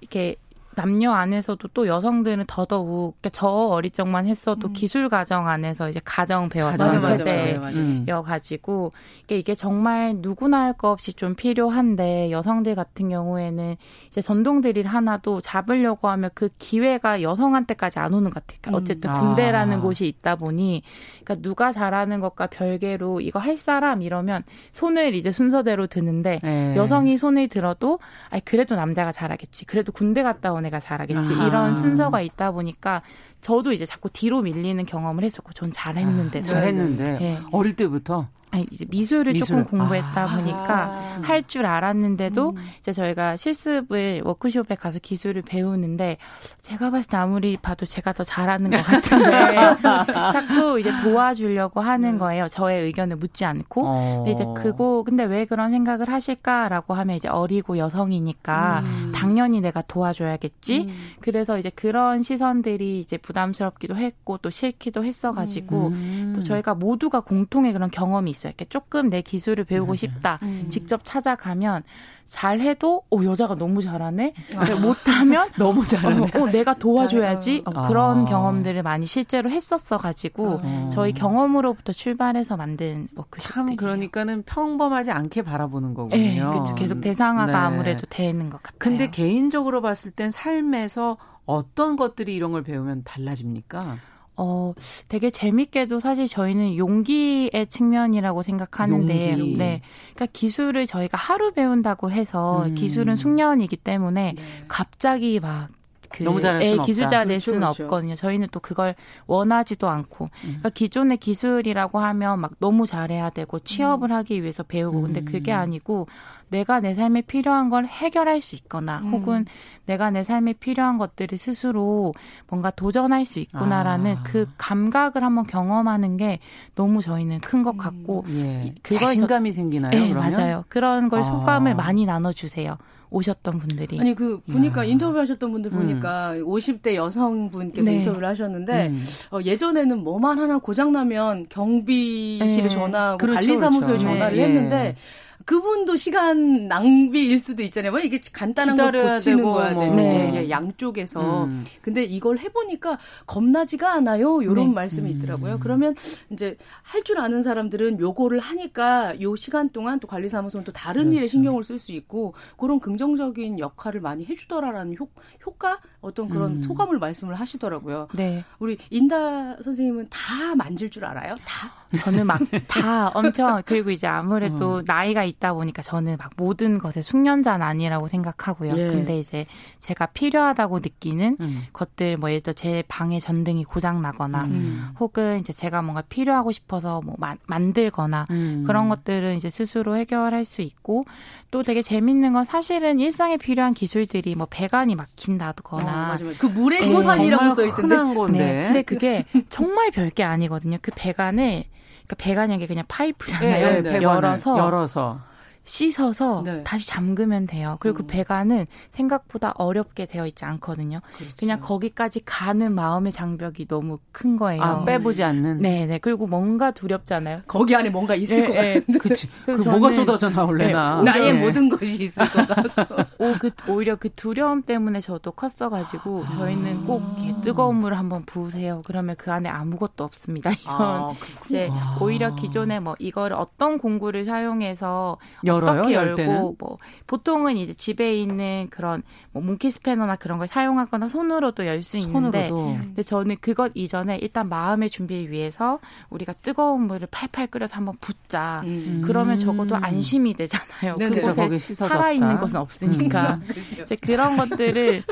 이렇게 0.00 0.36
남녀 0.74 1.12
안에서도 1.12 1.68
또 1.74 1.86
여성들은 1.86 2.44
더더욱 2.46 3.16
그러니까 3.20 3.30
저 3.30 3.48
어릴 3.48 3.90
적만 3.90 4.26
했어도 4.26 4.68
음. 4.68 4.72
기술 4.72 5.08
가정 5.08 5.48
안에서 5.48 5.88
이제 5.88 6.00
가정 6.04 6.48
배웠던 6.48 7.00
세대여 7.00 8.22
가지고 8.22 8.92
이게 9.24 9.38
이게 9.38 9.54
정말 9.54 10.16
누구나 10.18 10.64
할 10.64 10.74
거 10.74 10.90
없이 10.90 11.12
좀 11.14 11.36
필요한데 11.36 12.32
여성들 12.32 12.74
같은 12.74 13.08
경우에는 13.08 13.76
이제 14.08 14.20
전동 14.20 14.60
드릴 14.60 14.88
하나도 14.88 15.40
잡으려고 15.40 16.08
하면 16.08 16.30
그 16.34 16.48
기회가 16.58 17.22
여성한테까지 17.22 18.00
안 18.00 18.12
오는 18.12 18.30
것 18.30 18.34
같아요. 18.44 18.58
그러니까 18.60 18.82
어쨌든 18.82 19.10
음. 19.10 19.14
군대라는 19.20 19.78
아. 19.78 19.80
곳이 19.80 20.08
있다 20.08 20.34
보니 20.34 20.82
그러니까 21.22 21.36
누가 21.48 21.70
잘하는 21.70 22.18
것과 22.18 22.48
별개로 22.48 23.20
이거 23.20 23.38
할 23.38 23.56
사람 23.56 24.02
이러면 24.02 24.42
손을 24.72 25.14
이제 25.14 25.30
순서대로 25.30 25.86
드는데 25.86 26.40
네. 26.42 26.74
여성이 26.76 27.16
손을 27.16 27.46
들어도 27.48 28.00
아 28.30 28.40
그래도 28.44 28.74
남자가 28.74 29.12
잘하겠지. 29.12 29.66
그래도 29.66 29.92
군대 29.92 30.24
갔다 30.24 30.52
온 30.52 30.63
애가 30.66 30.80
잘하겠지 30.80 31.34
아하. 31.34 31.46
이런 31.46 31.74
순서가 31.74 32.20
있다 32.20 32.52
보니까 32.52 33.02
저도 33.44 33.74
이제 33.74 33.84
자꾸 33.84 34.08
뒤로 34.08 34.40
밀리는 34.40 34.86
경험을 34.86 35.22
했었고 35.22 35.52
전 35.52 35.70
잘했는데 35.70 36.38
아, 36.38 36.42
잘했는데 36.42 37.18
네. 37.18 37.38
어릴 37.52 37.76
때부터 37.76 38.26
아니, 38.54 38.66
이제 38.70 38.86
미술을 38.88 39.32
미술. 39.32 39.64
조금 39.64 39.78
공부했다 39.78 40.22
아. 40.22 40.26
보니까 40.28 41.18
할줄 41.22 41.66
알았는데도 41.66 42.50
음. 42.50 42.56
이제 42.78 42.92
저희가 42.92 43.36
실습을 43.36 44.22
워크숍에 44.24 44.76
가서 44.76 45.00
기술을 45.00 45.42
배우는데 45.42 46.18
제가 46.62 46.90
봤을 46.90 47.10
때 47.10 47.16
아무리 47.16 47.56
봐도 47.56 47.84
제가 47.84 48.12
더 48.12 48.22
잘하는 48.22 48.70
것 48.70 48.76
같은데 48.76 49.76
자꾸 50.32 50.78
이제 50.78 50.90
도와주려고 51.02 51.80
하는 51.80 52.14
음. 52.14 52.18
거예요. 52.18 52.46
저의 52.46 52.84
의견을 52.84 53.16
묻지 53.16 53.44
않고. 53.44 53.82
어. 53.84 54.16
근데 54.18 54.30
이제 54.30 54.46
그거 54.56 55.02
근데 55.04 55.24
왜 55.24 55.44
그런 55.44 55.72
생각을 55.72 56.08
하실까라고 56.08 56.94
하면 56.94 57.16
이제 57.16 57.28
어리고 57.28 57.76
여성이니까 57.76 58.82
음. 58.84 59.12
당연히 59.12 59.60
내가 59.60 59.82
도와줘야겠지. 59.82 60.86
음. 60.88 60.96
그래서 61.20 61.58
이제 61.58 61.70
그런 61.70 62.22
시선들이 62.22 63.00
이제 63.00 63.18
부 63.18 63.33
담스럽기도 63.34 63.96
했고 63.96 64.38
또 64.38 64.48
싫기도 64.48 65.04
했어가지고 65.04 65.88
음. 65.88 66.32
또 66.34 66.42
저희가 66.42 66.74
모두가 66.74 67.20
공통의 67.20 67.74
그런 67.74 67.90
경험이 67.90 68.30
있어요. 68.30 68.50
이렇게 68.50 68.64
조금 68.64 69.10
내 69.10 69.20
기술을 69.20 69.64
배우고 69.64 69.92
네. 69.92 69.98
싶다. 69.98 70.38
음. 70.42 70.66
직접 70.70 71.02
찾아가면 71.04 71.82
잘해도 72.26 73.02
오 73.10 73.24
여자가 73.24 73.54
너무 73.54 73.82
잘하네. 73.82 74.34
아. 74.56 74.80
못하면 74.80 75.48
너무 75.58 75.86
잘하네. 75.86 76.22
어, 76.34 76.42
어, 76.42 76.46
내가 76.50 76.74
도와줘야지. 76.74 77.62
어, 77.66 77.86
그런 77.86 78.22
아. 78.22 78.24
경험들을 78.24 78.82
많이 78.82 79.06
실제로 79.06 79.50
했었어 79.50 79.98
가지고 79.98 80.60
아. 80.62 80.90
저희 80.92 81.12
경험으로부터 81.12 81.92
출발해서 81.92 82.56
만든 82.56 83.08
워크숍. 83.14 83.52
참 83.52 83.76
그러니까는 83.76 84.42
평범하지 84.44 85.10
않게 85.10 85.42
바라보는 85.42 85.94
거군요. 85.94 86.16
네, 86.16 86.36
그렇죠. 86.36 86.74
계속 86.74 87.00
대상화가 87.02 87.52
네. 87.52 87.58
아무래도 87.58 88.06
되는 88.08 88.48
것 88.48 88.62
같아요. 88.62 88.78
근데 88.78 89.10
개인적으로 89.10 89.82
봤을 89.82 90.10
땐 90.10 90.30
삶에서 90.30 91.18
어떤 91.46 91.96
것들이 91.96 92.34
이런 92.34 92.52
걸 92.52 92.62
배우면 92.62 93.02
달라집니까? 93.04 93.98
어, 94.36 94.74
되게 95.08 95.30
재밌게도 95.30 96.00
사실 96.00 96.26
저희는 96.26 96.76
용기의 96.76 97.66
측면이라고 97.68 98.42
생각하는데, 98.42 99.32
용기. 99.32 99.56
네. 99.56 99.80
그러니까 100.14 100.26
기술을 100.32 100.86
저희가 100.86 101.16
하루 101.16 101.52
배운다고 101.52 102.10
해서 102.10 102.64
음. 102.66 102.74
기술은 102.74 103.16
숙련이기 103.16 103.76
때문에 103.76 104.32
네. 104.36 104.42
갑자기 104.66 105.38
막 105.38 105.68
그 106.14 106.22
너무 106.22 106.40
잘할 106.40 106.78
기술자가 106.78 107.24
될 107.24 107.38
그렇죠, 107.38 107.44
수는 107.50 107.60
그렇죠. 107.60 107.84
없거든요. 107.84 108.14
저희는 108.14 108.48
또 108.52 108.60
그걸 108.60 108.94
원하지도 109.26 109.88
않고. 109.88 110.26
음. 110.26 110.30
그러니까 110.44 110.70
기존의 110.70 111.16
기술이라고 111.16 111.98
하면 111.98 112.38
막 112.40 112.52
너무 112.60 112.86
잘해야 112.86 113.30
되고 113.30 113.58
취업을 113.58 114.10
음. 114.10 114.16
하기 114.16 114.42
위해서 114.42 114.62
배우고 114.62 115.02
근데 115.02 115.22
그게 115.22 115.52
음. 115.52 115.58
아니고 115.58 116.06
내가 116.50 116.78
내 116.78 116.94
삶에 116.94 117.22
필요한 117.22 117.68
걸 117.70 117.84
해결할 117.84 118.40
수 118.40 118.54
있거나 118.54 119.00
음. 119.00 119.12
혹은 119.12 119.46
내가 119.86 120.10
내 120.10 120.22
삶에 120.22 120.52
필요한 120.52 120.98
것들을 120.98 121.36
스스로 121.36 122.14
뭔가 122.48 122.70
도전할 122.70 123.26
수 123.26 123.40
있구나라는 123.40 124.16
아. 124.18 124.22
그 124.22 124.46
감각을 124.56 125.24
한번 125.24 125.46
경험하는 125.46 126.16
게 126.16 126.38
너무 126.76 127.02
저희는 127.02 127.40
큰 127.40 127.64
것 127.64 127.76
같고 127.78 128.24
음. 128.28 128.40
예. 128.44 128.74
자신감이 128.82 129.50
저, 129.52 129.56
생기나요? 129.56 129.90
네, 129.90 130.08
그러면? 130.10 130.30
맞아요. 130.30 130.64
그런 130.68 131.08
걸 131.08 131.20
아. 131.20 131.22
소감을 131.22 131.74
많이 131.74 132.04
나눠주세요. 132.06 132.76
오셨던 133.14 133.58
분들이. 133.58 133.98
아니 134.00 134.14
그 134.14 134.40
보니까 134.40 134.82
야. 134.82 134.84
인터뷰하셨던 134.84 135.52
분들 135.52 135.72
음. 135.72 135.78
보니까 135.78 136.32
음. 136.32 136.44
50대 136.46 136.94
여성분께서 136.94 137.88
네. 137.88 137.96
인터뷰를 137.98 138.26
하셨는데 138.28 138.88
음. 138.88 139.02
어, 139.30 139.38
예전에는 139.42 139.98
뭐만 139.98 140.38
하나 140.38 140.58
고장 140.58 140.92
나면 140.92 141.46
경비실에 141.48 142.62
네. 142.62 142.68
전화하고 142.68 143.18
그렇죠, 143.18 143.36
관리사무소에 143.36 143.98
그렇죠. 143.98 144.06
전화를 144.06 144.36
네. 144.36 144.44
했는데 144.44 144.76
예. 144.76 144.96
그분도 145.44 145.96
시간 145.96 146.68
낭비일 146.68 147.38
수도 147.38 147.62
있잖아요. 147.62 147.90
뭐 147.92 148.00
이게 148.00 148.20
간단한 148.32 148.76
걸 148.76 148.92
고치는 149.14 149.44
거야 149.44 149.78
되는 149.78 149.96
네. 149.96 150.32
예, 150.36 150.50
양쪽에서. 150.50 151.44
음. 151.44 151.64
근데 151.82 152.02
이걸 152.02 152.38
해보니까 152.38 152.98
겁나지가 153.26 153.92
않아요. 153.94 154.40
이런 154.42 154.54
네. 154.54 154.66
말씀이 154.74 155.10
음. 155.10 155.16
있더라고요. 155.16 155.58
그러면 155.60 155.94
이제 156.30 156.56
할 156.82 157.04
줄 157.04 157.18
아는 157.18 157.42
사람들은 157.42 158.00
요거를 158.00 158.38
하니까 158.40 159.20
요 159.20 159.36
시간 159.36 159.68
동안 159.68 160.00
또 160.00 160.08
관리사무소는 160.08 160.64
또 160.64 160.72
다른 160.72 161.02
그렇죠. 161.02 161.18
일에 161.18 161.28
신경을 161.28 161.62
쓸 161.62 161.78
수 161.78 161.92
있고 161.92 162.32
그런 162.56 162.80
긍정적인 162.80 163.58
역할을 163.58 164.00
많이 164.00 164.24
해주더라라는 164.24 164.96
효, 164.98 165.08
효과 165.44 165.80
어떤 166.00 166.30
그런 166.30 166.52
음. 166.56 166.62
소감을 166.62 166.98
말씀을 166.98 167.34
하시더라고요. 167.34 168.08
네. 168.14 168.42
우리 168.58 168.78
인다 168.88 169.60
선생님은 169.60 170.08
다 170.08 170.54
만질 170.54 170.88
줄 170.88 171.04
알아요? 171.04 171.34
다? 171.44 171.72
저는 171.98 172.26
막 172.26 172.40
다 172.68 173.08
엄청 173.10 173.62
그리고 173.66 173.90
이제 173.90 174.06
아무래도 174.06 174.76
어. 174.76 174.82
나이가 174.86 175.24
있다 175.34 175.54
보니까 175.54 175.82
저는 175.82 176.16
막 176.18 176.30
모든 176.36 176.78
것에 176.78 177.02
숙련자는 177.02 177.64
아니라고 177.64 178.08
생각하고요. 178.08 178.76
예. 178.76 178.86
근데 178.88 179.18
이제 179.18 179.46
제가 179.80 180.06
필요하다고 180.06 180.78
느끼는 180.80 181.36
음. 181.40 181.62
것들 181.72 182.16
뭐 182.16 182.30
예를 182.30 182.42
들어 182.42 182.54
제 182.54 182.82
방에 182.88 183.20
전등이 183.20 183.64
고장 183.64 184.02
나거나 184.02 184.44
음. 184.44 184.88
혹은 184.98 185.40
이제 185.40 185.52
제가 185.52 185.82
뭔가 185.82 186.02
필요하고 186.02 186.52
싶어서 186.52 187.00
뭐 187.02 187.16
마, 187.18 187.36
만들거나 187.46 188.26
음. 188.30 188.64
그런 188.66 188.88
것들은 188.88 189.36
이제 189.36 189.50
스스로 189.50 189.96
해결할 189.96 190.44
수 190.44 190.62
있고 190.62 191.04
또 191.50 191.62
되게 191.62 191.82
재밌는 191.82 192.32
건 192.32 192.44
사실은 192.44 192.98
일상에 192.98 193.36
필요한 193.36 193.74
기술들이 193.74 194.34
뭐 194.34 194.46
배관이 194.48 194.94
막힌다거나 194.94 195.82
어, 195.82 196.08
맞아, 196.08 196.24
맞아. 196.24 196.38
그 196.38 196.46
물의 196.46 196.80
네, 196.80 196.86
심판이라고 196.86 197.54
써 197.54 197.64
있던데. 197.66 197.96
네. 198.32 198.64
근데 198.64 198.82
그게 198.82 199.24
정말 199.48 199.90
별게 199.90 200.22
아니거든요. 200.22 200.78
그 200.82 200.90
배관을 200.94 201.64
그러니까 202.06 202.16
배관이 202.18 202.66
그냥 202.66 202.84
파이프잖아요. 202.88 203.82
네, 203.82 203.82
네, 203.82 204.02
열어서. 204.02 204.58
열어서 204.58 205.20
씻어서 205.64 206.42
네. 206.44 206.62
다시 206.64 206.86
잠그면 206.86 207.46
돼요. 207.46 207.76
그리고 207.80 207.96
그 207.96 208.02
음. 208.02 208.06
그 208.06 208.12
배관은 208.12 208.66
생각보다 208.90 209.52
어렵게 209.56 210.06
되어 210.06 210.26
있지 210.26 210.44
않거든요. 210.44 211.00
그렇죠. 211.16 211.34
그냥 211.38 211.58
거기까지 211.60 212.20
가는 212.24 212.72
마음의 212.72 213.12
장벽이 213.12 213.66
너무 213.66 213.98
큰 214.12 214.36
거예요. 214.36 214.62
아, 214.62 214.84
빼보지 214.84 215.22
않는? 215.24 215.58
네, 215.58 215.86
네. 215.86 215.98
그리고 215.98 216.26
뭔가 216.26 216.70
두렵잖아요. 216.70 217.42
거기 217.46 217.74
안에 217.74 217.90
뭔가 217.90 218.14
있을 218.14 218.42
네, 218.42 218.46
것 218.46 218.52
네. 218.52 218.74
같은데. 218.74 218.98
그치. 219.00 219.28
그 219.46 219.50
뭐가 219.68 219.90
쏟아져 219.90 220.28
나올래나. 220.28 221.02
네, 221.02 221.10
나의 221.10 221.32
네. 221.32 221.40
모든 221.40 221.68
것이 221.68 222.04
있을 222.04 222.24
것 222.30 222.46
같고. 222.46 223.02
오, 223.24 223.34
그, 223.38 223.50
오히려 223.68 223.96
그 223.96 224.10
두려움 224.12 224.62
때문에 224.62 225.00
저도 225.00 225.32
컸어가지고 225.32 226.28
저희는 226.28 226.84
꼭 226.84 227.02
이렇게 227.18 227.40
뜨거운 227.42 227.76
물을 227.76 227.98
한번 227.98 228.24
부으세요. 228.24 228.82
그러면 228.86 229.16
그 229.16 229.32
안에 229.32 229.48
아무것도 229.48 230.04
없습니다. 230.04 230.50
이런. 230.50 230.62
아, 230.66 231.12
이제 231.44 231.70
오히려 232.00 232.34
기존에 232.34 232.80
뭐 232.80 232.96
이거를 232.98 233.36
어떤 233.36 233.78
공구를 233.78 234.24
사용해서 234.24 235.18
열어요? 235.56 235.80
어떻게 235.80 235.94
열고 235.94 236.56
뭐 236.58 236.78
보통은 237.06 237.56
이제 237.56 237.74
집에 237.74 238.14
있는 238.14 238.68
그런 238.70 239.02
뭐 239.32 239.42
몽키 239.42 239.70
스패너나 239.70 240.16
그런 240.16 240.38
걸 240.38 240.48
사용하거나 240.48 241.08
손으로도 241.08 241.66
열 241.66 241.82
수 241.84 241.98
있는데 241.98 242.48
손으로도. 242.48 242.78
근데 242.80 243.02
저는 243.02 243.36
그것 243.40 243.72
이전에 243.74 244.16
일단 244.18 244.48
마음의 244.48 244.88
준비를 244.90 245.30
위해서 245.30 245.78
우리가 246.10 246.32
뜨거운 246.34 246.82
물을 246.86 247.06
팔팔 247.10 247.48
끓여서 247.48 247.76
한번 247.76 247.96
붓자. 248.00 248.62
음. 248.64 249.02
그러면 249.04 249.38
적어도 249.38 249.76
안심이 249.76 250.34
되잖아요. 250.34 250.94
네네. 250.96 251.20
그곳에 251.20 251.74
살아 251.74 252.10
있는 252.10 252.38
것은 252.40 252.58
없으니까. 252.60 253.34
음. 253.34 253.46
그렇죠. 253.48 253.82
이제 253.84 253.96
그런 253.96 254.36
것들을 254.36 255.02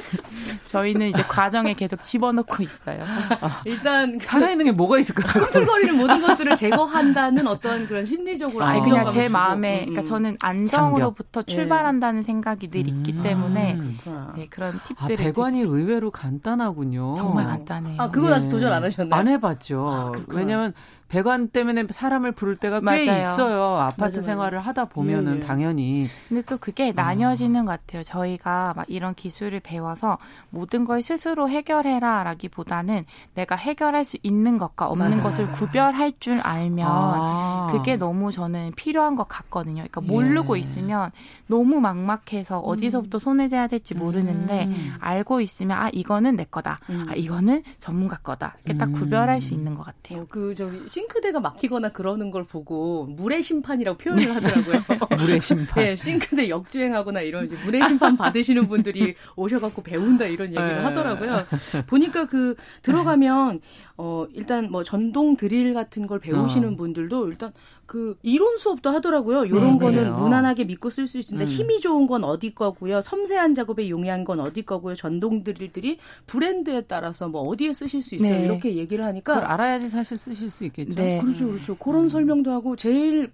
저희는 0.66 1.08
이제 1.10 1.22
과정에 1.22 1.74
계속 1.74 2.02
집어넣고 2.04 2.62
있어요. 2.62 3.04
아, 3.04 3.60
일단 3.66 4.18
그 4.18 4.24
살아 4.24 4.50
있는 4.50 4.64
게 4.66 4.72
뭐가 4.72 4.98
있을까요? 4.98 5.42
꿈틀거리는 5.44 5.96
모든 5.96 6.20
것들을 6.22 6.56
제거한다는 6.56 7.46
어떤 7.46 7.86
그런 7.86 8.04
심리적으로 8.04 8.64
아니 8.64 8.80
그냥 8.82 9.08
제 9.08 9.28
마음에 9.28 9.80
그러니까 9.86 10.02
음. 10.02 10.04
저는 10.40 10.60
안정으로부터 10.60 11.42
예. 11.48 11.52
출발한다는 11.52 12.22
생각이 12.22 12.70
늘 12.70 12.86
있기 12.88 13.12
음. 13.12 13.22
때문에 13.22 13.78
아, 14.06 14.32
네, 14.36 14.46
그런 14.48 14.80
팁들을 14.86 15.14
아, 15.14 15.18
배관이 15.18 15.60
의외로 15.60 16.10
간단하군요. 16.10 17.14
정말 17.14 17.46
간단해요. 17.46 18.00
아 18.00 18.10
그거 18.10 18.32
아직 18.32 18.46
네. 18.46 18.50
도전 18.50 18.72
안 18.72 18.84
하셨나요? 18.84 19.18
안 19.18 19.28
해봤죠. 19.28 19.88
아, 19.88 20.12
왜냐하면 20.28 20.72
배관 21.12 21.48
때문에 21.48 21.84
사람을 21.90 22.32
부를 22.32 22.56
때가 22.56 22.80
꽤 22.80 23.04
맞아요. 23.04 23.20
있어요. 23.20 23.62
아파트 23.76 24.00
맞아요. 24.00 24.20
생활을 24.22 24.60
하다 24.60 24.86
보면은 24.86 25.34
예, 25.34 25.36
예. 25.36 25.40
당연히. 25.40 26.08
근데 26.26 26.40
또 26.46 26.56
그게 26.56 26.88
아. 26.96 27.02
나뉘어지는 27.02 27.66
것 27.66 27.72
같아요. 27.72 28.02
저희가 28.02 28.72
막 28.74 28.86
이런 28.88 29.14
기술을 29.14 29.60
배워서 29.60 30.16
모든 30.48 30.86
걸 30.86 31.02
스스로 31.02 31.50
해결해라라기보다는 31.50 33.04
내가 33.34 33.56
해결할 33.56 34.06
수 34.06 34.16
있는 34.22 34.56
것과 34.56 34.88
없는 34.88 35.10
맞아요. 35.10 35.22
것을 35.22 35.52
구별할 35.52 36.14
줄 36.18 36.40
알면 36.40 36.86
아. 36.90 37.68
그게 37.70 37.98
너무 37.98 38.32
저는 38.32 38.72
필요한 38.74 39.14
것 39.14 39.28
같거든요. 39.28 39.82
그러니까 39.82 40.00
모르고 40.00 40.56
예. 40.56 40.60
있으면 40.62 41.10
너무 41.46 41.78
막막해서 41.80 42.60
어디서부터 42.60 43.18
음. 43.18 43.20
손을 43.20 43.50
대야 43.50 43.66
될지 43.66 43.94
모르는데 43.94 44.64
음. 44.64 44.94
알고 44.98 45.42
있으면 45.42 45.76
아 45.76 45.90
이거는 45.92 46.36
내 46.36 46.44
거다. 46.50 46.80
음. 46.88 47.06
아 47.10 47.14
이거는 47.14 47.64
전문가 47.80 48.16
거다. 48.16 48.56
이렇게 48.64 48.78
딱 48.78 48.88
음. 48.88 48.92
구별할 48.92 49.42
수 49.42 49.52
있는 49.52 49.74
것 49.74 49.82
같아요. 49.84 50.22
어, 50.22 50.26
그 50.30 50.54
저기 50.54 50.88
싱크대가 51.02 51.40
막히거나 51.40 51.90
그러는 51.90 52.30
걸 52.30 52.44
보고 52.44 53.06
물의 53.06 53.42
심판이라고 53.42 53.98
표현을 53.98 54.24
네. 54.26 54.32
하더라고요. 54.32 54.82
물의 55.18 55.40
심판. 55.40 55.82
네, 55.82 55.96
싱크대 55.96 56.48
역주행하거나 56.48 57.20
이런 57.22 57.46
이제 57.46 57.56
물의 57.64 57.86
심판 57.88 58.16
받으시는 58.16 58.68
분들이 58.68 59.14
오셔갖고 59.36 59.82
배운다 59.82 60.26
이런 60.26 60.48
얘기를 60.48 60.68
네. 60.68 60.74
하더라고요. 60.80 61.46
보니까 61.86 62.26
그 62.26 62.54
들어가면 62.82 63.60
어 63.96 64.26
일단 64.32 64.70
뭐 64.70 64.84
전동 64.84 65.36
드릴 65.36 65.74
같은 65.74 66.06
걸 66.06 66.18
배우시는 66.20 66.74
어. 66.74 66.76
분들도 66.76 67.28
일단 67.28 67.52
그 67.92 68.16
이론 68.22 68.56
수업도 68.56 68.88
하더라고요. 68.88 69.44
이런 69.44 69.72
네, 69.74 69.78
거는 69.78 70.04
네. 70.04 70.08
무난하게 70.08 70.64
믿고 70.64 70.88
쓸 70.88 71.06
수 71.06 71.18
있습니다. 71.18 71.44
음. 71.44 71.46
힘이 71.46 71.78
좋은 71.78 72.06
건 72.06 72.24
어디 72.24 72.54
거고요. 72.54 73.02
섬세한 73.02 73.54
작업에 73.54 73.90
용이한 73.90 74.24
건 74.24 74.40
어디 74.40 74.62
거고요. 74.62 74.94
전동 74.94 75.44
드릴들이 75.44 75.98
브랜드에 76.26 76.80
따라서 76.88 77.28
뭐 77.28 77.42
어디에 77.42 77.74
쓰실 77.74 78.00
수 78.00 78.14
있어요. 78.14 78.30
네. 78.30 78.44
이렇게 78.46 78.76
얘기를 78.76 79.04
하니까 79.04 79.52
알아야지 79.52 79.90
사실 79.90 80.16
쓰실 80.16 80.50
수 80.50 80.64
있겠죠. 80.64 80.94
네. 80.94 81.20
그렇죠, 81.20 81.48
그렇죠. 81.48 81.76
그런 81.76 82.04
음. 82.04 82.08
설명도 82.08 82.50
하고 82.50 82.76
제일 82.76 83.30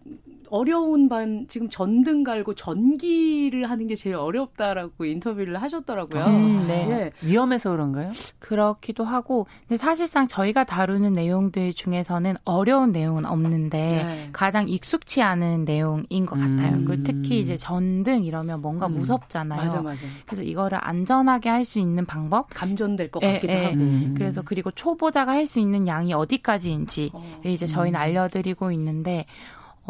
어려운 0.50 1.08
반 1.08 1.46
지금 1.48 1.68
전등 1.68 2.24
갈고 2.24 2.54
전기를 2.54 3.68
하는 3.70 3.86
게 3.86 3.94
제일 3.94 4.16
어렵다라고 4.16 5.04
인터뷰를 5.04 5.60
하셨더라고요. 5.62 6.24
음, 6.24 6.64
네. 6.66 6.88
예. 6.90 7.26
위험해서 7.26 7.70
그런가요? 7.70 8.10
그렇기도 8.38 9.04
하고 9.04 9.46
근데 9.68 9.76
사실상 9.78 10.26
저희가 10.28 10.64
다루는 10.64 11.12
내용들 11.12 11.74
중에서는 11.74 12.36
어려운 12.44 12.92
내용은 12.92 13.24
없는데 13.26 13.78
네. 13.78 14.28
가장 14.32 14.68
익숙치 14.68 15.22
않은 15.22 15.64
내용인 15.64 16.26
것 16.26 16.38
같아요. 16.38 16.76
음. 16.76 16.84
그 16.84 17.02
특히 17.02 17.40
이제 17.40 17.56
전등 17.56 18.24
이러면 18.24 18.60
뭔가 18.60 18.86
음. 18.86 18.94
무섭잖아요. 18.94 19.60
맞아, 19.60 19.82
맞아. 19.82 20.02
그래서 20.26 20.42
이거를 20.42 20.78
안전하게 20.80 21.48
할 21.50 21.68
수 21.68 21.78
있는 21.78 22.06
방법 22.06 22.46
감전될 22.54 23.10
것 23.10 23.22
에, 23.22 23.34
같기도 23.34 23.52
에, 23.52 23.64
하고. 23.66 23.74
음. 23.76 24.14
그래서 24.16 24.40
그리고 24.42 24.70
초보자가 24.70 25.32
할 25.32 25.46
수 25.46 25.60
있는 25.60 25.86
양이 25.86 26.12
어디까지인지 26.14 27.10
어. 27.12 27.40
이제 27.44 27.66
저희는 27.66 27.98
음. 27.98 28.00
알려드리고 28.00 28.70
있는데 28.72 29.26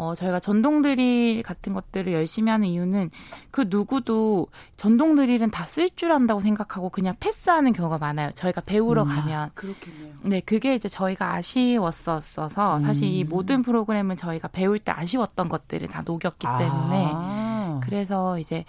어, 0.01 0.15
저희가 0.15 0.39
전동 0.39 0.81
드릴 0.81 1.43
같은 1.43 1.73
것들을 1.73 2.13
열심히 2.13 2.49
하는 2.49 2.69
이유는 2.69 3.11
그 3.51 3.65
누구도 3.69 4.47
전동 4.77 5.15
드릴은 5.15 5.51
다 5.51 5.65
쓸 5.65 5.89
줄 5.95 6.11
안다고 6.13 6.39
생각하고 6.39 6.89
그냥 6.89 7.15
패스하는 7.19 7.73
경우가 7.73 7.97
많아요. 7.97 8.31
저희가 8.31 8.61
배우러 8.61 9.03
음, 9.03 9.07
가면. 9.09 9.51
그렇겠네요. 9.55 10.13
네, 10.23 10.39
그게 10.39 10.73
이제 10.75 10.87
저희가 10.87 11.33
아쉬웠었어서 11.33 12.77
음. 12.77 12.83
사실 12.83 13.07
이 13.09 13.23
모든 13.25 13.61
프로그램은 13.61 14.15
저희가 14.15 14.47
배울 14.47 14.79
때 14.79 14.91
아쉬웠던 14.93 15.49
것들을 15.49 15.87
다 15.89 16.01
녹였기 16.05 16.47
때문에 16.57 17.11
아. 17.13 17.79
그래서 17.83 18.39
이제 18.39 18.63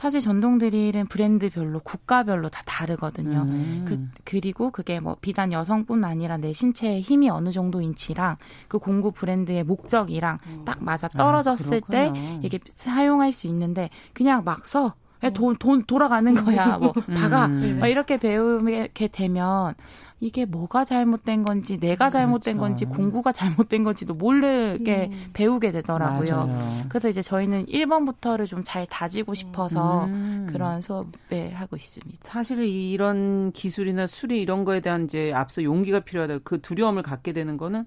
사실 0.00 0.22
전동 0.22 0.56
드릴은 0.56 1.08
브랜드별로 1.08 1.80
국가별로 1.80 2.48
다 2.48 2.62
다르거든요. 2.64 3.42
음. 3.42 3.84
그, 3.86 4.08
그리고 4.24 4.70
그게 4.70 4.98
뭐 4.98 5.16
비단 5.20 5.52
여성뿐 5.52 6.04
아니라 6.04 6.38
내 6.38 6.54
신체의 6.54 7.02
힘이 7.02 7.28
어느 7.28 7.52
정도인지랑 7.52 8.38
그 8.66 8.78
공구 8.78 9.12
브랜드의 9.12 9.62
목적이랑 9.62 10.38
음. 10.46 10.62
딱 10.64 10.82
맞아 10.82 11.06
떨어졌을 11.08 11.82
아, 11.86 11.90
때 11.90 12.12
이게 12.42 12.58
사용할 12.74 13.32
수 13.32 13.46
있는데 13.46 13.90
그냥 14.14 14.42
막 14.44 14.66
써. 14.66 14.94
돈, 15.34 15.54
돈 15.56 15.84
돌아가는 15.84 16.32
거야. 16.32 16.78
뭐, 16.78 16.92
박아. 17.14 17.44
음. 17.44 17.76
막 17.78 17.88
이렇게 17.88 18.16
배우게 18.16 19.08
되면 19.12 19.74
이게 20.22 20.44
뭐가 20.44 20.84
잘못된 20.84 21.42
건지 21.42 21.78
내가 21.78 22.10
잘못된 22.10 22.58
그렇죠. 22.58 22.60
건지 22.60 22.84
공구가 22.84 23.32
잘못된 23.32 23.84
건지도 23.84 24.12
모르게 24.14 25.08
음. 25.10 25.30
배우게 25.32 25.72
되더라고요. 25.72 26.36
맞아요. 26.46 26.84
그래서 26.90 27.08
이제 27.08 27.22
저희는 27.22 27.66
1번부터를 27.66 28.46
좀 28.46 28.60
잘 28.62 28.86
다지고 28.86 29.34
싶어서 29.34 30.04
음. 30.04 30.46
그런 30.52 30.82
수업을 30.82 31.54
하고 31.54 31.76
있습니다. 31.76 32.18
사실 32.20 32.62
이런 32.62 33.50
기술이나 33.52 34.06
수리 34.06 34.42
이런 34.42 34.64
거에 34.66 34.80
대한 34.80 35.04
이제 35.04 35.32
앞서 35.34 35.62
용기가 35.62 36.00
필요하다. 36.00 36.40
그 36.44 36.60
두려움을 36.60 37.02
갖게 37.02 37.32
되는 37.32 37.56
거는 37.56 37.86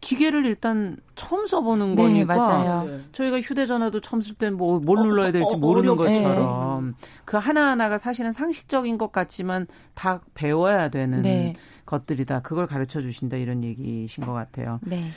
기계를 0.00 0.44
일단 0.46 0.96
처음 1.14 1.46
써보는 1.46 1.94
네, 1.94 2.02
거니까 2.02 2.36
맞아요. 2.36 2.84
네. 2.84 3.00
저희가 3.12 3.40
휴대전화도 3.40 4.00
처음 4.00 4.20
쓸 4.22 4.34
때는 4.34 4.56
뭐 4.56 4.78
뭘 4.80 4.98
어, 4.98 5.02
눌러야 5.02 5.30
될지 5.32 5.54
어, 5.54 5.56
어, 5.56 5.58
모르는 5.58 5.90
어렵, 5.90 6.06
것처럼 6.06 6.86
네. 7.00 7.08
그 7.24 7.36
하나하나가 7.36 7.96
사실은 7.98 8.32
상식적인 8.32 8.98
것 8.98 9.12
같지만 9.12 9.66
다 9.94 10.20
배워야 10.34 10.88
되는 10.88 11.22
네. 11.22 11.54
것들이다. 11.86 12.42
그걸 12.42 12.66
가르쳐 12.66 13.00
주신다 13.00 13.36
이런 13.36 13.64
얘기신 13.64 14.24
것 14.24 14.32
같아요. 14.32 14.80
네. 14.82 15.08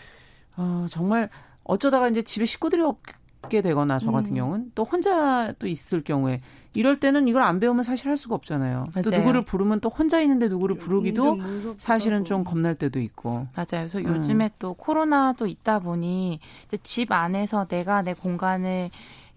어, 0.55 0.87
정말 0.89 1.29
어쩌다가 1.63 2.09
이제 2.09 2.21
집에 2.21 2.45
식구들이 2.45 2.81
없게 2.81 3.61
되거나 3.61 3.99
저 3.99 4.11
같은 4.11 4.31
음. 4.31 4.35
경우는 4.35 4.71
또 4.75 4.83
혼자 4.83 5.53
또 5.59 5.67
있을 5.67 6.03
경우에 6.03 6.41
이럴 6.73 6.99
때는 6.99 7.27
이걸 7.27 7.41
안 7.41 7.59
배우면 7.59 7.83
사실 7.83 8.07
할 8.07 8.17
수가 8.17 8.35
없잖아요. 8.35 8.87
맞아요. 8.93 9.03
또 9.03 9.09
누구를 9.09 9.41
부르면 9.43 9.79
또 9.79 9.89
혼자 9.89 10.21
있는데 10.21 10.47
누구를 10.47 10.77
부르기도 10.77 11.37
사실은 11.77 12.23
좀 12.23 12.43
겁날 12.43 12.75
때도 12.75 12.99
있고. 12.99 13.47
맞아요. 13.55 13.87
그래서 13.87 13.99
음. 13.99 14.07
요즘에 14.07 14.51
또 14.59 14.73
코로나도 14.75 15.47
있다 15.47 15.79
보니 15.79 16.39
이제 16.65 16.77
집 16.83 17.11
안에서 17.11 17.65
내가 17.65 18.01
내 18.03 18.13
공간을 18.13 18.91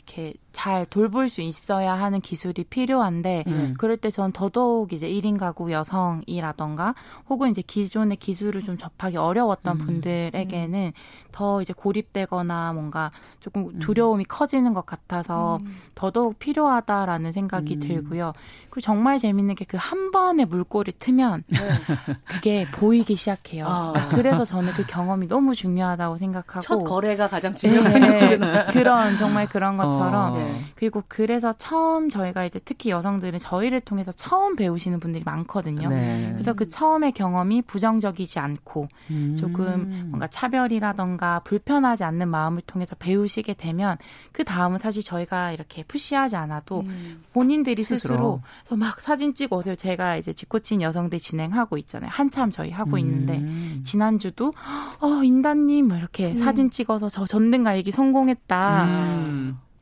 이렇게 0.05 0.35
잘 0.53 0.85
돌볼 0.87 1.29
수 1.29 1.41
있어야 1.41 1.95
하는 1.95 2.21
기술이 2.21 2.65
필요한데 2.65 3.45
음. 3.47 3.75
그럴 3.79 3.97
때 3.97 4.11
전 4.11 4.33
더더욱 4.33 4.93
이제 4.93 5.09
1인 5.09 5.39
가구 5.39 5.71
여성이라던가 5.73 6.95
혹은 7.29 7.51
이제 7.51 7.63
기존의 7.63 8.17
기술을 8.17 8.63
좀 8.65 8.77
접하기 8.77 9.17
어려웠던 9.17 9.81
음. 9.81 9.87
분들에게는 9.87 10.79
음. 10.87 10.93
더 11.33 11.63
이제 11.63 11.73
고립되거나 11.73 12.73
뭔가 12.73 13.11
조금 13.39 13.69
음. 13.69 13.79
두려움이 13.79 14.25
커지는 14.25 14.75
것 14.75 14.85
같아서 14.87 15.59
음. 15.63 15.77
더더욱 15.95 16.39
필요하다라는 16.39 17.33
생각이 17.33 17.75
음. 17.77 17.81
들고요. 17.81 18.33
그리고 18.71 18.81
정말 18.81 19.19
재밌는 19.19 19.55
게 19.55 19.65
그 19.65 19.77
한 19.77 20.11
번의 20.11 20.47
물꼬리 20.47 20.93
트면 20.99 21.45
네. 21.47 21.59
그게 22.27 22.67
보이기 22.73 23.15
시작해요. 23.17 23.67
아. 23.69 23.93
그래서 24.11 24.45
저는 24.45 24.73
그 24.75 24.85
경험이 24.85 25.27
너무 25.29 25.55
중요하다고 25.55 26.17
생각하고 26.17 26.61
첫 26.61 26.79
거래가 26.85 27.29
가장 27.29 27.55
중요한 27.55 27.93
네, 28.01 28.39
그런 28.73 29.17
정말 29.17 29.49
그런 29.49 29.77
것처럼 29.77 30.35
어. 30.35 30.40
네. 30.45 30.61
그리고 30.75 31.03
그래서 31.09 31.53
처음 31.53 32.09
저희가 32.09 32.45
이제 32.45 32.61
특히 32.65 32.91
여성들은 32.91 33.39
저희를 33.39 33.81
통해서 33.81 34.13
처음 34.13 34.57
배우시는 34.57 35.01
분들이 35.01 35.23
많거든요. 35.25 35.89
네. 35.89 36.31
그래서 36.33 36.53
그 36.53 36.69
처음의 36.69 37.13
경험이 37.13 37.63
부정적이지 37.63 38.39
않고 38.39 38.89
음. 39.11 39.37
조금 39.39 40.07
뭔가 40.09 40.27
차별이라던가 40.27 41.41
불편하지 41.41 42.05
않는 42.05 42.29
마음을 42.29 42.63
통해서 42.63 42.95
배우시게 42.99 43.55
되면 43.55 43.97
그 44.33 44.45
다음은 44.45 44.79
사실 44.79 45.03
저희가 45.03 45.53
이렇게 45.53 45.83
푸시하지 45.85 46.37
않아도 46.37 46.81
음. 46.81 47.25
본인들이 47.33 47.83
스스로. 47.83 48.41
스스로 48.65 48.77
막 48.77 49.01
사진 49.01 49.35
찍어 49.35 49.57
오세요. 49.57 49.77
제가 49.77 50.17
이제 50.17 50.33
직코친 50.33 50.83
여성들 50.83 51.19
진행하고 51.19 51.79
있잖아요. 51.79 52.11
한참 52.13 52.51
저희 52.51 52.71
하고 52.71 52.93
음. 52.93 52.99
있는데 52.99 53.83
지난주도 53.83 54.53
어 55.01 55.23
인다님 55.23 55.91
이렇게 55.91 56.33
음. 56.33 56.37
사진 56.37 56.71
찍어서 56.71 57.09
저 57.09 57.27
전등 57.27 57.65
갈기 57.65 57.91
성공했다. 57.91 58.85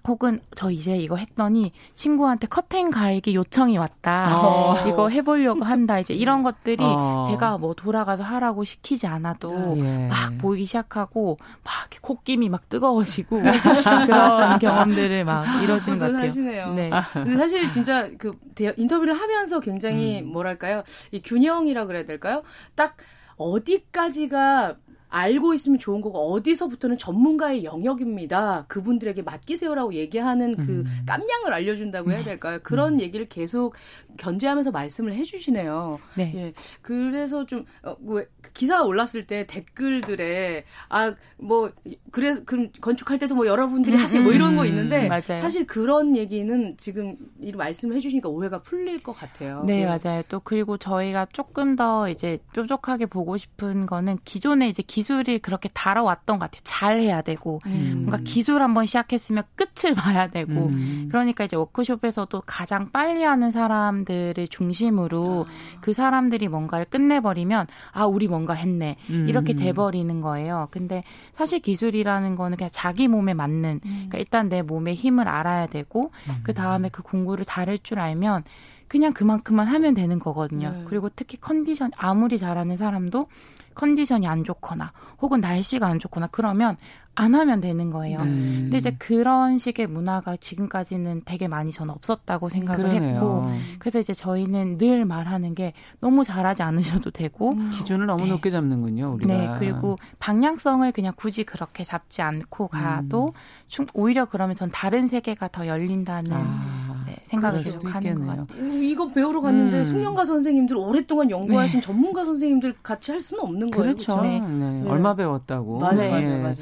음. 0.09 0.11
혹은 0.11 0.41
저 0.55 0.71
이제 0.71 0.97
이거 0.97 1.17
했더니 1.17 1.73
친구한테 1.95 2.47
커튼 2.47 2.91
갈기 2.91 3.35
요청이 3.35 3.77
왔다. 3.79 4.41
어. 4.41 4.75
이거 4.89 5.09
해보려고 5.09 5.65
한다. 5.65 5.99
이제 5.99 6.15
이런 6.15 6.43
것들이 6.43 6.83
어. 6.83 7.23
제가 7.27 7.59
뭐 7.59 7.75
돌아가서 7.75 8.25
하라고 8.25 8.65
시키지 8.65 9.07
않아도 9.07 9.77
예. 9.79 10.09
막 10.09 10.39
보이기 10.39 10.67
시작하고 10.67 11.39
막 11.63 11.73
콧김이 12.01 12.49
막 12.49 12.69
뜨거워지고 12.69 13.41
그런 14.07 14.59
경험들을 14.59 15.25
막 15.25 15.63
이러시는 15.63 15.99
것 15.99 16.07
같아요. 16.13 16.29
하시네요. 16.31 16.75
네. 16.75 16.91
근데 17.13 17.37
사실 17.37 17.69
진짜 17.71 18.09
그 18.19 18.33
인터뷰를 18.77 19.15
하면서 19.19 19.61
굉장히 19.61 20.23
음. 20.23 20.33
뭐랄까요 20.33 20.83
이 21.13 21.21
균형이라 21.21 21.87
그래야 21.87 22.05
될까요? 22.05 22.43
딱 22.75 22.97
어디까지가 23.37 24.77
알고 25.09 25.55
있으면 25.55 25.79
좋은 25.79 26.01
거고 26.01 26.33
어디서부터는 26.33 26.99
전문가의 26.99 27.65
영역입니다. 27.65 28.67
그분들에게 28.69 29.23
맡기세요라고 29.23 29.95
얘기하는 29.95 30.57
그 30.57 30.81
음. 30.81 30.87
깜냥을 31.07 31.53
알려준다고 31.53 32.13
해야 32.13 32.23
될까요? 32.23 32.59
그런 32.63 32.95
음. 32.95 33.01
얘기를 33.01 33.27
계속 33.27 33.75
견제하면서 34.19 34.71
말씀을 34.71 35.14
해주시네요. 35.14 35.99
네. 36.14 36.33
예. 36.37 36.53
그래서 36.83 37.47
좀 37.47 37.64
어, 37.83 37.97
왜 38.03 38.27
기사가 38.53 38.85
올랐을 38.85 39.27
때 39.27 39.47
댓글들에 39.47 40.64
아 40.89 41.14
뭐 41.41 41.71
그래서 42.11 42.43
그 42.45 42.69
건축할 42.81 43.19
때도 43.19 43.35
뭐 43.35 43.47
여러분들이 43.47 43.97
음, 43.97 44.03
하세요 44.03 44.23
뭐 44.23 44.33
이런 44.33 44.57
거 44.57 44.62
음. 44.62 44.66
있는데 44.69 45.09
맞아요. 45.09 45.41
사실 45.41 45.66
그런 45.66 46.16
얘기는 46.16 46.77
지금 46.77 47.16
이 47.41 47.53
말씀을 47.53 47.97
해주시니까 47.97 48.29
오해가 48.29 48.61
풀릴 48.61 49.03
것 49.03 49.12
같아요. 49.12 49.62
네 49.64 49.83
예. 49.83 49.87
맞아요. 49.87 50.23
또 50.29 50.41
그리고 50.41 50.77
저희가 50.77 51.27
조금 51.33 51.77
더 51.77 52.09
이제 52.09 52.39
뾰족하게 52.53 53.07
보고 53.07 53.37
싶은 53.37 53.87
거는 53.87 54.19
기존에 54.25 54.69
이제 54.69 54.83
기술이 54.83 55.39
그렇게 55.39 55.69
달아왔던 55.73 56.39
것 56.39 56.47
같아요. 56.47 56.61
잘 56.64 57.01
해야 57.01 57.23
되고 57.23 57.61
음. 57.66 58.07
뭔가 58.07 58.19
기술 58.25 58.61
한번 58.61 58.87
시작했으면 58.87 59.45
끝을 59.55 59.95
봐야 59.95 60.27
되고 60.27 60.66
음. 60.66 61.07
그러니까 61.09 61.45
이제 61.45 61.57
워크숍에서도 61.57 62.43
가장 62.47 62.91
빨리 62.91 63.23
하는 63.23 63.53
사람 63.53 64.05
들을 64.09 64.49
중심으로 64.49 65.47
아. 65.47 65.79
그 65.83 65.93
사람들이 65.93 66.49
뭔가를 66.49 66.87
끝내버리면 66.87 67.67
아 67.93 68.07
우리 68.07 68.27
뭔가 68.27 68.55
했네 68.55 68.97
음. 69.11 69.29
이렇게 69.29 69.53
돼버리는 69.53 70.21
거예요. 70.23 70.69
근데 70.71 71.05
사실 71.35 71.61
기술이라는 71.61 72.35
거는 72.37 72.57
그냥 72.57 72.71
자기 72.73 73.07
몸에 73.07 73.35
맞는 73.35 73.81
음. 73.85 73.91
그러니까 73.91 74.19
일단 74.19 74.49
내 74.49 74.63
몸의 74.63 74.95
힘을 74.95 75.29
알아야 75.29 75.67
되고 75.67 76.11
음. 76.29 76.41
그 76.43 76.55
다음에 76.55 76.89
그 76.89 77.03
공구를 77.03 77.45
다룰 77.45 77.79
줄 77.79 77.99
알면 77.99 78.45
그냥 78.89 79.13
그만큼만 79.13 79.67
하면 79.67 79.93
되는 79.93 80.19
거거든요. 80.19 80.71
네. 80.71 80.85
그리고 80.87 81.11
특히 81.15 81.37
컨디션 81.39 81.91
아무리 81.97 82.39
잘하는 82.39 82.79
사람도 82.79 83.29
컨디션이 83.75 84.27
안 84.27 84.43
좋거나 84.43 84.93
혹은 85.21 85.41
날씨가 85.41 85.87
안 85.87 85.99
좋거나 85.99 86.29
그러면 86.33 86.77
안 87.19 87.35
하면 87.35 87.61
되는 87.61 87.91
거예요. 87.91 88.21
음. 88.21 88.59
근데 88.62 88.79
이제 88.79 88.95
그런 88.97 89.59
식의 89.59 89.89
문화가 89.89 90.37
지금까지는 90.37 91.23
되게 91.25 91.49
많이 91.49 91.73
저는 91.73 91.93
없었다고 91.95 92.49
생각을 92.49 92.85
그러네요. 92.85 93.14
했고 93.14 93.51
그래서 93.81 93.99
이제 93.99 94.14
저희는 94.14 94.79
늘 94.79 95.05
말하는 95.05 95.57
게 95.57 95.73
너무 96.01 96.23
잘하지 96.23 96.62
않으셔도 96.62 97.11
되고 97.11 97.55
음. 97.55 97.71
기준을 97.71 98.07
너무 98.07 98.23
네. 98.23 98.31
높게 98.31 98.51
잡는군요. 98.51 99.14
우리가. 99.14 99.35
네. 99.35 99.51
그리고 99.59 99.97
방향성을 100.21 100.93
그냥 100.93 101.12
굳이 101.16 101.43
그렇게 101.43 101.83
잡지 101.83 102.23
않고 102.23 102.69
가도 102.69 103.33
음. 103.81 103.87
오히려 103.95 104.27
그러면 104.27 104.55
전 104.55 104.71
다른 104.71 105.09
세계가 105.09 105.49
더 105.49 105.66
열린다는 105.66 106.31
아. 106.33 107.05
네, 107.09 107.16
생각을 107.25 107.62
계속 107.62 107.85
하는 107.93 108.14
것 108.14 108.27
같아요. 108.27 108.75
이거 108.83 109.11
배우러 109.11 109.41
갔는데 109.41 109.79
음. 109.79 109.85
숙련가 109.85 110.25
선생님들 110.27 110.77
오랫동안 110.77 111.31
연구하신 111.31 111.81
네. 111.81 111.87
전문가 111.87 112.25
선생님들 112.25 112.75
같이 112.83 113.11
할 113.12 113.21
수는 113.21 113.43
없는 113.43 113.71
거예요. 113.71 113.83
그렇죠. 113.83 114.16
그렇죠? 114.21 114.29
네. 114.29 114.41
네. 114.41 114.89
얼마 114.89 115.14
배웠다고. 115.14 115.79
맞아요, 115.79 115.97
네. 115.97 116.11
맞아요, 116.11 116.43
맞아요. 116.43 116.55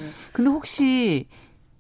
근데 0.47 0.55
혹시 0.55 1.27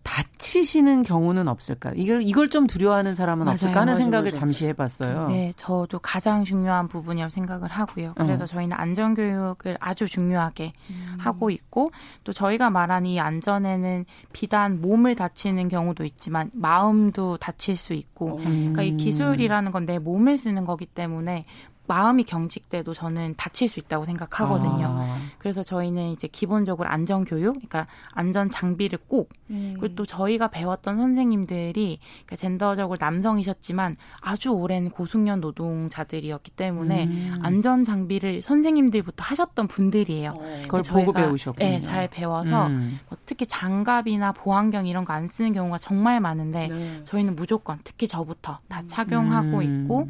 다치시는 0.03 1.03
경우는 1.03 1.49
없을까? 1.49 1.93
이걸 1.97 2.23
이걸 2.23 2.49
좀 2.49 2.67
두려워하는 2.69 3.14
사람은 3.14 3.45
맞아요, 3.45 3.55
없을까 3.55 3.81
하는 3.81 3.93
맞아요, 3.93 3.97
생각을 3.97 4.31
맞아요. 4.31 4.41
잠시 4.41 4.67
해봤어요. 4.67 5.27
네, 5.29 5.53
저도 5.57 5.99
가장 6.01 6.45
중요한 6.45 6.87
부분이라고 6.87 7.29
생각을 7.31 7.69
하고요. 7.69 8.14
그래서 8.17 8.45
어. 8.45 8.47
저희는 8.47 8.77
안전 8.77 9.14
교육을 9.14 9.77
아주 9.81 10.07
중요하게 10.09 10.73
음. 10.91 11.17
하고 11.19 11.51
있고 11.51 11.91
또 12.25 12.33
저희가 12.33 12.71
말한 12.71 13.07
이 13.07 13.19
안전에는 13.19 14.05
비단 14.33 14.81
몸을 14.81 15.17
다치는 15.17 15.69
경우도 15.69 16.05
있지만 16.05 16.51
마음도 16.53 17.37
다칠 17.37 17.77
수 17.77 17.93
있고, 17.93 18.39
음. 18.39 18.73
그러니까 18.73 18.83
이 18.83 18.97
기술이라는 18.97 19.73
건 19.73 19.87
내 19.87 19.99
몸을 20.01 20.39
쓰는 20.39 20.64
거기 20.64 20.87
때문에 20.87 21.45
마음이 21.89 22.22
경직돼도 22.24 22.95
저는 22.95 23.34
다칠 23.37 23.66
수 23.68 23.80
있다고 23.80 24.05
생각하거든요. 24.05 24.87
아. 24.89 25.18
그래서 25.39 25.62
저희는 25.64 26.11
이제 26.11 26.28
기본적으로 26.28 26.89
안전 26.89 27.24
교육, 27.24 27.55
그러니까 27.55 27.87
안전 28.12 28.49
장비를 28.49 28.99
꼭 29.09 29.30
음. 29.51 29.76
그리고 29.80 29.95
또 29.97 30.07
저희가 30.07 30.49
배웠던 30.49 30.97
선생님들이 30.97 31.99
그러니까 32.24 32.37
젠더적으로 32.37 32.97
남성이셨지만 33.01 33.97
아주 34.20 34.51
오랜 34.51 34.91
고숙련 34.91 35.41
노동자들이었기 35.41 36.53
때문에 36.53 37.05
음. 37.07 37.39
안전 37.43 37.82
장비를 37.82 38.43
선생님들부터 38.43 39.24
하셨던 39.24 39.66
분들이에요. 39.66 40.30
어. 40.37 40.59
그걸 40.62 40.82
보고 40.89 41.12
배우셨군요. 41.12 41.68
네, 41.68 41.80
잘 41.80 42.09
배워서 42.09 42.68
음. 42.68 43.01
뭐 43.09 43.18
특히 43.26 43.45
장갑이나 43.47 44.30
보안경 44.32 44.87
이런 44.87 45.05
거 45.05 45.16
안 45.16 45.28
쓰는 45.28 45.55
경우가 45.55 45.78
정말 45.78 46.20
많은데 46.20 46.68
네. 46.68 47.01
저희는 47.05 47.37
무조건 47.37 47.78
특히 47.84 48.07
저부터 48.07 48.59
다 48.68 48.82
착용하고 48.87 49.59
음. 49.61 49.84
있고 49.84 50.09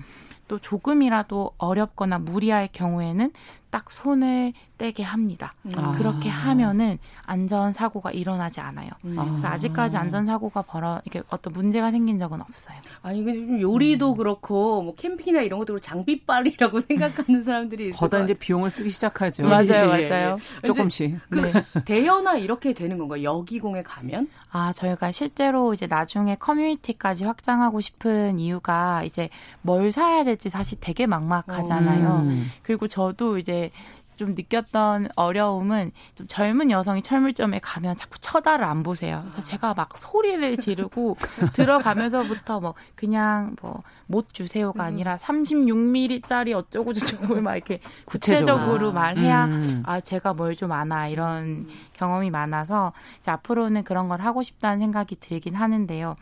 또 0.48 0.58
조금이라도 0.58 1.52
어렵거나 1.58 2.18
무리할 2.18 2.68
경우에는 2.72 3.32
딱 3.70 3.90
손을 3.90 4.52
떼게 4.78 5.02
합니다. 5.02 5.54
아. 5.74 5.92
그렇게 5.96 6.28
하면은 6.28 6.98
안전 7.24 7.72
사고가 7.72 8.10
일어나지 8.10 8.60
않아요. 8.60 8.90
음. 9.04 9.16
그래서 9.16 9.46
아직까지 9.48 9.96
안전 9.96 10.26
사고가 10.26 10.62
벌어 10.62 11.00
이게 11.04 11.22
어떤 11.28 11.52
문제가 11.52 11.90
생긴 11.90 12.18
적은 12.18 12.40
없어요. 12.40 12.76
아니 13.02 13.24
그 13.24 13.60
요리도 13.60 14.12
음. 14.12 14.16
그렇고 14.16 14.82
뭐 14.82 14.94
캠핑이나 14.94 15.42
이런 15.42 15.58
것도 15.58 15.78
장비빨이라고 15.80 16.80
생각하는 16.86 17.42
사람들이 17.42 17.92
거다 17.92 18.20
이제 18.24 18.34
비용을 18.34 18.70
쓰기 18.70 18.90
시작하죠. 18.90 19.44
맞아요, 19.44 19.92
예, 19.94 20.04
예, 20.04 20.08
맞아요. 20.08 20.38
예. 20.62 20.66
조금씩. 20.66 21.18
그 21.30 21.40
네. 21.40 21.64
대여나 21.84 22.36
이렇게 22.36 22.72
되는 22.72 22.98
건가? 22.98 23.22
여기공에 23.22 23.82
가면? 23.82 24.28
아 24.50 24.72
저희가 24.72 25.12
실제로 25.12 25.72
이제 25.74 25.86
나중에 25.86 26.36
커뮤니티까지 26.36 27.24
확장하고 27.24 27.80
싶은 27.80 28.38
이유가 28.38 29.02
이제 29.04 29.28
뭘 29.62 29.92
사야 29.92 30.24
될지 30.24 30.48
사실 30.48 30.78
되게 30.80 31.06
막막하잖아요. 31.06 32.26
음. 32.26 32.50
그리고 32.62 32.88
저도 32.88 33.38
이제 33.38 33.70
좀 34.16 34.34
느꼈던 34.34 35.08
어려움은 35.16 35.92
좀 36.14 36.26
젊은 36.28 36.70
여성이 36.70 37.02
철물점에 37.02 37.60
가면 37.60 37.96
자꾸 37.96 38.18
쳐다를 38.18 38.64
안 38.64 38.82
보세요. 38.82 39.22
그래서 39.30 39.40
제가 39.42 39.74
막 39.74 39.96
소리를 39.98 40.56
지르고 40.56 41.16
들어가면서부터 41.54 42.60
뭐 42.60 42.74
그냥 42.94 43.56
뭐 43.60 43.82
못 44.08 44.32
주세요가 44.32 44.84
음. 44.84 44.86
아니라 44.86 45.16
36mm짜리 45.16 46.54
어쩌고 46.54 46.94
저쩌고 46.94 47.40
막 47.40 47.56
이렇게 47.56 47.80
구체적으로 48.06 48.92
말해야 48.92 49.46
음. 49.46 49.82
아 49.84 50.00
제가 50.00 50.32
뭘 50.34 50.56
좀 50.56 50.72
아나 50.72 51.06
이런 51.06 51.68
경험이 51.92 52.30
많아서 52.30 52.92
이제 53.18 53.30
앞으로는 53.30 53.84
그런 53.84 54.08
걸 54.08 54.22
하고 54.22 54.42
싶다는 54.42 54.78
생각이 54.78 55.16
들긴 55.20 55.54
하는데요. 55.54 56.16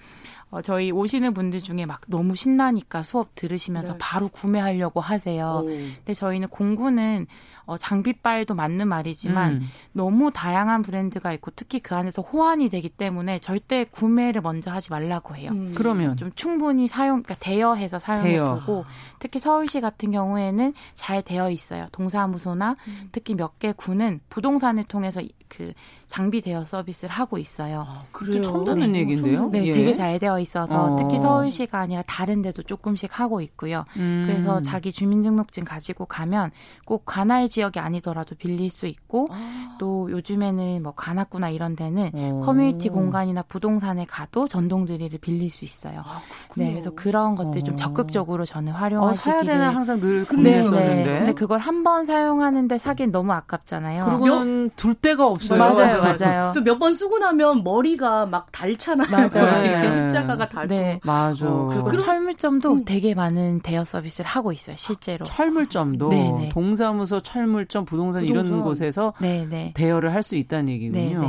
어, 0.54 0.62
저희 0.62 0.92
오시는 0.92 1.34
분들 1.34 1.60
중에 1.60 1.84
막 1.84 2.00
너무 2.06 2.36
신나니까 2.36 3.02
수업 3.02 3.34
들으시면서 3.34 3.92
네. 3.94 3.98
바로 4.00 4.28
구매하려고 4.28 5.00
하세요. 5.00 5.62
오. 5.64 5.66
근데 5.66 6.14
저희는 6.14 6.46
공구는 6.46 7.26
어, 7.66 7.76
장비빨도 7.76 8.54
맞는 8.54 8.86
말이지만 8.86 9.52
음. 9.54 9.68
너무 9.92 10.30
다양한 10.32 10.82
브랜드가 10.82 11.32
있고 11.32 11.50
특히 11.56 11.80
그 11.80 11.96
안에서 11.96 12.22
호환이 12.22 12.68
되기 12.68 12.88
때문에 12.88 13.40
절대 13.40 13.84
구매를 13.84 14.42
먼저 14.42 14.70
하지 14.70 14.90
말라고 14.90 15.34
해요. 15.34 15.50
음. 15.52 15.72
그러면 15.74 16.16
좀 16.16 16.30
충분히 16.36 16.86
사용, 16.86 17.24
그러니까 17.24 17.34
대여해서 17.44 17.98
사용해보고 17.98 18.66
대여. 18.66 18.84
특히 19.18 19.40
서울시 19.40 19.80
같은 19.80 20.12
경우에는 20.12 20.72
잘 20.94 21.22
되어 21.22 21.50
있어요. 21.50 21.88
동사무소나 21.90 22.76
음. 22.86 23.08
특히 23.10 23.34
몇 23.34 23.54
개 23.58 23.72
구는 23.72 24.20
부동산을 24.28 24.84
통해서 24.84 25.22
그 25.48 25.72
장비 26.14 26.40
대여 26.40 26.64
서비스를 26.64 27.12
하고 27.12 27.38
있어요. 27.38 27.84
아, 27.88 28.02
그래요? 28.12 28.40
처음 28.42 28.64
듣는 28.66 28.92
네. 28.92 29.00
얘기인데요. 29.00 29.48
네, 29.48 29.66
예. 29.66 29.72
되게 29.72 29.92
잘 29.92 30.16
되어 30.20 30.38
있어서 30.38 30.92
어. 30.92 30.96
특히 30.96 31.18
서울시가 31.18 31.76
아니라 31.80 32.02
다른 32.06 32.40
데도 32.40 32.62
조금씩 32.62 33.18
하고 33.18 33.40
있고요. 33.40 33.84
음. 33.96 34.22
그래서 34.24 34.62
자기 34.62 34.92
주민등록증 34.92 35.64
가지고 35.64 36.06
가면 36.06 36.52
꼭 36.84 37.02
관할 37.04 37.48
지역이 37.48 37.80
아니더라도 37.80 38.36
빌릴 38.36 38.70
수 38.70 38.86
있고 38.86 39.26
아. 39.32 39.76
또 39.80 40.08
요즘에는 40.12 40.84
뭐 40.84 40.92
관악구나 40.94 41.48
이런 41.50 41.74
데는 41.74 42.12
오. 42.14 42.40
커뮤니티 42.42 42.90
공간이나 42.90 43.42
부동산에 43.42 44.04
가도 44.08 44.46
전동 44.46 44.84
드릴을 44.86 45.18
빌릴 45.20 45.50
수 45.50 45.64
있어요. 45.64 45.98
아, 46.06 46.20
네, 46.54 46.70
그래서 46.70 46.90
그런 46.94 47.34
것들 47.34 47.64
좀 47.64 47.74
어. 47.74 47.76
적극적으로 47.76 48.44
저는 48.44 48.72
활용하시기를. 48.72 49.36
어, 49.38 49.42
사야 49.42 49.52
되나 49.52 49.74
항상 49.74 49.98
늘 49.98 50.24
고민했었는데. 50.26 50.94
네, 50.94 51.02
네. 51.12 51.18
근데 51.18 51.32
그걸 51.32 51.58
한 51.58 51.82
번 51.82 52.06
사용하는데 52.06 52.78
사긴 52.78 53.10
너무 53.10 53.32
아깝잖아요. 53.32 54.04
그리고는 54.06 54.70
둘 54.76 54.94
데가 54.94 55.26
없어요. 55.26 55.58
맞아요, 55.58 56.03
맞아요. 56.04 56.52
또 56.54 56.60
몇 56.62 56.78
번 56.78 56.94
쓰고 56.94 57.18
나면 57.18 57.62
머리가 57.62 58.26
막 58.26 58.50
닳잖아요. 58.50 59.08
맞아요. 59.10 59.62
이렇게 59.64 59.90
십자가가 59.92 60.48
닳고. 60.48 60.66
네, 60.68 60.98
맞아. 61.04 61.46
어, 61.48 61.68
그리고 61.86 62.02
철물점도 62.02 62.72
음. 62.72 62.84
되게 62.84 63.14
많은 63.14 63.60
대여 63.60 63.84
서비스를 63.84 64.28
하고 64.28 64.50
있어요, 64.52 64.74
실제로. 64.76 65.24
철물점도 65.24 66.08
네네. 66.08 66.48
동사무소 66.48 67.20
철 67.20 67.44
철물점, 67.44 67.84
부동산, 67.84 68.22
부동산. 68.22 68.46
이런 68.46 68.62
곳에서 68.62 69.12
네네. 69.20 69.46
네. 69.48 69.72
대여를 69.76 70.14
할 70.14 70.22
수 70.22 70.34
있다는 70.36 70.70
얘기군요. 70.70 71.20
네, 71.20 71.26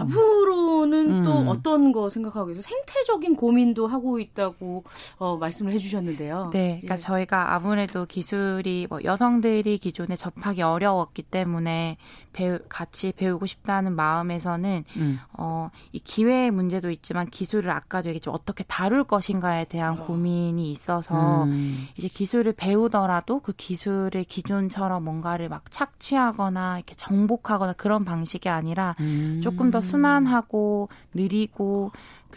앞으로는 0.00 1.10
음. 1.10 1.22
또 1.24 1.30
어떤 1.50 1.92
거 1.92 2.08
생각하고 2.08 2.46
계세요? 2.46 2.62
생태적인 2.62 3.36
고민도 3.36 3.86
하고 3.86 4.18
있다고 4.18 4.84
어, 5.18 5.36
말씀을 5.36 5.72
해주셨는데요. 5.72 6.50
네, 6.52 6.80
그러니까 6.80 6.94
예. 6.94 6.98
저희가 6.98 7.54
아무래도 7.54 8.06
기술이 8.06 8.86
뭐 8.88 9.00
여성들이 9.04 9.78
기존에 9.78 10.16
접하기 10.16 10.62
어려웠기 10.62 11.22
때문에 11.24 11.96
배우, 12.36 12.58
같이 12.68 13.12
배우고 13.16 13.46
싶다는 13.46 13.96
마음에서는 13.96 14.84
음. 14.98 15.18
어, 15.32 15.70
이 15.92 15.98
기회의 15.98 16.50
문제도 16.50 16.90
있지만 16.90 17.26
기술을 17.30 17.70
아까도 17.70 18.10
얘기했지만 18.10 18.34
어떻게 18.34 18.62
다룰 18.64 19.04
것인가에 19.04 19.64
대한 19.64 19.98
어. 19.98 20.04
고민이 20.04 20.70
있어서 20.70 21.44
음. 21.44 21.88
이제 21.96 22.08
기술을 22.08 22.52
배우더라도 22.52 23.40
그 23.40 23.54
기술의 23.54 24.26
기존처럼 24.26 25.02
뭔가를 25.02 25.48
막 25.48 25.70
착취하거나 25.70 26.76
이렇게 26.76 26.94
정복하거나 26.94 27.72
그런 27.72 28.04
방식이 28.04 28.50
아니라 28.50 28.94
음. 29.00 29.40
조금 29.42 29.70
더 29.70 29.80
순환하고 29.80 30.90
느리고 31.14 31.90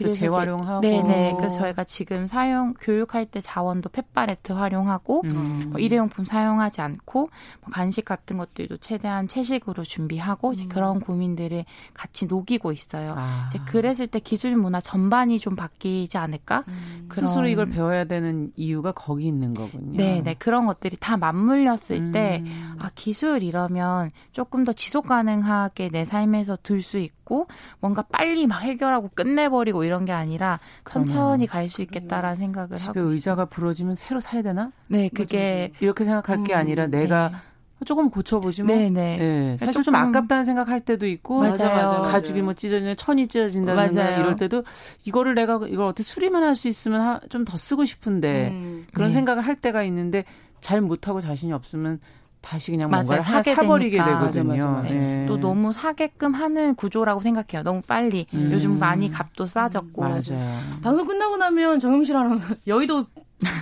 그래서 0.04 0.20
재활용하고 0.20 0.80
네네 0.80 1.34
그래서 1.36 1.58
저희가 1.58 1.84
지금 1.84 2.26
사용 2.26 2.74
교육할 2.80 3.26
때 3.26 3.40
자원도 3.40 3.88
펫바레트 3.90 4.52
활용하고 4.52 5.22
음. 5.24 5.70
뭐 5.70 5.80
일회용품 5.80 6.24
사용하지 6.24 6.80
않고 6.80 7.20
뭐 7.22 7.70
간식 7.72 8.04
같은 8.04 8.38
것들도 8.38 8.76
최대한 8.78 9.26
채식으로 9.26 9.82
준비하고 9.82 10.52
이제 10.52 10.64
음. 10.64 10.68
그런 10.68 11.00
고민들을 11.00 11.64
같이 11.92 12.26
녹이고 12.26 12.72
있어요. 12.72 13.14
아. 13.16 13.48
이제 13.50 13.58
그랬을 13.66 14.06
때 14.06 14.20
기술 14.20 14.56
문화 14.56 14.80
전반이 14.80 15.40
좀 15.40 15.56
바뀌지 15.56 16.16
않을까? 16.18 16.64
음. 16.68 17.06
그런... 17.08 17.26
스스로 17.26 17.48
이걸 17.48 17.66
배워야 17.66 18.04
되는 18.04 18.52
이유가 18.56 18.92
거기 18.92 19.26
있는 19.26 19.54
거군요. 19.54 19.96
네 19.96 20.20
네 20.20 20.34
그런 20.34 20.66
것들이 20.66 20.96
다 20.98 21.16
맞물렸을 21.16 22.12
때아 22.12 22.38
음. 22.38 22.78
기술 22.94 23.42
이러면 23.42 24.10
조금 24.32 24.64
더 24.64 24.72
지속 24.72 25.06
가능하게 25.06 25.88
내 25.90 26.04
삶에서 26.04 26.56
둘수 26.62 26.98
있고 26.98 27.46
뭔가 27.80 28.02
빨리 28.02 28.46
막 28.46 28.62
해결하고 28.62 29.10
끝내버리고 29.14 29.84
이런 29.90 30.04
게 30.04 30.12
아니라 30.12 30.58
천천히 30.84 31.46
갈 31.46 31.68
수 31.68 31.82
있겠다라는 31.82 32.38
생각을 32.38 32.76
집에 32.76 33.00
하고 33.00 33.10
의자가 33.10 33.44
부러지면 33.46 33.94
새로 33.96 34.20
사야 34.20 34.42
되나? 34.42 34.70
네, 34.86 35.08
그게 35.08 35.72
이렇게 35.80 36.04
생각할 36.04 36.38
음, 36.38 36.44
게 36.44 36.54
아니라 36.54 36.86
내가 36.86 37.28
네. 37.30 37.84
조금 37.84 38.10
고쳐보지 38.10 38.62
뭐. 38.62 38.74
네네. 38.76 38.90
네. 38.90 39.16
네. 39.18 39.56
사실 39.56 39.72
조금... 39.72 39.84
좀 39.84 39.94
아깝다는 39.94 40.44
생각할 40.44 40.80
때도 40.80 41.06
있고, 41.06 41.40
맞아요. 41.40 41.56
맞아요. 41.58 42.02
가죽이 42.02 42.42
뭐 42.42 42.52
찢어지는 42.54 42.94
천이 42.96 43.26
찢어진다든가 43.26 44.18
이럴 44.18 44.36
때도 44.36 44.64
이거를 45.06 45.34
내가 45.34 45.60
이걸 45.66 45.86
어떻게 45.86 46.02
수리만 46.02 46.42
할 46.42 46.54
수 46.54 46.68
있으면 46.68 47.20
좀 47.30 47.44
더 47.44 47.56
쓰고 47.56 47.84
싶은데 47.84 48.48
음. 48.50 48.86
그런 48.92 49.08
네. 49.08 49.14
생각을 49.14 49.44
할 49.46 49.56
때가 49.56 49.82
있는데 49.84 50.24
잘 50.60 50.80
못하고 50.80 51.20
자신이 51.20 51.52
없으면 51.52 52.00
다시 52.40 52.70
그냥 52.70 52.90
뭔가 52.90 53.20
사게 53.20 53.54
사버리게 53.54 53.98
되니까. 53.98 54.20
되거든요. 54.30 54.44
맞아, 54.44 54.64
맞아, 54.66 54.82
맞아. 54.82 54.94
네. 54.94 55.26
또 55.26 55.36
너무 55.38 55.72
사게끔 55.72 56.32
하는 56.34 56.74
구조라고 56.74 57.20
생각해요. 57.20 57.62
너무 57.62 57.82
빨리. 57.82 58.26
음. 58.34 58.50
요즘 58.52 58.78
많이 58.78 59.10
값도 59.10 59.46
싸졌고. 59.46 60.02
맞아요. 60.02 60.58
방송 60.82 61.06
끝나고 61.06 61.36
나면 61.36 61.80
정영 61.80 62.04
씨랑 62.04 62.40
여의도 62.66 63.06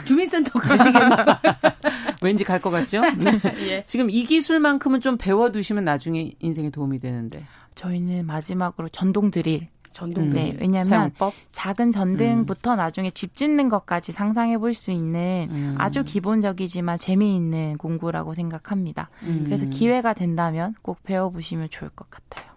주민센터 0.05 0.59
가시겠나 0.59 1.41
왠지 2.23 2.43
갈 2.45 2.61
것 2.61 2.71
같죠? 2.71 3.01
네. 3.17 3.31
예. 3.69 3.83
지금 3.87 4.11
이 4.11 4.25
기술만큼은 4.25 5.01
좀 5.01 5.17
배워두시면 5.19 5.85
나중에 5.85 6.33
인생에 6.41 6.71
도움이 6.71 6.99
되는데. 6.99 7.45
저희는 7.77 8.27
마지막으로 8.27 8.89
전동 8.89 9.31
드릴 9.31 9.69
전동 9.99 10.25
음. 10.27 10.31
네, 10.31 10.55
왜냐하면 10.61 10.85
사용법? 10.85 11.35
작은 11.51 11.91
전등부터 11.91 12.75
음. 12.75 12.77
나중에 12.77 13.11
집 13.11 13.35
짓는 13.35 13.69
것까지 13.69 14.13
상상해 14.13 14.57
볼 14.57 14.69
수 14.75 14.93
있는 14.93 15.49
음. 15.51 15.75
아주 15.79 16.05
기본적이지만 16.05 16.99
재미있는 16.99 17.79
공구라고 17.79 18.33
생각합니다. 18.35 19.09
음. 19.25 19.43
그래서 19.45 19.67
기회가 19.67 20.13
된다면 20.15 20.75
꼭 20.83 21.03
배워보시면 21.03 21.69
좋을 21.71 21.91
것 21.91 22.09
같아요. 22.11 22.48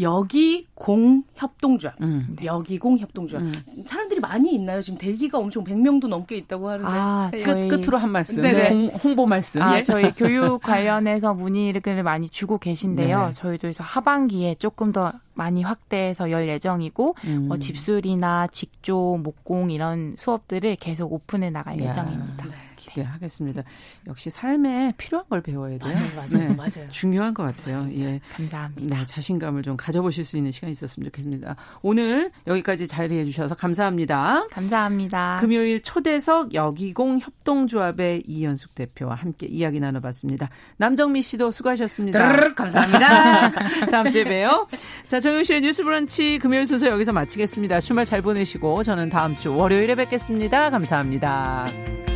여기공 0.00 1.24
협동조합. 1.34 2.00
음. 2.02 2.36
여기공 2.44 2.98
협동조합. 2.98 3.42
음. 3.42 3.52
사람들이 3.86 4.20
많이 4.20 4.54
있나요? 4.54 4.82
지금 4.82 4.98
대기가 4.98 5.38
엄청 5.38 5.64
100명도 5.64 6.08
넘게 6.08 6.36
있다고 6.36 6.68
하는데. 6.68 6.90
아, 6.90 7.30
끝, 7.32 7.38
저희... 7.38 7.68
끝으로 7.68 7.98
한 7.98 8.10
말씀. 8.10 8.42
네 8.42 8.68
공, 8.68 8.86
홍보 9.02 9.26
말씀. 9.26 9.62
아, 9.62 9.78
예. 9.78 9.84
저희 9.84 10.12
교육 10.16 10.62
관련해서 10.62 11.34
문의를 11.34 11.80
많이 12.02 12.28
주고 12.28 12.58
계신데요. 12.58 13.18
네네. 13.18 13.32
저희도 13.32 13.62
그래서 13.62 13.82
하반기에 13.84 14.56
조금 14.56 14.92
더 14.92 15.12
많이 15.34 15.62
확대해서 15.62 16.30
열 16.30 16.48
예정이고 16.48 17.14
음. 17.24 17.48
뭐 17.48 17.58
집술이나 17.58 18.46
직조, 18.48 19.18
목공 19.22 19.70
이런 19.70 20.14
수업들을 20.16 20.76
계속 20.76 21.12
오픈해 21.12 21.50
나갈 21.50 21.80
야. 21.82 21.90
예정입니다. 21.90 22.46
네. 22.46 22.65
기대하겠습니다. 22.96 23.62
역시 24.06 24.30
삶에 24.30 24.94
필요한 24.96 25.28
걸 25.28 25.42
배워야 25.42 25.78
돼요. 25.78 25.92
맞아요, 25.92 26.08
맞아요, 26.16 26.48
네, 26.48 26.54
맞아요. 26.54 26.90
중요한 26.90 27.34
것 27.34 27.42
같아요. 27.42 27.76
맞습니다. 27.76 28.00
예, 28.00 28.20
감사합니다. 28.32 28.96
네, 28.96 29.06
자신감을 29.06 29.62
좀 29.62 29.76
가져보실 29.76 30.24
수 30.24 30.36
있는 30.36 30.52
시간이 30.52 30.72
있었으면 30.72 31.06
좋겠습니다. 31.06 31.56
오늘 31.82 32.30
여기까지 32.46 32.88
자리해 32.88 33.24
주셔서 33.24 33.54
감사합니다. 33.54 34.46
감사합니다. 34.50 35.38
금요일 35.40 35.82
초대석 35.82 36.54
여기공 36.54 37.18
협동조합의 37.18 38.24
이현숙 38.26 38.74
대표와 38.74 39.14
함께 39.14 39.46
이야기 39.46 39.80
나눠봤습니다. 39.80 40.48
남정미 40.78 41.22
씨도 41.22 41.50
수고하셨습니다. 41.50 42.54
감사합니다. 42.54 43.50
다음 43.90 44.10
주에 44.10 44.24
봬요. 44.24 44.68
자, 45.06 45.20
정용실의 45.20 45.60
뉴스 45.62 45.84
브런치 45.84 46.38
금요일 46.38 46.66
순서 46.66 46.86
여기서 46.86 47.12
마치겠습니다. 47.12 47.80
주말 47.80 48.04
잘 48.04 48.22
보내시고 48.22 48.82
저는 48.82 49.08
다음 49.10 49.36
주 49.36 49.54
월요일에 49.54 49.94
뵙겠습니다. 49.94 50.70
감사합니다. 50.70 52.15